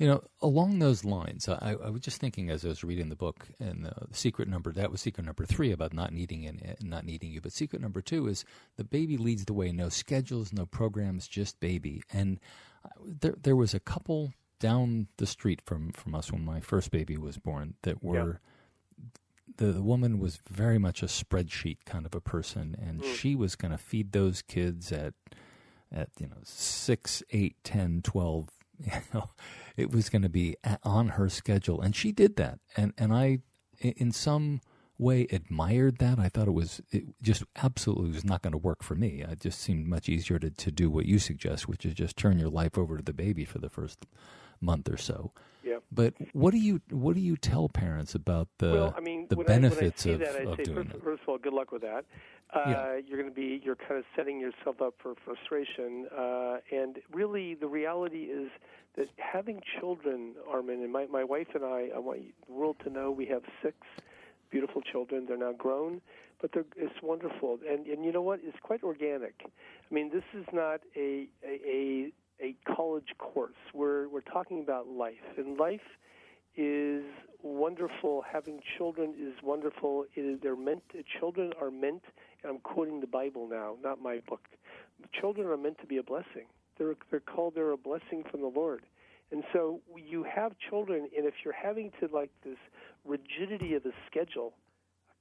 You 0.00 0.06
know, 0.08 0.22
along 0.40 0.78
those 0.78 1.04
lines, 1.04 1.46
I, 1.46 1.76
I 1.84 1.90
was 1.90 2.00
just 2.00 2.20
thinking 2.22 2.48
as 2.48 2.64
I 2.64 2.68
was 2.68 2.82
reading 2.82 3.10
the 3.10 3.16
book, 3.16 3.46
and 3.60 3.86
uh, 3.86 3.90
secret 4.12 4.48
number 4.48 4.72
that 4.72 4.90
was 4.90 5.02
secret 5.02 5.26
number 5.26 5.44
three 5.44 5.72
about 5.72 5.92
not 5.92 6.10
needing 6.12 6.46
and 6.46 6.74
not 6.82 7.04
needing 7.04 7.30
you. 7.30 7.42
But 7.42 7.52
secret 7.52 7.82
number 7.82 8.00
two 8.00 8.26
is 8.26 8.46
the 8.78 8.84
baby 8.84 9.18
leads 9.18 9.44
the 9.44 9.52
way. 9.52 9.72
No 9.72 9.90
schedules, 9.90 10.54
no 10.54 10.64
programs, 10.64 11.28
just 11.28 11.60
baby. 11.60 12.02
And 12.10 12.40
uh, 12.82 12.88
there, 13.20 13.34
there 13.42 13.56
was 13.56 13.74
a 13.74 13.80
couple 13.80 14.32
down 14.58 15.08
the 15.18 15.26
street 15.26 15.60
from 15.66 15.92
from 15.92 16.14
us 16.14 16.32
when 16.32 16.46
my 16.46 16.60
first 16.60 16.90
baby 16.90 17.18
was 17.18 17.36
born 17.36 17.74
that 17.82 18.02
were. 18.02 18.40
The, 19.58 19.66
the 19.72 19.82
woman 19.82 20.18
was 20.18 20.38
very 20.48 20.78
much 20.78 21.02
a 21.02 21.06
spreadsheet 21.06 21.78
kind 21.84 22.06
of 22.06 22.14
a 22.14 22.20
person, 22.22 22.74
and 22.80 23.02
Mm. 23.02 23.14
she 23.14 23.34
was 23.34 23.54
going 23.56 23.72
to 23.72 23.76
feed 23.78 24.12
those 24.12 24.40
kids 24.40 24.92
at 24.92 25.12
at 25.92 26.08
you 26.18 26.26
know 26.28 26.38
six, 26.42 27.22
eight, 27.32 27.56
ten, 27.64 28.00
twelve. 28.02 28.48
You 28.82 28.92
know, 29.12 29.28
it 29.80 29.90
was 29.92 30.08
going 30.08 30.22
to 30.22 30.28
be 30.28 30.56
on 30.82 31.08
her 31.10 31.28
schedule, 31.28 31.80
and 31.80 31.94
she 31.96 32.12
did 32.12 32.36
that. 32.36 32.58
And 32.76 32.92
and 32.98 33.12
I, 33.12 33.38
in 33.78 34.12
some 34.12 34.60
way, 34.98 35.26
admired 35.32 35.98
that. 35.98 36.18
I 36.18 36.28
thought 36.28 36.48
it 36.48 36.52
was 36.52 36.80
it 36.90 37.04
just 37.22 37.44
absolutely 37.56 38.10
was 38.10 38.24
not 38.24 38.42
going 38.42 38.52
to 38.52 38.58
work 38.58 38.82
for 38.82 38.94
me. 38.94 39.24
It 39.26 39.40
just 39.40 39.60
seemed 39.60 39.86
much 39.86 40.08
easier 40.08 40.38
to 40.38 40.50
to 40.50 40.70
do 40.70 40.90
what 40.90 41.06
you 41.06 41.18
suggest, 41.18 41.68
which 41.68 41.84
is 41.86 41.94
just 41.94 42.16
turn 42.16 42.38
your 42.38 42.50
life 42.50 42.76
over 42.76 42.96
to 42.98 43.02
the 43.02 43.14
baby 43.14 43.44
for 43.44 43.58
the 43.58 43.70
first 43.70 44.06
month 44.60 44.88
or 44.90 44.98
so. 44.98 45.32
Yeah. 45.62 45.78
But 45.92 46.14
what 46.32 46.52
do 46.52 46.58
you 46.58 46.80
what 46.90 47.14
do 47.14 47.20
you 47.20 47.36
tell 47.36 47.68
parents 47.68 48.14
about 48.14 48.48
the 48.58 48.72
well, 48.72 48.94
I 48.96 49.00
mean, 49.00 49.26
the 49.28 49.36
benefits 49.36 50.06
I, 50.06 50.10
I 50.10 50.12
of, 50.12 50.18
that, 50.20 50.46
of 50.46 50.56
say 50.56 50.64
doing 50.64 50.84
first, 50.84 50.96
it? 50.96 51.02
first 51.04 51.22
of 51.22 51.28
all, 51.28 51.38
good 51.38 51.52
luck 51.52 51.70
with 51.72 51.82
that. 51.82 52.04
Uh, 52.52 52.64
Yeah. 52.66 53.00
You're 53.06 53.18
going 53.18 53.28
to 53.28 53.34
be 53.34 53.60
you're 53.64 53.76
kind 53.76 53.98
of 53.98 54.04
setting 54.16 54.40
yourself 54.40 54.80
up 54.80 54.94
for 55.02 55.14
frustration, 55.24 56.06
uh, 56.16 56.56
and 56.72 56.98
really 57.12 57.54
the 57.54 57.68
reality 57.68 58.24
is 58.24 58.50
that 58.96 59.08
having 59.16 59.60
children, 59.78 60.34
Armin, 60.48 60.82
and 60.82 60.92
my 60.92 61.06
my 61.06 61.24
wife 61.24 61.48
and 61.54 61.64
I, 61.64 61.88
I 61.94 61.98
want 61.98 62.20
the 62.46 62.52
world 62.52 62.76
to 62.84 62.90
know 62.90 63.10
we 63.10 63.26
have 63.26 63.42
six 63.62 63.76
beautiful 64.50 64.82
children. 64.82 65.26
They're 65.28 65.36
now 65.36 65.52
grown, 65.52 66.00
but 66.40 66.50
they're, 66.52 66.64
it's 66.76 67.00
wonderful, 67.02 67.58
and 67.68 67.86
and 67.86 68.04
you 68.04 68.12
know 68.12 68.22
what? 68.22 68.40
It's 68.42 68.58
quite 68.62 68.82
organic. 68.82 69.34
I 69.44 69.94
mean, 69.94 70.10
this 70.12 70.24
is 70.34 70.46
not 70.52 70.80
a 70.96 71.28
a, 71.46 72.12
a 72.42 72.56
college 72.74 73.14
course. 73.18 73.54
We're 73.74 74.08
we're 74.08 74.22
talking 74.22 74.60
about 74.60 74.88
life, 74.88 75.14
and 75.36 75.58
life 75.58 75.80
is 76.56 77.04
wonderful. 77.42 78.24
Having 78.30 78.60
children 78.76 79.14
is 79.18 79.34
wonderful. 79.42 80.04
It 80.14 80.20
is, 80.20 80.40
they're 80.42 80.56
meant. 80.56 80.82
Children 81.18 81.52
are 81.60 81.70
meant. 81.70 82.02
And 82.42 82.52
I'm 82.52 82.58
quoting 82.58 83.00
the 83.00 83.06
Bible 83.06 83.48
now, 83.48 83.76
not 83.82 84.02
my 84.02 84.20
book. 84.28 84.40
Children 85.20 85.46
are 85.46 85.56
meant 85.56 85.78
to 85.80 85.86
be 85.86 85.98
a 85.98 86.02
blessing. 86.02 86.46
They're 86.80 86.94
they're 87.10 87.20
called. 87.20 87.54
They're 87.54 87.70
a 87.72 87.76
blessing 87.76 88.24
from 88.30 88.40
the 88.40 88.48
Lord. 88.48 88.80
And 89.32 89.44
so 89.52 89.80
you 89.96 90.24
have 90.24 90.52
children, 90.70 91.08
and 91.16 91.24
if 91.26 91.34
you're 91.44 91.54
having 91.54 91.92
to 92.00 92.08
like 92.12 92.30
this 92.44 92.56
rigidity 93.04 93.74
of 93.74 93.84
the 93.84 93.92
schedule, 94.10 94.54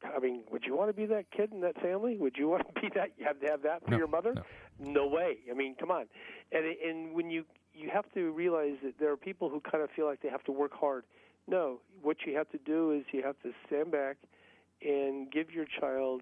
I 0.03 0.19
mean, 0.19 0.43
would 0.51 0.63
you 0.65 0.75
want 0.75 0.89
to 0.89 0.93
be 0.93 1.05
that 1.07 1.25
kid 1.29 1.51
in 1.51 1.61
that 1.61 1.79
family? 1.81 2.17
Would 2.17 2.37
you 2.37 2.47
want 2.47 2.65
to 2.73 2.81
be 2.81 2.89
that? 2.95 3.09
You 3.17 3.25
have 3.25 3.39
to 3.41 3.47
have 3.47 3.61
that 3.63 3.83
for 3.83 3.91
No, 3.91 3.97
your 3.97 4.07
mother? 4.07 4.33
No. 4.79 5.05
way. 5.07 5.37
I 5.51 5.53
mean, 5.53 5.75
come 5.79 5.91
on. 5.91 6.05
And 6.53 6.65
and 6.65 7.13
when 7.13 7.29
you 7.29 7.43
you 7.73 7.89
have 7.93 8.05
to 8.13 8.31
realize 8.31 8.77
that 8.83 8.93
there 8.99 9.11
are 9.11 9.17
people 9.17 9.49
who 9.49 9.59
kind 9.59 9.83
of 9.83 9.89
feel 9.95 10.05
like 10.05 10.21
they 10.21 10.29
have 10.29 10.43
to 10.45 10.51
work 10.51 10.73
hard. 10.73 11.03
No, 11.47 11.79
what 12.01 12.17
you 12.25 12.35
have 12.37 12.49
to 12.51 12.57
do 12.59 12.91
is 12.91 13.03
you 13.11 13.21
have 13.23 13.35
to 13.43 13.51
stand 13.67 13.91
back 13.91 14.17
and 14.81 15.29
give 15.31 15.51
your 15.51 15.65
child 15.79 16.21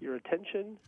your 0.00 0.14
attention. 0.16 0.78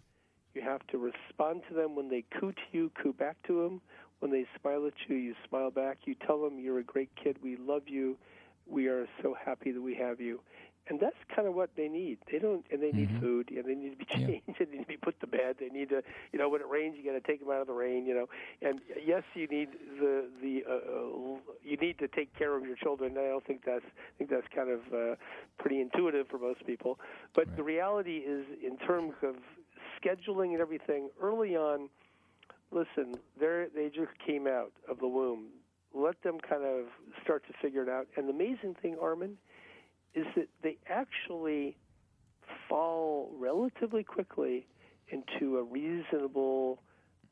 You 0.55 0.63
have 0.63 0.87
to 0.89 0.99
respond 0.99 1.63
to 1.69 1.75
them 1.75 1.95
when 1.97 2.09
they 2.09 2.25
coo 2.39 2.53
to 2.53 2.63
you, 2.73 2.91
coo 3.03 3.13
back 3.13 3.37
to 3.47 3.63
them. 3.63 3.81
When 4.21 4.31
they 4.31 4.47
smile 4.61 4.87
at 4.87 4.93
you, 5.09 5.17
you 5.17 5.35
smile 5.49 5.71
back. 5.71 5.99
You 6.05 6.15
tell 6.15 6.41
them 6.43 6.59
you're 6.59 6.79
a 6.79 6.85
great 6.85 7.11
kid. 7.23 7.39
We 7.43 7.57
love 7.57 7.89
you. 7.89 8.17
We 8.67 8.87
are 8.89 9.07
so 9.23 9.35
happy 9.45 9.73
that 9.73 9.81
we 9.81 9.95
have 9.97 10.21
you. 10.21 10.41
And 10.89 10.99
that's 11.01 11.17
kind 11.35 11.47
of 11.47 11.55
what 11.55 11.71
they 11.77 11.89
need. 11.89 12.19
They 12.31 12.39
don't, 12.39 12.65
and 12.71 12.83
they 12.83 12.93
need 12.93 13.09
Mhm. 13.09 13.21
food, 13.21 13.51
and 13.51 13.65
they 13.65 13.75
need 13.75 13.91
to 13.91 13.97
be 13.97 14.05
changed, 14.05 14.43
and 14.61 14.69
they 14.71 14.77
need 14.79 14.83
to 14.83 14.87
be 14.89 14.97
put 14.97 15.19
to 15.21 15.27
bed. 15.27 15.57
They 15.61 15.69
need 15.69 15.91
to, 15.91 16.03
you 16.33 16.39
know, 16.39 16.49
when 16.49 16.61
it 16.61 16.69
rains, 16.69 16.97
you 16.99 17.05
got 17.05 17.13
to 17.13 17.21
take 17.21 17.41
them 17.41 17.51
out 17.51 17.61
of 17.61 17.67
the 17.69 17.73
rain, 17.73 18.05
you 18.07 18.15
know. 18.15 18.27
And 18.61 18.81
yes, 19.05 19.23
you 19.35 19.47
need 19.47 19.69
the 20.01 20.29
the 20.43 20.65
uh, 20.69 20.73
uh, 20.73 21.37
you 21.63 21.77
need 21.77 21.99
to 21.99 22.09
take 22.09 22.35
care 22.37 22.57
of 22.57 22.65
your 22.67 22.77
children. 22.77 23.13
I 23.17 23.29
don't 23.29 23.45
think 23.47 23.63
that's 23.65 23.85
I 23.85 24.13
think 24.19 24.31
that's 24.31 24.47
kind 24.55 24.71
of 24.71 24.81
uh, 24.93 25.15
pretty 25.59 25.81
intuitive 25.81 26.27
for 26.29 26.39
most 26.39 26.67
people. 26.67 26.99
But 27.35 27.49
the 27.57 27.63
reality 27.63 28.19
is, 28.19 28.45
in 28.65 28.77
terms 28.79 29.15
of 29.23 29.37
scheduling 30.03 30.53
and 30.53 30.61
everything, 30.61 31.11
early 31.21 31.57
on, 31.57 31.89
listen, 32.71 33.15
they 33.39 33.67
they 33.75 33.89
just 33.89 34.13
came 34.25 34.47
out 34.47 34.73
of 34.89 34.99
the 34.99 35.09
womb. 35.09 35.49
Let 35.95 36.23
them 36.23 36.39
kind 36.41 36.65
of 36.65 36.87
start 37.23 37.45
to 37.47 37.53
figure 37.61 37.83
it 37.83 37.89
out. 37.89 38.07
And 38.17 38.27
the 38.27 38.33
amazing 38.33 38.77
thing, 38.81 38.97
Armin, 39.01 39.37
is 40.15 40.27
that 40.37 40.49
they 40.63 40.79
actually 40.89 41.77
fall 42.69 43.31
relatively 43.39 44.03
quickly 44.03 44.67
into 45.09 45.59
a 45.59 45.63
reasonable 45.63 46.81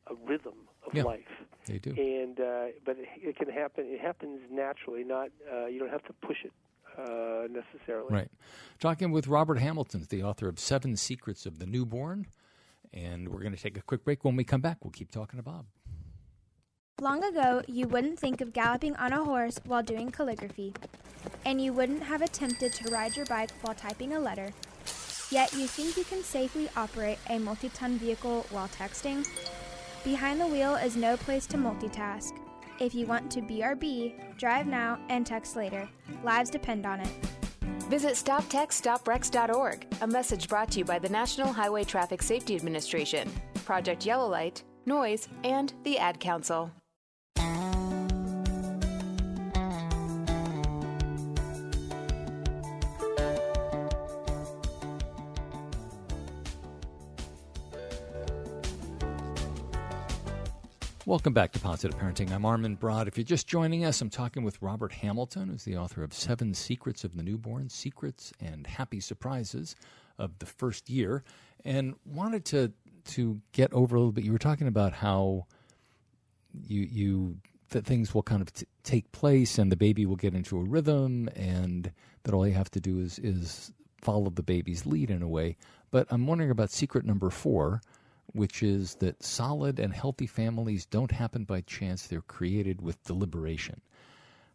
a 0.06 0.14
rhythm 0.28 0.54
of 0.86 0.94
Yeah, 0.94 1.04
life. 1.04 1.20
They 1.66 1.78
do. 1.78 1.90
And 1.90 2.40
uh, 2.40 2.66
but 2.84 2.98
it, 2.98 3.08
it 3.16 3.36
can 3.36 3.48
happen. 3.48 3.84
It 3.86 4.00
happens 4.00 4.40
naturally. 4.50 5.04
Not 5.04 5.30
uh, 5.52 5.66
you 5.66 5.78
don't 5.78 5.90
have 5.90 6.04
to 6.04 6.12
push 6.12 6.38
it 6.44 6.52
uh, 6.98 7.48
necessarily. 7.48 8.12
Right. 8.12 8.30
Talking 8.78 9.10
with 9.10 9.28
Robert 9.28 9.58
Hamilton, 9.58 10.06
the 10.08 10.22
author 10.22 10.48
of 10.48 10.58
Seven 10.58 10.96
Secrets 10.96 11.46
of 11.46 11.58
the 11.58 11.66
Newborn. 11.66 12.26
And 12.93 13.28
we're 13.28 13.41
going 13.41 13.55
to 13.55 13.62
take 13.62 13.76
a 13.78 13.82
quick 13.82 14.05
break. 14.05 14.24
When 14.24 14.36
we 14.36 14.45
come 14.45 14.61
back, 14.61 14.78
we'll 14.82 14.91
keep 14.91 15.11
talking 15.11 15.38
to 15.38 15.43
Bob. 15.43 15.66
Long 17.01 17.24
ago, 17.24 17.62
you 17.66 17.88
wouldn't 17.88 18.18
think 18.18 18.41
of 18.41 18.53
galloping 18.53 18.95
on 18.97 19.12
a 19.12 19.24
horse 19.24 19.59
while 19.64 19.82
doing 19.82 20.11
calligraphy, 20.11 20.74
and 21.47 21.59
you 21.59 21.72
wouldn't 21.72 22.03
have 22.03 22.20
attempted 22.20 22.74
to 22.74 22.91
ride 22.91 23.16
your 23.16 23.24
bike 23.26 23.51
while 23.62 23.74
typing 23.74 24.12
a 24.12 24.20
letter. 24.20 24.53
Yet 25.30 25.53
you 25.55 25.66
think 25.66 25.97
you 25.97 26.05
can 26.05 26.22
safely 26.22 26.68
operate 26.76 27.18
a 27.30 27.38
multi 27.38 27.70
ton 27.70 27.97
vehicle 27.99 28.45
while 28.51 28.68
texting? 28.68 29.26
Behind 30.05 30.41
the 30.41 30.47
wheel 30.47 30.74
is 30.74 30.97
no 30.97 31.16
place 31.16 31.47
to 31.47 31.57
multitask. 31.57 32.32
If 32.80 32.95
you 32.95 33.07
want 33.07 33.30
to 33.32 33.41
BRB, 33.41 34.36
drive 34.36 34.66
now 34.66 34.99
and 35.09 35.24
text 35.24 35.57
later. 35.57 35.88
Lives 36.24 36.51
depend 36.51 36.84
on 36.84 37.01
it. 37.01 37.11
Visit 37.91 38.12
StopTextStopWrecks.org, 38.12 39.84
a 40.01 40.07
message 40.07 40.49
brought 40.49 40.70
to 40.70 40.78
you 40.78 40.84
by 40.84 41.01
the 41.01 41.09
National 41.09 41.53
Highway 41.53 41.82
Traffic 41.82 42.22
Safety 42.22 42.55
Administration, 42.55 43.28
Project 43.64 44.07
Yellow 44.07 44.28
Light, 44.28 44.62
Noise, 44.86 45.26
and 45.43 45.74
the 45.82 45.99
Ad 45.99 46.20
Council. 46.20 46.70
Welcome 61.11 61.32
back 61.32 61.50
to 61.50 61.58
Positive 61.58 61.98
Parenting. 61.98 62.30
I'm 62.30 62.44
Armin 62.44 62.76
Brott. 62.76 63.08
If 63.08 63.16
you're 63.18 63.24
just 63.24 63.48
joining 63.48 63.84
us, 63.84 64.00
I'm 64.00 64.11
talking 64.11 64.44
with 64.44 64.62
Robert 64.62 64.92
Hamilton, 64.92 65.48
who's 65.48 65.64
the 65.64 65.76
author 65.76 66.04
of 66.04 66.14
Seven 66.14 66.54
Secrets 66.54 67.02
of 67.02 67.16
the 67.16 67.24
Newborn 67.24 67.68
Secrets 67.68 68.32
and 68.38 68.64
Happy 68.64 69.00
Surprises 69.00 69.74
of 70.20 70.38
the 70.38 70.46
First 70.46 70.88
Year. 70.88 71.24
And 71.64 71.96
wanted 72.06 72.44
to 72.44 72.72
to 73.06 73.40
get 73.50 73.72
over 73.72 73.96
a 73.96 73.98
little 73.98 74.12
bit. 74.12 74.22
You 74.22 74.30
were 74.30 74.38
talking 74.38 74.68
about 74.68 74.92
how 74.92 75.46
you 76.68 76.82
you 76.82 77.38
that 77.70 77.84
things 77.84 78.14
will 78.14 78.22
kind 78.22 78.40
of 78.40 78.52
t- 78.52 78.66
take 78.84 79.11
place 79.11 79.58
and 79.58 79.72
the 79.72 79.76
baby 79.76 80.06
will 80.06 80.14
get 80.14 80.32
into 80.32 80.58
a 80.58 80.62
rhythm 80.62 81.28
and 81.34 81.90
that 82.22 82.34
all 82.34 82.46
you 82.46 82.54
have 82.54 82.70
to 82.70 82.80
do 82.80 83.00
is 83.00 83.18
is 83.18 83.72
follow 84.00 84.30
the 84.30 84.44
baby's 84.44 84.86
lead 84.86 85.11
in 85.11 85.22
a 85.22 85.28
way. 85.28 85.56
But 85.90 86.06
I'm 86.11 86.28
wondering 86.28 86.52
about 86.52 86.70
secret 86.70 87.04
number 87.04 87.30
4 87.30 87.82
which 88.33 88.62
is 88.62 88.95
that 88.97 89.22
solid 89.22 89.78
and 89.78 89.93
healthy 89.93 90.26
families 90.26 90.87
don't 90.87 91.11
happen 91.11 91.45
by 91.45 91.61
chance, 91.62 92.07
they're 92.07 92.20
created 92.22 92.81
with 92.81 93.03
deliberation. 93.05 93.81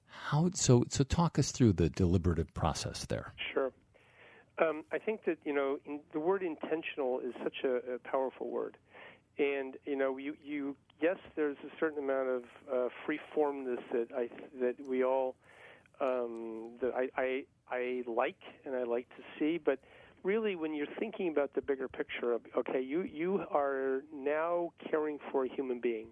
How 0.07 0.49
so? 0.53 0.85
So 0.89 1.03
talk 1.03 1.37
us 1.37 1.51
through 1.51 1.73
the 1.73 1.89
deliberative 1.89 2.53
process 2.53 3.05
there. 3.05 3.33
Sure. 3.53 3.71
Um, 4.57 4.83
I 4.91 4.97
think 4.97 5.25
that 5.25 5.37
you 5.43 5.53
know 5.53 5.79
in, 5.85 5.99
the 6.13 6.19
word 6.19 6.41
intentional 6.41 7.19
is 7.19 7.33
such 7.43 7.63
a, 7.63 7.95
a, 7.95 7.99
powerful 7.99 8.49
word, 8.49 8.77
and 9.37 9.75
you 9.85 9.95
know 9.95 10.17
you 10.17 10.35
you 10.43 10.75
yes 11.01 11.17
there's 11.35 11.57
a 11.63 11.79
certain 11.79 12.03
amount 12.03 12.29
of 12.29 12.43
uh, 12.73 12.89
free 13.05 13.19
formness 13.33 13.79
that 13.91 14.07
I 14.15 14.29
that 14.61 14.75
we 14.89 15.03
all 15.03 15.35
um, 15.99 16.71
that 16.81 16.93
I, 16.95 17.09
I 17.17 17.43
I 17.69 18.03
like 18.07 18.39
and 18.65 18.75
I 18.75 18.83
like 18.83 19.07
to 19.09 19.23
see, 19.37 19.59
but 19.63 19.79
really 20.25 20.55
when 20.55 20.73
you're 20.73 20.87
thinking 20.99 21.29
about 21.29 21.53
the 21.53 21.61
bigger 21.61 21.87
picture 21.87 22.33
of 22.33 22.41
okay 22.57 22.81
you 22.81 23.03
you 23.03 23.43
are 23.51 24.01
now 24.13 24.73
caring 24.89 25.19
for 25.31 25.45
a 25.45 25.49
human 25.49 25.79
being, 25.79 26.07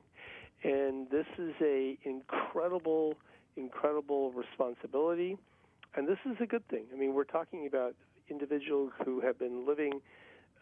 and 0.64 1.10
this 1.10 1.26
is 1.38 1.54
a 1.62 1.98
incredible 2.04 3.16
incredible 3.58 4.32
responsibility. 4.32 5.38
And 5.96 6.08
this 6.08 6.18
is 6.26 6.36
a 6.42 6.48
good 6.48 6.68
thing. 6.70 6.86
I 6.92 6.98
mean, 6.98 7.14
we're 7.14 7.24
talking 7.24 7.68
about 7.68 7.94
individuals 8.28 8.92
who 9.06 9.22
have 9.22 9.38
been 9.38 9.68
living 9.68 10.02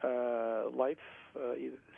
uh, 0.04 0.70
life 0.76 0.98
uh, 1.38 1.54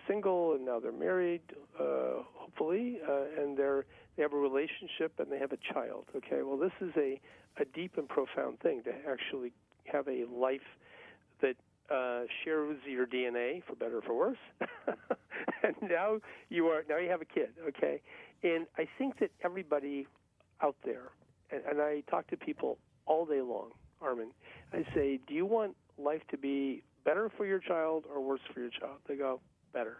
single 0.07 0.53
and 0.53 0.65
now 0.65 0.79
they're 0.79 0.91
married, 0.91 1.41
uh, 1.79 2.21
hopefully, 2.35 2.99
uh, 3.07 3.41
and 3.41 3.57
they're 3.57 3.85
they 4.15 4.21
have 4.21 4.33
a 4.33 4.37
relationship 4.37 5.13
and 5.17 5.31
they 5.31 5.39
have 5.39 5.51
a 5.51 5.73
child. 5.73 6.05
Okay, 6.15 6.41
well, 6.43 6.57
this 6.57 6.73
is 6.81 6.91
a 6.97 7.19
a 7.59 7.65
deep 7.65 7.97
and 7.97 8.09
profound 8.09 8.59
thing 8.59 8.81
to 8.83 8.91
actually 9.09 9.51
have 9.85 10.07
a 10.07 10.25
life 10.25 10.61
uh, 11.93 12.21
shares 12.43 12.77
your 12.87 13.05
DNA 13.05 13.63
for 13.67 13.75
better 13.75 13.97
or 13.97 14.01
for 14.01 14.15
worse. 14.15 14.37
and 15.63 15.75
now 15.81 16.17
you 16.49 16.67
are 16.67 16.83
now 16.89 16.97
you 16.97 17.09
have 17.09 17.21
a 17.21 17.25
kid. 17.25 17.49
Okay, 17.67 18.01
and 18.43 18.65
I 18.77 18.87
think 18.97 19.19
that 19.19 19.31
everybody 19.43 20.07
out 20.61 20.75
there, 20.83 21.11
and, 21.51 21.61
and 21.69 21.81
I 21.81 22.01
talk 22.09 22.27
to 22.27 22.37
people 22.37 22.77
all 23.05 23.25
day 23.25 23.41
long 23.41 23.71
Armin, 24.03 24.29
I 24.73 24.85
say, 24.93 25.19
do 25.27 25.33
you 25.33 25.45
want 25.45 25.75
life 25.97 26.21
to 26.31 26.37
be 26.37 26.83
better 27.05 27.31
for 27.37 27.45
your 27.45 27.59
child 27.59 28.03
or 28.13 28.21
worse 28.21 28.41
for 28.53 28.59
your 28.59 28.69
child? 28.69 28.97
They 29.07 29.15
go, 29.15 29.39
better. 29.73 29.97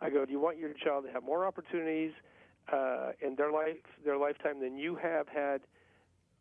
I 0.00 0.10
go, 0.10 0.24
do 0.24 0.32
you 0.32 0.40
want 0.40 0.58
your 0.58 0.72
child 0.84 1.04
to 1.06 1.12
have 1.12 1.22
more 1.22 1.46
opportunities 1.46 2.12
uh, 2.72 3.12
in 3.24 3.36
their 3.36 3.52
life, 3.52 3.76
their 4.04 4.18
lifetime 4.18 4.60
than 4.60 4.76
you 4.76 4.96
have 4.96 5.28
had, 5.28 5.60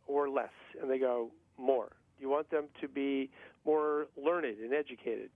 or 0.07 0.29
less? 0.29 0.49
And 0.81 0.89
they 0.89 0.97
go, 0.99 1.29
more. 1.57 1.89
Do 2.17 2.23
you 2.23 2.29
want 2.29 2.49
them 2.49 2.65
to 2.81 2.87
be 2.87 3.29
more 3.65 4.07
learned 4.17 4.59
and 4.59 4.73
educated 4.73 5.29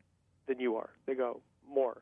than 0.47 0.59
you 0.59 0.75
are? 0.75 0.89
They 1.05 1.15
go, 1.15 1.41
more. 1.69 2.01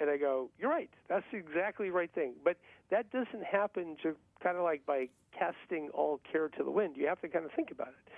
And 0.00 0.10
I 0.10 0.16
go, 0.16 0.50
you're 0.58 0.70
right. 0.70 0.90
That's 1.08 1.26
exactly 1.32 1.86
the 1.86 1.92
right 1.92 2.12
thing. 2.12 2.34
But 2.42 2.56
that 2.90 3.10
doesn't 3.12 3.44
happen 3.44 3.96
to 4.02 4.16
kind 4.42 4.56
of 4.56 4.64
like 4.64 4.84
by 4.86 5.08
casting 5.38 5.88
all 5.94 6.20
care 6.30 6.48
to 6.48 6.64
the 6.64 6.70
wind. 6.70 6.96
You 6.96 7.06
have 7.06 7.20
to 7.20 7.28
kind 7.28 7.44
of 7.44 7.52
think 7.52 7.70
about 7.70 7.88
it 7.88 8.12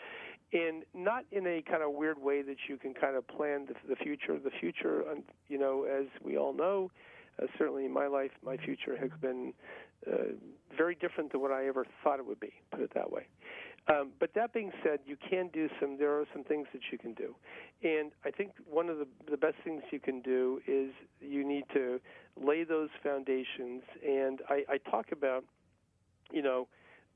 and 0.53 0.85
not 0.95 1.25
in 1.33 1.47
a 1.47 1.63
kind 1.63 1.83
of 1.83 1.93
weird 1.93 2.21
way 2.21 2.43
that 2.43 2.57
you 2.69 2.77
can 2.77 2.95
kind 2.95 3.17
of 3.17 3.27
plan 3.27 3.67
the, 3.67 3.75
the 3.89 3.97
future. 3.97 4.39
The 4.39 4.51
future, 4.51 5.03
you 5.49 5.59
know, 5.59 5.85
as 5.85 6.07
we 6.23 6.39
all 6.39 6.53
know, 6.53 6.91
uh, 7.43 7.47
certainly 7.59 7.85
in 7.85 7.93
my 7.93 8.07
life, 8.07 8.31
my 8.45 8.57
future 8.57 8.97
has 8.97 9.11
been 9.21 9.53
uh, 10.07 10.35
very 10.77 10.95
different 10.95 11.33
than 11.33 11.41
what 11.41 11.51
I 11.51 11.67
ever 11.67 11.85
thought 12.03 12.19
it 12.19 12.27
would 12.27 12.41
be. 12.41 12.53
Put 12.71 12.81
it 12.81 12.93
that 12.95 13.11
way. 13.11 13.27
Um, 13.89 14.11
but 14.19 14.31
that 14.35 14.53
being 14.53 14.73
said, 14.83 15.01
you 15.07 15.17
can 15.17 15.49
do 15.53 15.69
some. 15.81 15.97
There 15.97 16.19
are 16.19 16.25
some 16.33 16.43
things 16.43 16.67
that 16.73 16.83
you 16.91 16.99
can 16.99 17.15
do, 17.15 17.37
and 17.85 18.11
I 18.25 18.33
think 18.33 18.53
one 18.69 18.89
of 18.89 18.99
the 18.99 19.07
the 19.31 19.37
best 19.37 19.57
things 19.63 19.83
you 19.93 20.01
can 20.01 20.21
do 20.23 20.61
is 20.67 20.91
you 21.21 21.47
need 21.47 21.65
to 21.73 22.01
lay 22.41 22.65
those 22.65 22.89
foundations. 23.03 23.83
And 24.05 24.41
I, 24.49 24.65
I 24.69 24.79
talk 24.91 25.13
about, 25.13 25.45
you 26.33 26.43
know, 26.43 26.67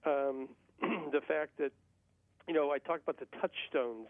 um, 0.07 0.49
the 0.81 1.21
fact 1.27 1.59
that 1.59 1.73
you 2.47 2.55
know, 2.55 2.71
I 2.71 2.79
talk 2.79 3.01
about 3.03 3.19
the 3.19 3.27
touchstones 3.41 4.09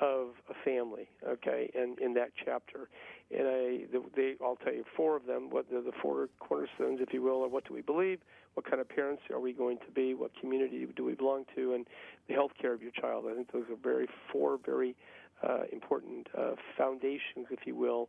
of 0.00 0.28
a 0.50 0.54
family, 0.64 1.08
okay, 1.26 1.70
and 1.74 1.98
in 2.00 2.12
that 2.14 2.30
chapter, 2.44 2.88
and 3.30 3.48
I, 3.48 3.78
they, 4.14 4.34
I'll 4.42 4.56
tell 4.56 4.74
you 4.74 4.84
four 4.96 5.16
of 5.16 5.26
them. 5.26 5.48
What 5.50 5.68
the, 5.70 5.80
the 5.80 5.92
four 6.02 6.28
cornerstones, 6.38 7.00
if 7.00 7.12
you 7.12 7.22
will, 7.22 7.44
of 7.44 7.50
what 7.50 7.66
do 7.66 7.74
we 7.74 7.80
believe? 7.80 8.20
What 8.54 8.68
kind 8.68 8.80
of 8.80 8.88
parents 8.88 9.22
are 9.30 9.40
we 9.40 9.52
going 9.52 9.78
to 9.78 9.90
be? 9.94 10.14
What 10.14 10.30
community 10.40 10.86
do 10.94 11.04
we 11.04 11.14
belong 11.14 11.44
to? 11.56 11.74
And 11.74 11.86
the 12.28 12.34
health 12.34 12.52
care 12.60 12.72
of 12.72 12.82
your 12.82 12.92
child. 12.92 13.24
I 13.30 13.34
think 13.34 13.52
those 13.52 13.64
are 13.70 13.76
very 13.82 14.06
four 14.30 14.58
very 14.64 14.94
uh, 15.42 15.62
important 15.72 16.28
uh, 16.36 16.52
foundations, 16.76 17.46
if 17.50 17.60
you 17.66 17.74
will, 17.74 18.08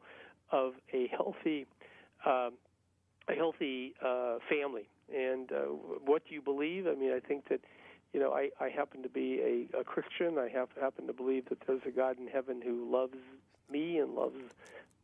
of 0.51 0.73
a 0.93 1.07
healthy, 1.07 1.65
uh, 2.25 2.49
a 3.29 3.35
healthy 3.35 3.93
uh, 4.05 4.37
family. 4.49 4.87
And 5.13 5.51
uh, 5.51 5.55
what 6.05 6.23
do 6.27 6.35
you 6.35 6.41
believe? 6.41 6.87
I 6.87 6.95
mean, 6.95 7.11
I 7.13 7.19
think 7.25 7.47
that 7.49 7.61
you 8.17 8.23
know, 8.23 8.33
I, 8.33 8.49
I 8.59 8.69
happen 8.69 9.03
to 9.03 9.09
be 9.09 9.67
a, 9.71 9.81
a 9.81 9.83
Christian. 9.83 10.39
I 10.39 10.49
have, 10.49 10.69
happen 10.81 11.05
to 11.05 11.13
believe 11.13 11.49
that 11.49 11.59
there's 11.67 11.83
a 11.85 11.91
God 11.91 12.17
in 12.17 12.25
heaven 12.25 12.63
who 12.63 12.91
loves 12.91 13.19
me 13.71 13.99
and 13.99 14.15
loves 14.15 14.41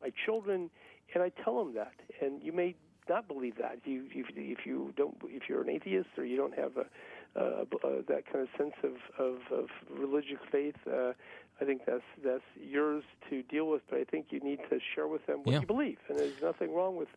my 0.01 0.11
children, 0.25 0.71
and 1.13 1.21
I 1.21 1.29
tell 1.43 1.63
them 1.63 1.75
that. 1.75 1.93
And 2.23 2.41
you 2.41 2.51
may 2.51 2.73
not 3.07 3.27
believe 3.27 3.57
that. 3.57 3.77
You, 3.85 4.05
if, 4.09 4.29
if 4.35 4.65
you 4.65 4.95
don't, 4.97 5.15
if 5.25 5.43
you're 5.47 5.61
an 5.61 5.69
atheist 5.69 6.09
or 6.17 6.25
you 6.25 6.35
don't 6.35 6.57
have 6.57 6.71
a, 6.75 7.39
uh, 7.39 7.65
uh, 7.83 8.01
that 8.07 8.23
kind 8.25 8.47
of 8.47 8.47
sense 8.57 8.73
of, 8.81 9.23
of, 9.23 9.35
of 9.51 9.67
religious 9.95 10.39
faith, 10.51 10.77
uh, 10.91 11.11
I 11.61 11.65
think 11.65 11.81
that's 11.85 12.01
that's 12.25 12.41
yours 12.59 13.03
to 13.29 13.43
deal 13.43 13.67
with. 13.67 13.83
But 13.91 13.99
I 13.99 14.05
think 14.05 14.27
you 14.31 14.39
need 14.39 14.57
to 14.71 14.79
share 14.95 15.07
with 15.07 15.23
them 15.27 15.41
what 15.43 15.53
yeah. 15.53 15.59
you 15.59 15.67
believe, 15.67 15.99
and 16.09 16.17
there's 16.17 16.41
nothing 16.41 16.73
wrong 16.73 16.95
with, 16.95 17.09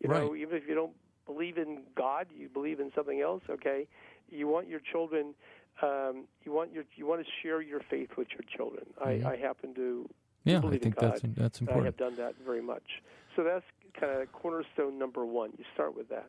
you 0.00 0.10
right. 0.10 0.20
know, 0.20 0.34
even 0.34 0.56
if 0.56 0.64
you 0.66 0.74
don't 0.74 0.94
believe 1.26 1.58
in 1.58 1.82
God, 1.96 2.26
you 2.36 2.48
believe 2.48 2.80
in 2.80 2.90
something 2.92 3.20
else. 3.20 3.44
Okay, 3.48 3.86
you 4.34 4.48
want 4.48 4.68
your 4.68 4.80
children 4.80 5.34
um, 5.82 6.24
you 6.44 6.52
want 6.52 6.72
your 6.72 6.84
you 6.94 7.06
want 7.06 7.24
to 7.24 7.26
share 7.42 7.60
your 7.60 7.80
faith 7.90 8.10
with 8.16 8.28
your 8.30 8.44
children. 8.56 8.86
Mm-hmm. 9.00 9.26
I, 9.26 9.32
I 9.32 9.36
happen 9.36 9.74
to 9.74 10.08
yeah, 10.44 10.58
believe 10.58 10.80
I 10.80 10.84
think 10.84 10.96
in 10.96 11.00
God. 11.00 11.12
that's 11.12 11.34
that's 11.36 11.60
important. 11.60 11.84
I 11.84 11.86
have 11.86 11.96
done 11.96 12.16
that 12.16 12.34
very 12.44 12.62
much. 12.62 13.02
So 13.34 13.42
that's 13.42 13.64
kind 13.98 14.20
of 14.20 14.30
cornerstone 14.32 14.98
number 14.98 15.24
one. 15.26 15.50
You 15.58 15.64
start 15.74 15.96
with 15.96 16.08
that. 16.10 16.28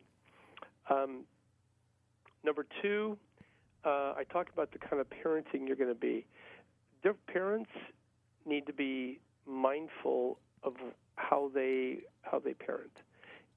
Um, 0.90 1.24
number 2.44 2.66
two, 2.82 3.16
uh, 3.84 4.14
I 4.16 4.24
talked 4.32 4.52
about 4.52 4.72
the 4.72 4.78
kind 4.78 5.00
of 5.00 5.06
parenting 5.10 5.66
you're 5.66 5.76
going 5.76 5.92
to 5.92 6.00
be. 6.00 6.26
Their 7.02 7.14
parents 7.14 7.70
need 8.44 8.66
to 8.66 8.72
be 8.72 9.20
mindful 9.46 10.38
of 10.62 10.74
how 11.14 11.50
they 11.54 12.00
how 12.22 12.40
they 12.40 12.54
parent 12.54 12.90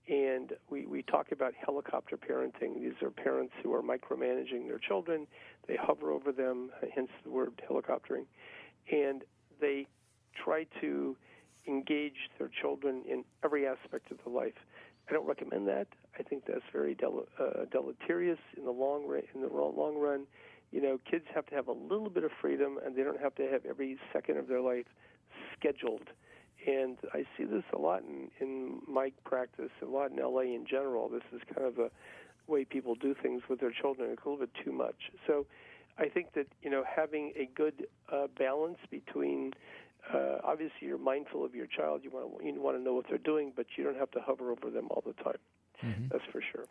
and 0.10 0.54
we, 0.70 0.86
we 0.86 1.04
talk 1.04 1.32
about 1.32 1.54
helicopter 1.54 2.18
parenting. 2.18 2.82
These 2.82 3.02
are 3.04 3.12
parents 3.12 3.54
who 3.62 3.74
are 3.74 3.84
micromanaging 3.84 4.68
their 4.68 4.80
children. 4.80 5.28
They 5.68 5.76
hover 5.76 6.12
over 6.12 6.32
them, 6.32 6.72
hence 6.94 7.10
the 7.24 7.30
word 7.30 7.62
helicoptering, 7.70 8.26
and 8.92 9.24
they 9.62 9.86
try 10.36 10.66
to 10.82 11.16
engage 11.68 12.30
their 12.40 12.50
children 12.62 13.04
in 13.08 13.24
every 13.44 13.68
aspect 13.68 14.12
of 14.12 14.18
their 14.26 14.34
life. 14.34 14.54
I 15.08 15.14
don't 15.14 15.28
recommend 15.28 15.68
that. 15.68 15.88
I 16.18 16.24
think 16.24 16.44
that's 16.48 16.66
very 16.74 16.96
del- 16.96 17.28
uh, 17.40 17.66
deleterious 17.72 18.40
in 18.58 18.66
the 18.66 18.72
long 18.72 19.08
run. 19.08 19.24
In 19.36 19.42
the 19.42 19.48
long 19.48 19.98
run, 19.98 20.26
you 20.72 20.82
know, 20.82 21.00
kids 21.10 21.26
have 21.34 21.46
to 21.48 21.56
have 21.56 21.68
a 21.68 21.74
little 21.74 22.10
bit 22.10 22.24
of 22.24 22.32
freedom, 22.42 22.80
and 22.84 22.96
they 22.96 23.04
don't 23.04 23.20
have 23.20 23.36
to 23.36 23.44
have 23.44 23.66
every 23.66 23.98
second 24.12 24.38
of 24.38 24.48
their 24.48 24.62
life 24.62 24.86
scheduled 25.58 26.10
and 26.68 26.98
I 27.14 27.26
see 27.38 27.46
this 27.46 27.64
a 27.74 27.78
lot 27.78 28.02
in, 28.04 28.30
in 28.40 28.82
my 28.88 29.12
practice, 29.24 29.72
a 29.82 29.86
lot 29.86 30.12
in 30.12 30.18
LA 30.18 30.42
in 30.42 30.66
general. 30.70 31.10
This 31.10 31.24
is 31.34 31.42
kind 31.54 31.68
of 31.68 31.80
a 31.80 31.90
way 32.48 32.66
people 32.66 32.96
do 32.96 33.16
things 33.22 33.44
with 33.50 33.60
their 33.60 33.72
children. 33.72 34.10
It's 34.12 34.22
a 34.26 34.30
little 34.30 34.46
bit 34.46 34.54
too 34.64 34.72
much. 34.72 35.12
So 35.28 35.46
I 35.98 36.08
think 36.10 36.34
that 36.34 36.48
you 36.62 36.70
know 36.70 36.84
having 36.84 37.34
a 37.36 37.50
good 37.56 37.88
uh, 38.12 38.28
balance 38.38 38.80
between 38.90 39.54
uh, 40.14 40.38
obviously 40.44 40.88
you're 40.88 40.98
mindful 40.98 41.46
of 41.46 41.54
your 41.54 41.68
child. 41.68 42.02
You 42.04 42.10
want 42.12 42.40
to 42.40 42.46
you 42.46 42.62
want 42.62 42.78
to 42.78 42.84
know 42.84 42.94
what 42.94 43.06
they're 43.10 43.18
doing, 43.18 43.54
but 43.56 43.66
you 43.76 43.84
don't 43.84 43.98
have 43.98 44.12
to 44.12 44.20
hover 44.20 44.52
over 44.52 44.70
them 44.70 44.88
all 44.90 45.04
the 45.06 45.14
time. 45.24 45.40
Mm-hmm. 45.84 46.08
That's 46.12 46.26
for 46.32 46.42
sure. 46.42 46.66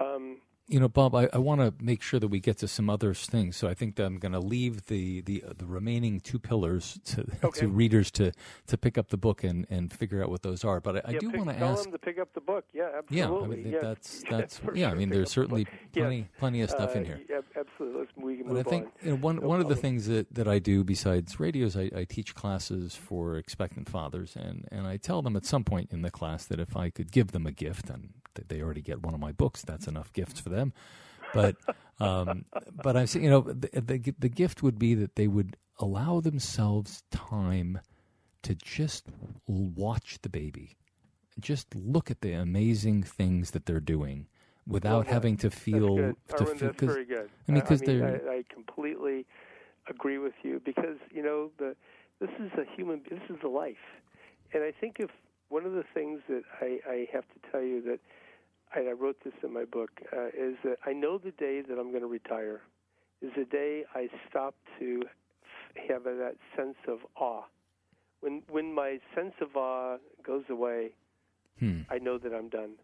Um, 0.00 0.38
you 0.68 0.78
know, 0.78 0.88
Bob, 0.88 1.14
I, 1.14 1.28
I 1.32 1.38
want 1.38 1.60
to 1.62 1.72
make 1.82 2.02
sure 2.02 2.20
that 2.20 2.28
we 2.28 2.40
get 2.40 2.58
to 2.58 2.68
some 2.68 2.90
other 2.90 3.14
things. 3.14 3.56
So 3.56 3.68
I 3.68 3.74
think 3.74 3.96
that 3.96 4.04
I'm 4.04 4.18
going 4.18 4.32
to 4.32 4.40
leave 4.40 4.86
the, 4.86 5.22
the 5.22 5.42
the 5.56 5.66
remaining 5.66 6.20
two 6.20 6.38
pillars 6.38 7.00
to, 7.06 7.26
okay. 7.44 7.60
to 7.60 7.68
readers 7.68 8.10
to, 8.12 8.32
to 8.66 8.76
pick 8.76 8.98
up 8.98 9.08
the 9.08 9.16
book 9.16 9.42
and, 9.42 9.66
and 9.70 9.90
figure 9.90 10.22
out 10.22 10.28
what 10.28 10.42
those 10.42 10.64
are. 10.64 10.80
But 10.80 11.06
I, 11.06 11.12
yeah, 11.12 11.16
I 11.16 11.18
do 11.18 11.30
want 11.30 11.48
to 11.48 11.56
ask 11.56 11.84
them 11.84 11.92
to 11.92 11.98
pick 11.98 12.18
up 12.18 12.34
the 12.34 12.42
book. 12.42 12.66
Yeah, 12.74 12.90
absolutely. 12.98 13.18
Yeah, 13.18 13.26
I 13.26 13.46
mean, 13.46 13.72
yeah. 13.72 13.78
that's 13.80 14.22
that's 14.30 14.60
yeah, 14.62 14.70
yeah. 14.74 14.86
Sure. 14.88 14.94
I 14.94 14.98
mean, 14.98 15.08
there's 15.08 15.30
certainly 15.30 15.66
plenty 15.92 16.18
yes. 16.18 16.26
plenty 16.38 16.60
of 16.60 16.70
stuff 16.70 16.94
uh, 16.94 16.98
in 16.98 17.04
here. 17.06 17.20
Yeah, 17.28 17.40
absolutely. 17.56 18.00
Let's, 18.00 18.12
we 18.16 18.36
can 18.36 18.48
but 18.48 18.58
I 18.58 18.62
think 18.62 18.86
on. 18.86 18.92
you 19.02 19.10
know, 19.12 19.16
one 19.16 19.36
no 19.36 19.48
one 19.48 19.60
of 19.60 19.68
the 19.68 19.76
things 19.76 20.06
that, 20.06 20.32
that 20.34 20.46
I 20.46 20.58
do 20.58 20.84
besides 20.84 21.40
radios, 21.40 21.76
I, 21.76 21.90
I 21.96 22.04
teach 22.04 22.34
classes 22.34 22.94
for 22.94 23.36
expectant 23.36 23.88
fathers, 23.88 24.36
and, 24.36 24.68
and 24.70 24.86
I 24.86 24.98
tell 24.98 25.22
them 25.22 25.34
at 25.36 25.46
some 25.46 25.64
point 25.64 25.90
in 25.92 26.02
the 26.02 26.10
class 26.10 26.44
that 26.46 26.60
if 26.60 26.76
I 26.76 26.90
could 26.90 27.10
give 27.10 27.32
them 27.32 27.46
a 27.46 27.52
gift, 27.52 27.88
and 27.88 28.10
they 28.34 28.62
already 28.62 28.82
get 28.82 29.02
one 29.02 29.14
of 29.14 29.20
my 29.20 29.32
books, 29.32 29.62
that's 29.62 29.86
enough 29.86 30.12
gifts 30.12 30.40
for 30.40 30.48
them. 30.48 30.72
But 31.34 31.56
um, 32.00 32.44
but 32.82 32.96
I'm 32.96 33.06
saying, 33.06 33.24
you 33.24 33.30
know, 33.30 33.40
the, 33.40 33.68
the 33.80 34.14
the 34.18 34.28
gift 34.28 34.62
would 34.62 34.78
be 34.78 34.94
that 34.94 35.16
they 35.16 35.28
would 35.28 35.56
allow 35.78 36.20
themselves 36.20 37.02
time 37.10 37.80
to 38.42 38.54
just 38.54 39.06
watch 39.46 40.18
the 40.22 40.28
baby, 40.28 40.76
just 41.40 41.74
look 41.74 42.10
at 42.10 42.20
the 42.20 42.32
amazing 42.32 43.02
things 43.02 43.50
that 43.50 43.66
they're 43.66 43.80
doing, 43.80 44.26
without 44.66 45.06
that. 45.06 45.12
having 45.12 45.36
to 45.38 45.50
feel 45.50 45.96
to. 45.96 46.16
Feel. 46.36 46.54
that's 46.56 46.80
very 46.80 47.04
good. 47.04 47.30
I 47.48 47.52
mean, 47.52 47.60
because 47.60 47.82
I, 47.82 47.86
they're 47.86 48.22
I, 48.28 48.36
I 48.36 48.44
completely 48.52 49.26
agree 49.88 50.18
with 50.18 50.34
you 50.42 50.60
because 50.64 50.96
you 51.10 51.22
know 51.22 51.50
the 51.58 51.74
this 52.20 52.30
is 52.38 52.52
a 52.58 52.64
human. 52.76 53.02
This 53.10 53.20
is 53.28 53.36
a 53.44 53.48
life, 53.48 53.76
and 54.52 54.62
I 54.62 54.72
think 54.72 54.96
if 54.98 55.10
one 55.48 55.64
of 55.64 55.72
the 55.72 55.84
things 55.94 56.20
that 56.28 56.42
I, 56.60 56.78
I 56.88 57.06
have 57.12 57.24
to 57.24 57.50
tell 57.50 57.62
you 57.62 57.82
that 57.82 58.00
I, 58.74 58.90
I 58.90 58.92
wrote 58.92 59.16
this 59.24 59.34
in 59.42 59.52
my 59.52 59.64
book 59.64 59.90
uh, 60.16 60.26
is 60.28 60.56
that 60.64 60.78
I 60.86 60.92
know 60.92 61.18
the 61.18 61.30
day 61.32 61.62
that 61.62 61.78
I'm 61.78 61.90
going 61.90 62.02
to 62.02 62.08
retire 62.08 62.60
is 63.22 63.30
the 63.36 63.44
day 63.44 63.84
I 63.94 64.08
stop 64.28 64.54
to 64.78 65.02
have 65.88 66.04
that 66.04 66.36
sense 66.56 66.76
of 66.86 66.98
awe. 67.16 67.44
When 68.20 68.42
when 68.50 68.74
my 68.74 68.98
sense 69.14 69.34
of 69.40 69.56
awe 69.56 69.98
goes 70.24 70.44
away, 70.50 70.90
Hmm. 71.58 71.82
I 71.90 71.98
know 71.98 72.18
that 72.18 72.32
I'm 72.32 72.48
done. 72.48 72.74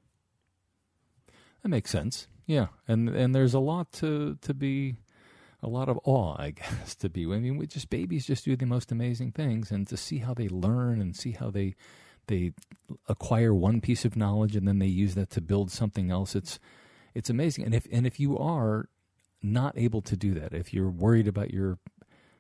That 1.63 1.69
makes 1.69 1.91
sense. 1.91 2.29
Yeah, 2.47 2.69
and 2.87 3.09
and 3.09 3.35
there's 3.35 3.55
a 3.55 3.61
lot 3.61 3.93
to 3.95 4.37
to 4.43 4.53
be, 4.53 4.97
a 5.63 5.69
lot 5.69 5.89
of 5.89 5.99
awe, 6.05 6.37
I 6.39 6.51
guess, 6.61 6.95
to 6.97 7.09
be. 7.09 7.25
I 7.25 7.39
mean, 7.39 7.57
we 7.57 7.67
just 7.67 7.89
babies 7.89 8.27
just 8.27 8.45
do 8.45 8.57
the 8.57 8.67
most 8.67 8.93
amazing 8.93 9.33
things, 9.33 9.71
and 9.71 9.87
to 9.89 9.97
see 9.97 10.19
how 10.19 10.35
they 10.35 10.49
learn 10.49 11.01
and 11.01 11.17
see 11.17 11.33
how 11.33 11.51
they 11.51 11.75
they 12.27 12.53
acquire 13.09 13.55
one 13.55 13.81
piece 13.81 14.05
of 14.05 14.17
knowledge 14.17 14.57
and 14.57 14.67
then 14.67 14.79
they 14.79 14.87
use 14.87 15.15
that 15.15 15.31
to 15.31 15.41
build 15.41 15.71
something 15.71 16.11
else. 16.11 16.35
It's 16.35 16.59
it's 17.15 17.31
amazing. 17.31 17.65
And 17.65 17.75
if 17.75 17.87
and 17.93 18.07
if 18.07 18.19
you 18.21 18.37
are 18.39 18.89
not 19.43 19.77
able 19.77 20.03
to 20.03 20.17
do 20.17 20.35
that, 20.35 20.53
if 20.53 20.73
you're 20.75 20.91
worried 20.91 21.29
about 21.29 21.53
your 21.53 21.79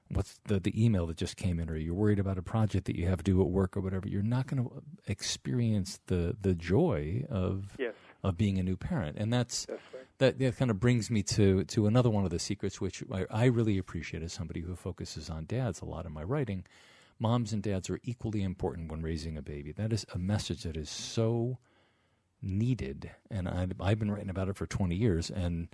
what's 0.08 0.38
the 0.46 0.60
the 0.60 0.84
email 0.84 1.06
that 1.06 1.16
just 1.16 1.36
came 1.36 1.58
in, 1.58 1.70
or 1.70 1.76
you're 1.76 1.94
worried 1.94 2.18
about 2.18 2.38
a 2.38 2.42
project 2.42 2.86
that 2.86 2.96
you 2.96 3.06
have 3.06 3.24
due 3.24 3.40
at 3.40 3.48
work 3.48 3.76
or 3.76 3.80
whatever, 3.80 4.06
you're 4.08 4.22
not 4.22 4.46
going 4.46 4.62
to 4.62 4.82
experience 5.06 6.00
the 6.06 6.36
the 6.40 6.54
joy 6.54 7.24
of 7.30 7.76
Yes. 7.78 7.94
of 8.22 8.36
being 8.36 8.58
a 8.58 8.62
new 8.62 8.76
parent, 8.76 9.16
and 9.18 9.32
that's, 9.32 9.66
That's 9.66 9.80
right. 9.94 10.04
that 10.18 10.38
that 10.38 10.56
kind 10.56 10.70
of 10.70 10.78
brings 10.80 11.10
me 11.10 11.22
to 11.22 11.64
to 11.64 11.86
another 11.86 12.10
one 12.10 12.24
of 12.24 12.30
the 12.30 12.38
secrets, 12.38 12.80
which 12.80 13.02
I, 13.12 13.26
I 13.30 13.44
really 13.46 13.78
appreciate 13.78 14.22
as 14.22 14.32
somebody 14.32 14.60
who 14.60 14.74
focuses 14.76 15.30
on 15.30 15.44
dads 15.46 15.80
a 15.80 15.84
lot 15.84 16.06
in 16.06 16.12
my 16.12 16.22
writing. 16.22 16.64
Moms 17.18 17.52
and 17.52 17.62
dads 17.62 17.88
are 17.90 18.00
equally 18.02 18.42
important 18.42 18.90
when 18.90 19.02
raising 19.02 19.36
a 19.36 19.42
baby. 19.42 19.72
That 19.72 19.92
is 19.92 20.04
a 20.14 20.18
message 20.18 20.64
that 20.64 20.76
is 20.76 20.90
so 20.90 21.58
needed, 22.42 23.10
and 23.30 23.48
I, 23.48 23.68
I've 23.80 23.98
been 23.98 24.10
writing 24.10 24.30
about 24.30 24.48
it 24.48 24.56
for 24.56 24.66
twenty 24.66 24.96
years, 24.96 25.30
and 25.30 25.68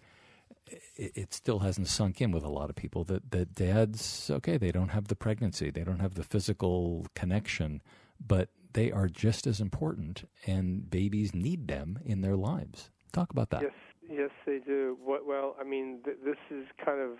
it, 0.96 1.12
it 1.14 1.34
still 1.34 1.60
hasn't 1.60 1.88
sunk 1.88 2.20
in 2.20 2.30
with 2.30 2.44
a 2.44 2.48
lot 2.48 2.70
of 2.70 2.76
people 2.76 3.04
that 3.04 3.30
that 3.30 3.54
dads 3.54 4.30
okay 4.30 4.56
they 4.56 4.70
don't 4.70 4.90
have 4.90 5.08
the 5.08 5.16
pregnancy 5.16 5.70
they 5.70 5.84
don't 5.84 6.00
have 6.00 6.14
the 6.14 6.22
physical 6.22 7.06
connection 7.14 7.82
but 8.24 8.50
they 8.72 8.92
are 8.92 9.08
just 9.08 9.46
as 9.46 9.60
important 9.60 10.28
and 10.46 10.90
babies 10.90 11.34
need 11.34 11.66
them 11.66 11.98
in 12.04 12.20
their 12.20 12.36
lives 12.36 12.90
talk 13.12 13.30
about 13.32 13.50
that 13.50 13.62
Yes, 13.62 13.72
yes, 14.08 14.30
they 14.46 14.58
do. 14.58 14.96
What, 15.02 15.26
well, 15.26 15.56
I 15.60 15.64
mean, 15.64 16.00
th- 16.04 16.18
this 16.24 16.36
is 16.50 16.66
kind 16.84 17.00
of 17.00 17.18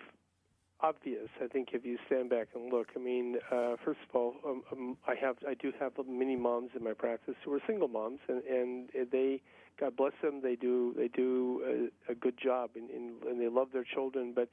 obvious. 0.83 1.29
I 1.43 1.47
think 1.47 1.69
if 1.73 1.85
you 1.85 1.97
stand 2.07 2.29
back 2.29 2.49
and 2.55 2.71
look. 2.71 2.87
I 2.95 2.99
mean, 2.99 3.37
uh, 3.51 3.75
first 3.83 3.99
of 4.09 4.15
all, 4.15 4.33
um, 4.45 4.63
um, 4.71 4.97
I 5.07 5.15
have, 5.15 5.37
I 5.47 5.53
do 5.53 5.71
have 5.79 5.93
many 6.07 6.35
moms 6.35 6.71
in 6.75 6.83
my 6.83 6.93
practice 6.93 7.35
who 7.45 7.53
are 7.53 7.61
single 7.67 7.87
moms, 7.87 8.19
and 8.27 8.43
and 8.43 8.89
they, 9.11 9.41
God 9.79 9.95
bless 9.95 10.13
them, 10.21 10.41
they 10.41 10.55
do, 10.55 10.93
they 10.97 11.07
do 11.07 11.89
a, 12.07 12.11
a 12.11 12.15
good 12.15 12.37
job, 12.41 12.71
and, 12.75 12.89
and 12.89 13.23
and 13.23 13.39
they 13.39 13.47
love 13.47 13.69
their 13.73 13.85
children, 13.85 14.33
but. 14.35 14.49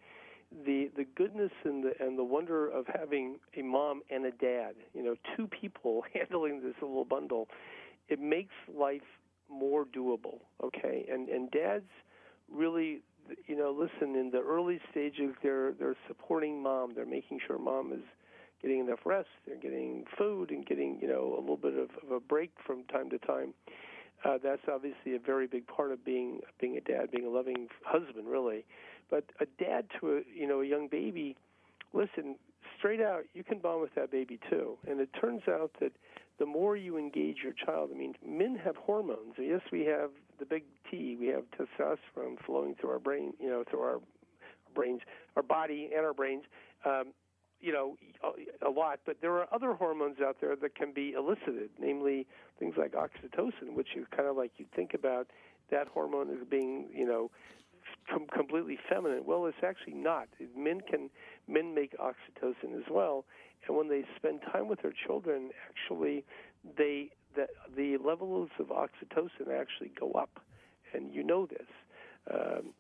The 0.64 0.91
the 0.97 1.05
goodness 1.14 1.51
and 1.64 1.85
the 1.85 1.93
and 2.01 2.18
the 2.18 2.24
wonder 2.24 2.68
of 2.68 2.87
having 2.99 3.37
a 3.55 3.61
mom 3.61 4.01
and 4.09 4.24
a 4.24 4.31
dad, 4.31 4.76
you 4.95 5.03
know, 5.03 5.14
two 5.37 5.47
people 5.47 6.05
handling 6.14 6.62
this 6.62 6.72
little 6.81 7.05
bundle, 7.05 7.49
it 8.09 8.18
makes 8.18 8.55
life 8.74 9.03
more 9.51 9.85
doable. 9.85 10.39
Okay, 10.64 11.05
and 11.12 11.29
and 11.29 11.51
dads 11.51 11.85
really 12.51 13.03
you 13.47 13.57
know 13.57 13.70
listen 13.70 14.14
in 14.16 14.31
the 14.31 14.41
early 14.41 14.81
stages 14.91 15.35
they're 15.43 15.72
they're 15.72 15.97
supporting 16.07 16.62
mom. 16.62 16.95
They're 16.95 17.07
making 17.07 17.41
sure 17.47 17.59
mom 17.59 17.93
is 17.93 18.05
getting 18.62 18.81
enough 18.81 19.01
rest. 19.05 19.29
They're 19.47 19.57
getting 19.57 20.05
food 20.16 20.51
and 20.51 20.66
getting 20.66 20.99
you 21.01 21.09
know 21.09 21.35
a 21.39 21.41
little 21.41 21.57
bit 21.57 21.74
of, 21.74 21.91
of 22.05 22.11
a 22.12 22.20
break 22.20 22.53
from 22.66 22.85
time 22.85 23.11
to 23.11 23.18
time. 23.18 23.55
Uh, 24.24 24.39
that's 24.43 24.62
obviously 24.72 25.14
a 25.14 25.18
very 25.18 25.47
big 25.47 25.66
part 25.66 25.93
of 25.93 26.05
being 26.05 26.41
being 26.61 26.76
a 26.76 26.81
dad 26.81 27.11
being 27.11 27.26
a 27.26 27.31
loving 27.31 27.68
husband 27.85 28.26
really. 28.26 28.64
But 29.11 29.24
a 29.41 29.47
dad 29.62 29.87
to 30.01 30.18
a 30.18 30.20
you 30.35 30.47
know 30.47 30.61
a 30.61 30.66
young 30.66 30.89
baby 30.89 31.37
listen 31.93 32.37
straight 32.76 33.01
out 33.01 33.22
you 33.33 33.43
can 33.43 33.59
bond 33.59 33.81
with 33.81 33.95
that 33.95 34.11
baby 34.11 34.39
too. 34.51 34.76
And 34.89 35.01
it 35.01 35.09
turns 35.20 35.43
out 35.49 35.70
that 35.81 35.93
the 36.39 36.47
more 36.47 36.76
you 36.76 36.97
engage 36.97 37.39
your 37.43 37.53
child, 37.53 37.91
I 37.93 37.99
mean, 37.99 38.14
men 38.24 38.57
have 38.64 38.76
hormones. 38.76 39.35
Yes, 39.39 39.61
we 39.72 39.85
have 39.87 40.11
the 40.39 40.47
big 40.47 40.64
T. 40.91 41.16
We 41.18 41.26
have 41.28 41.45
testosterone 41.57 42.36
flowing 42.45 42.74
through 42.80 42.91
our 42.91 42.99
brain, 42.99 43.32
you 43.41 43.49
know, 43.49 43.64
through 43.68 43.80
our 43.80 44.01
brains, 44.74 45.01
our 45.36 45.43
body, 45.43 45.91
and 45.95 46.05
our 46.05 46.14
brains. 46.14 46.45
Um, 46.84 47.12
you 47.61 47.72
know, 47.72 47.97
a 48.64 48.70
lot. 48.70 49.01
But 49.05 49.16
there 49.20 49.32
are 49.32 49.47
other 49.53 49.74
hormones 49.74 50.18
out 50.24 50.36
there 50.41 50.55
that 50.55 50.74
can 50.76 50.93
be 50.93 51.12
elicited, 51.18 51.70
namely 51.80 52.26
things 52.59 52.74
like 52.78 52.93
oxytocin, 52.93 53.74
which 53.74 53.89
is 53.97 54.07
kind 54.16 54.28
of 54.28 54.36
like 54.36 54.53
you 54.59 54.66
think 54.76 54.95
about 54.95 55.26
that 55.70 55.89
hormone 55.89 56.30
as 56.30 56.47
being, 56.49 56.86
you 56.95 57.05
know, 57.05 57.30
com- 58.09 58.26
completely 58.32 58.78
feminine. 58.89 59.24
Well, 59.26 59.47
it's 59.47 59.57
actually 59.64 59.95
not. 59.95 60.28
Men 60.57 60.80
can 60.89 61.11
men 61.47 61.74
make 61.74 61.97
oxytocin 61.99 62.76
as 62.76 62.84
well, 62.91 63.24
and 63.66 63.76
when 63.76 63.89
they 63.89 64.05
spend 64.16 64.41
time 64.53 64.68
with 64.68 64.82
their 64.82 64.95
children, 65.07 65.51
actually, 65.68 66.24
they 66.76 67.11
the 67.39 67.47
the 67.76 67.97
levels 68.05 68.51
of 68.59 68.66
oxytocin 68.68 69.53
actually 69.53 69.93
go 69.99 70.12
up, 70.12 70.41
and 70.95 71.12
you 71.12 71.22
know 71.22 71.47
this. 71.47 71.66
Um, 72.32 72.74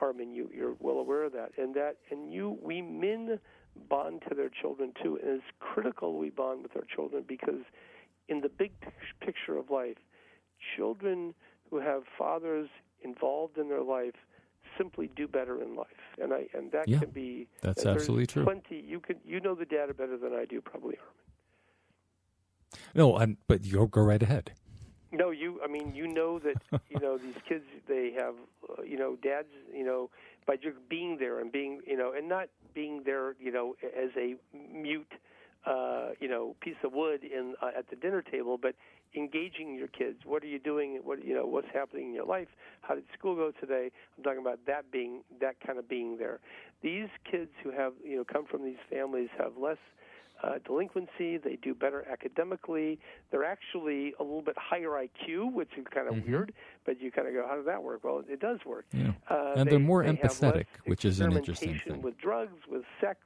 Armin, 0.00 0.34
you, 0.34 0.50
you're 0.54 0.74
well 0.78 0.96
aware 0.96 1.24
of 1.24 1.32
that, 1.32 1.52
and 1.56 1.74
that, 1.74 1.96
and 2.10 2.30
you, 2.32 2.58
we 2.62 2.82
men 2.82 3.40
bond 3.88 4.22
to 4.28 4.34
their 4.34 4.50
children 4.50 4.92
too, 5.02 5.18
and 5.22 5.36
it's 5.36 5.44
critical 5.58 6.18
we 6.18 6.30
bond 6.30 6.62
with 6.62 6.76
our 6.76 6.84
children 6.94 7.24
because, 7.26 7.62
in 8.28 8.40
the 8.42 8.48
big 8.48 8.72
picture 9.20 9.56
of 9.56 9.70
life, 9.70 9.96
children 10.76 11.34
who 11.70 11.78
have 11.78 12.02
fathers 12.18 12.68
involved 13.02 13.56
in 13.56 13.68
their 13.68 13.82
life 13.82 14.14
simply 14.76 15.10
do 15.16 15.26
better 15.26 15.62
in 15.62 15.74
life, 15.76 15.86
and 16.20 16.32
I 16.34 16.46
and 16.52 16.70
that 16.72 16.88
Yeah, 16.88 16.98
can 16.98 17.10
be 17.10 17.48
that's 17.62 17.86
absolutely 17.86 18.26
true. 18.26 18.44
Plenty 18.44 18.84
you 18.86 19.00
can 19.00 19.16
you 19.24 19.40
know 19.40 19.54
the 19.54 19.64
data 19.64 19.94
better 19.94 20.18
than 20.18 20.34
I 20.34 20.44
do, 20.44 20.60
probably, 20.60 20.96
Armin. 20.98 21.25
No 22.96 23.16
I'm, 23.18 23.36
but 23.46 23.64
you 23.64 23.86
go 23.86 24.02
right 24.02 24.22
ahead 24.22 24.52
No, 25.12 25.30
you. 25.30 25.60
I 25.64 25.68
mean, 25.68 25.94
you 25.94 26.06
know 26.08 26.38
that 26.40 26.60
you 26.90 27.00
know 27.00 27.16
these 27.16 27.40
kids. 27.48 27.64
They 27.88 28.12
have, 28.18 28.34
uh, 28.68 28.82
you 28.82 28.98
know, 28.98 29.16
dads. 29.22 29.52
You 29.72 29.84
know, 29.84 30.10
by 30.46 30.56
just 30.56 30.76
being 30.88 31.16
there 31.18 31.40
and 31.40 31.50
being, 31.50 31.80
you 31.86 31.96
know, 31.96 32.12
and 32.16 32.28
not 32.28 32.48
being 32.74 33.02
there, 33.04 33.34
you 33.40 33.52
know, 33.52 33.76
as 33.82 34.10
a 34.16 34.34
mute, 34.54 35.12
uh, 35.64 36.10
you 36.20 36.28
know, 36.28 36.54
piece 36.60 36.80
of 36.84 36.92
wood 36.92 37.22
in 37.24 37.54
uh, 37.62 37.70
at 37.78 37.88
the 37.90 37.96
dinner 37.96 38.22
table, 38.22 38.58
but 38.60 38.74
engaging 39.14 39.74
your 39.74 39.88
kids. 39.88 40.18
What 40.24 40.42
are 40.42 40.46
you 40.46 40.58
doing? 40.58 41.00
What 41.02 41.24
you 41.24 41.34
know? 41.34 41.46
What's 41.46 41.68
happening 41.72 42.08
in 42.08 42.14
your 42.14 42.26
life? 42.26 42.48
How 42.82 42.94
did 42.94 43.04
school 43.18 43.34
go 43.34 43.52
today? 43.60 43.90
I'm 44.16 44.24
talking 44.24 44.40
about 44.40 44.60
that 44.66 44.90
being 44.90 45.22
that 45.40 45.56
kind 45.64 45.78
of 45.78 45.88
being 45.88 46.18
there. 46.18 46.40
These 46.82 47.08
kids 47.30 47.50
who 47.62 47.70
have, 47.70 47.94
you 48.04 48.16
know, 48.16 48.24
come 48.24 48.44
from 48.46 48.64
these 48.64 48.82
families 48.90 49.28
have 49.38 49.52
less 49.56 49.78
uh, 50.42 50.54
delinquency. 50.64 51.38
They 51.38 51.58
do 51.62 51.74
better 51.74 52.06
academically. 52.10 52.98
They're 53.30 53.44
actually 53.44 54.14
a 54.20 54.22
little 54.22 54.42
bit 54.42 54.56
higher 54.58 54.90
IQ, 54.90 55.52
which 55.52 55.70
is 55.78 55.86
kind 55.92 56.08
of 56.08 56.14
Mhm. 56.14 56.28
weird. 56.28 56.54
But 56.84 57.00
you 57.00 57.10
kind 57.10 57.26
of 57.28 57.34
go, 57.34 57.46
how 57.46 57.56
does 57.56 57.66
that 57.66 57.82
work? 57.82 58.04
Well, 58.04 58.22
it 58.28 58.40
does 58.40 58.64
work. 58.64 58.86
Yeah. 58.92 59.12
Uh, 59.28 59.54
And 59.56 59.66
they, 59.66 59.70
they're 59.72 59.78
more 59.80 60.02
they 60.04 60.12
empathetic, 60.12 60.66
which 60.84 61.04
is 61.04 61.20
an 61.20 61.32
interesting 61.32 61.78
thing. 61.78 62.02
With 62.02 62.18
drugs, 62.18 62.66
with 62.68 62.84
sex, 63.00 63.20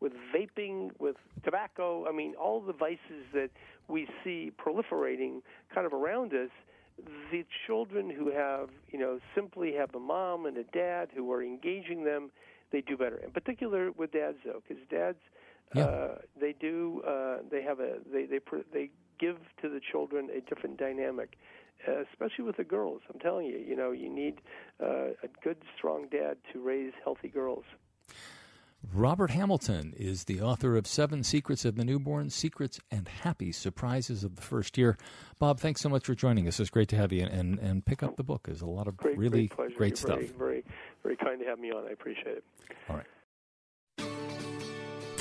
with 0.00 0.12
vaping, 0.34 0.90
with 0.98 1.16
tobacco. 1.44 2.06
I 2.08 2.12
mean, 2.12 2.34
all 2.34 2.60
the 2.60 2.72
vices 2.72 3.24
that 3.32 3.50
we 3.88 4.08
see 4.24 4.52
proliferating 4.58 5.42
kind 5.74 5.86
of 5.86 5.92
around 5.92 6.32
us. 6.34 6.50
The 7.30 7.44
children 7.66 8.10
who 8.10 8.30
have, 8.30 8.68
you 8.90 8.98
know, 8.98 9.18
simply 9.34 9.72
have 9.74 9.94
a 9.94 9.98
mom 10.00 10.46
and 10.46 10.56
a 10.58 10.64
dad 10.64 11.08
who 11.14 11.32
are 11.32 11.42
engaging 11.42 12.04
them, 12.04 12.30
they 12.70 12.80
do 12.82 12.96
better. 12.96 13.16
In 13.16 13.30
particular 13.30 13.90
with 13.92 14.12
dads, 14.12 14.38
though, 14.44 14.62
because 14.66 14.82
dads 14.88 15.18
Yeah. 15.74 15.84
uh, 15.84 16.14
they 16.40 16.54
do. 16.58 17.02
Uh, 17.06 17.38
they 17.50 17.62
have 17.62 17.80
a. 17.80 17.98
They 18.12 18.26
they 18.26 18.38
pr- 18.38 18.68
they 18.72 18.90
give 19.18 19.36
to 19.62 19.68
the 19.68 19.80
children 19.80 20.28
a 20.36 20.40
different 20.40 20.78
dynamic, 20.78 21.36
uh, 21.86 22.02
especially 22.12 22.44
with 22.44 22.56
the 22.56 22.64
girls. 22.64 23.02
I'm 23.12 23.20
telling 23.20 23.46
you, 23.46 23.58
you 23.58 23.76
know, 23.76 23.92
you 23.92 24.08
need 24.08 24.40
uh, 24.82 25.10
a 25.22 25.28
good, 25.44 25.58
strong 25.76 26.08
dad 26.10 26.36
to 26.52 26.60
raise 26.60 26.92
healthy 27.04 27.28
girls. 27.28 27.64
Robert 28.92 29.30
Hamilton 29.30 29.94
is 29.96 30.24
the 30.24 30.40
author 30.40 30.76
of 30.76 30.88
Seven 30.88 31.22
Secrets 31.22 31.64
of 31.64 31.76
the 31.76 31.84
Newborn, 31.84 32.30
Secrets 32.30 32.80
and 32.90 33.06
Happy 33.06 33.52
Surprises 33.52 34.24
of 34.24 34.34
the 34.34 34.42
First 34.42 34.76
Year. 34.76 34.98
Bob, 35.38 35.60
thanks 35.60 35.80
so 35.80 35.88
much 35.88 36.04
for 36.04 36.16
joining 36.16 36.48
us. 36.48 36.58
It's 36.58 36.68
great 36.68 36.88
to 36.88 36.96
have 36.96 37.12
you 37.12 37.22
and, 37.24 37.60
and 37.60 37.84
pick 37.86 38.02
up 38.02 38.16
the 38.16 38.24
book. 38.24 38.42
There's 38.46 38.60
a 38.60 38.66
lot 38.66 38.88
of 38.88 38.96
Great, 38.96 39.16
really 39.16 39.46
great, 39.46 39.76
great 39.76 39.96
stuff. 39.96 40.18
Very, 40.18 40.32
very, 40.36 40.64
very 41.04 41.16
kind 41.16 41.38
to 41.40 41.46
have 41.46 41.60
me 41.60 41.70
on. 41.70 41.86
I 41.86 41.92
appreciate 41.92 42.38
it. 42.38 42.44
All 42.90 42.96
right. 42.96 43.06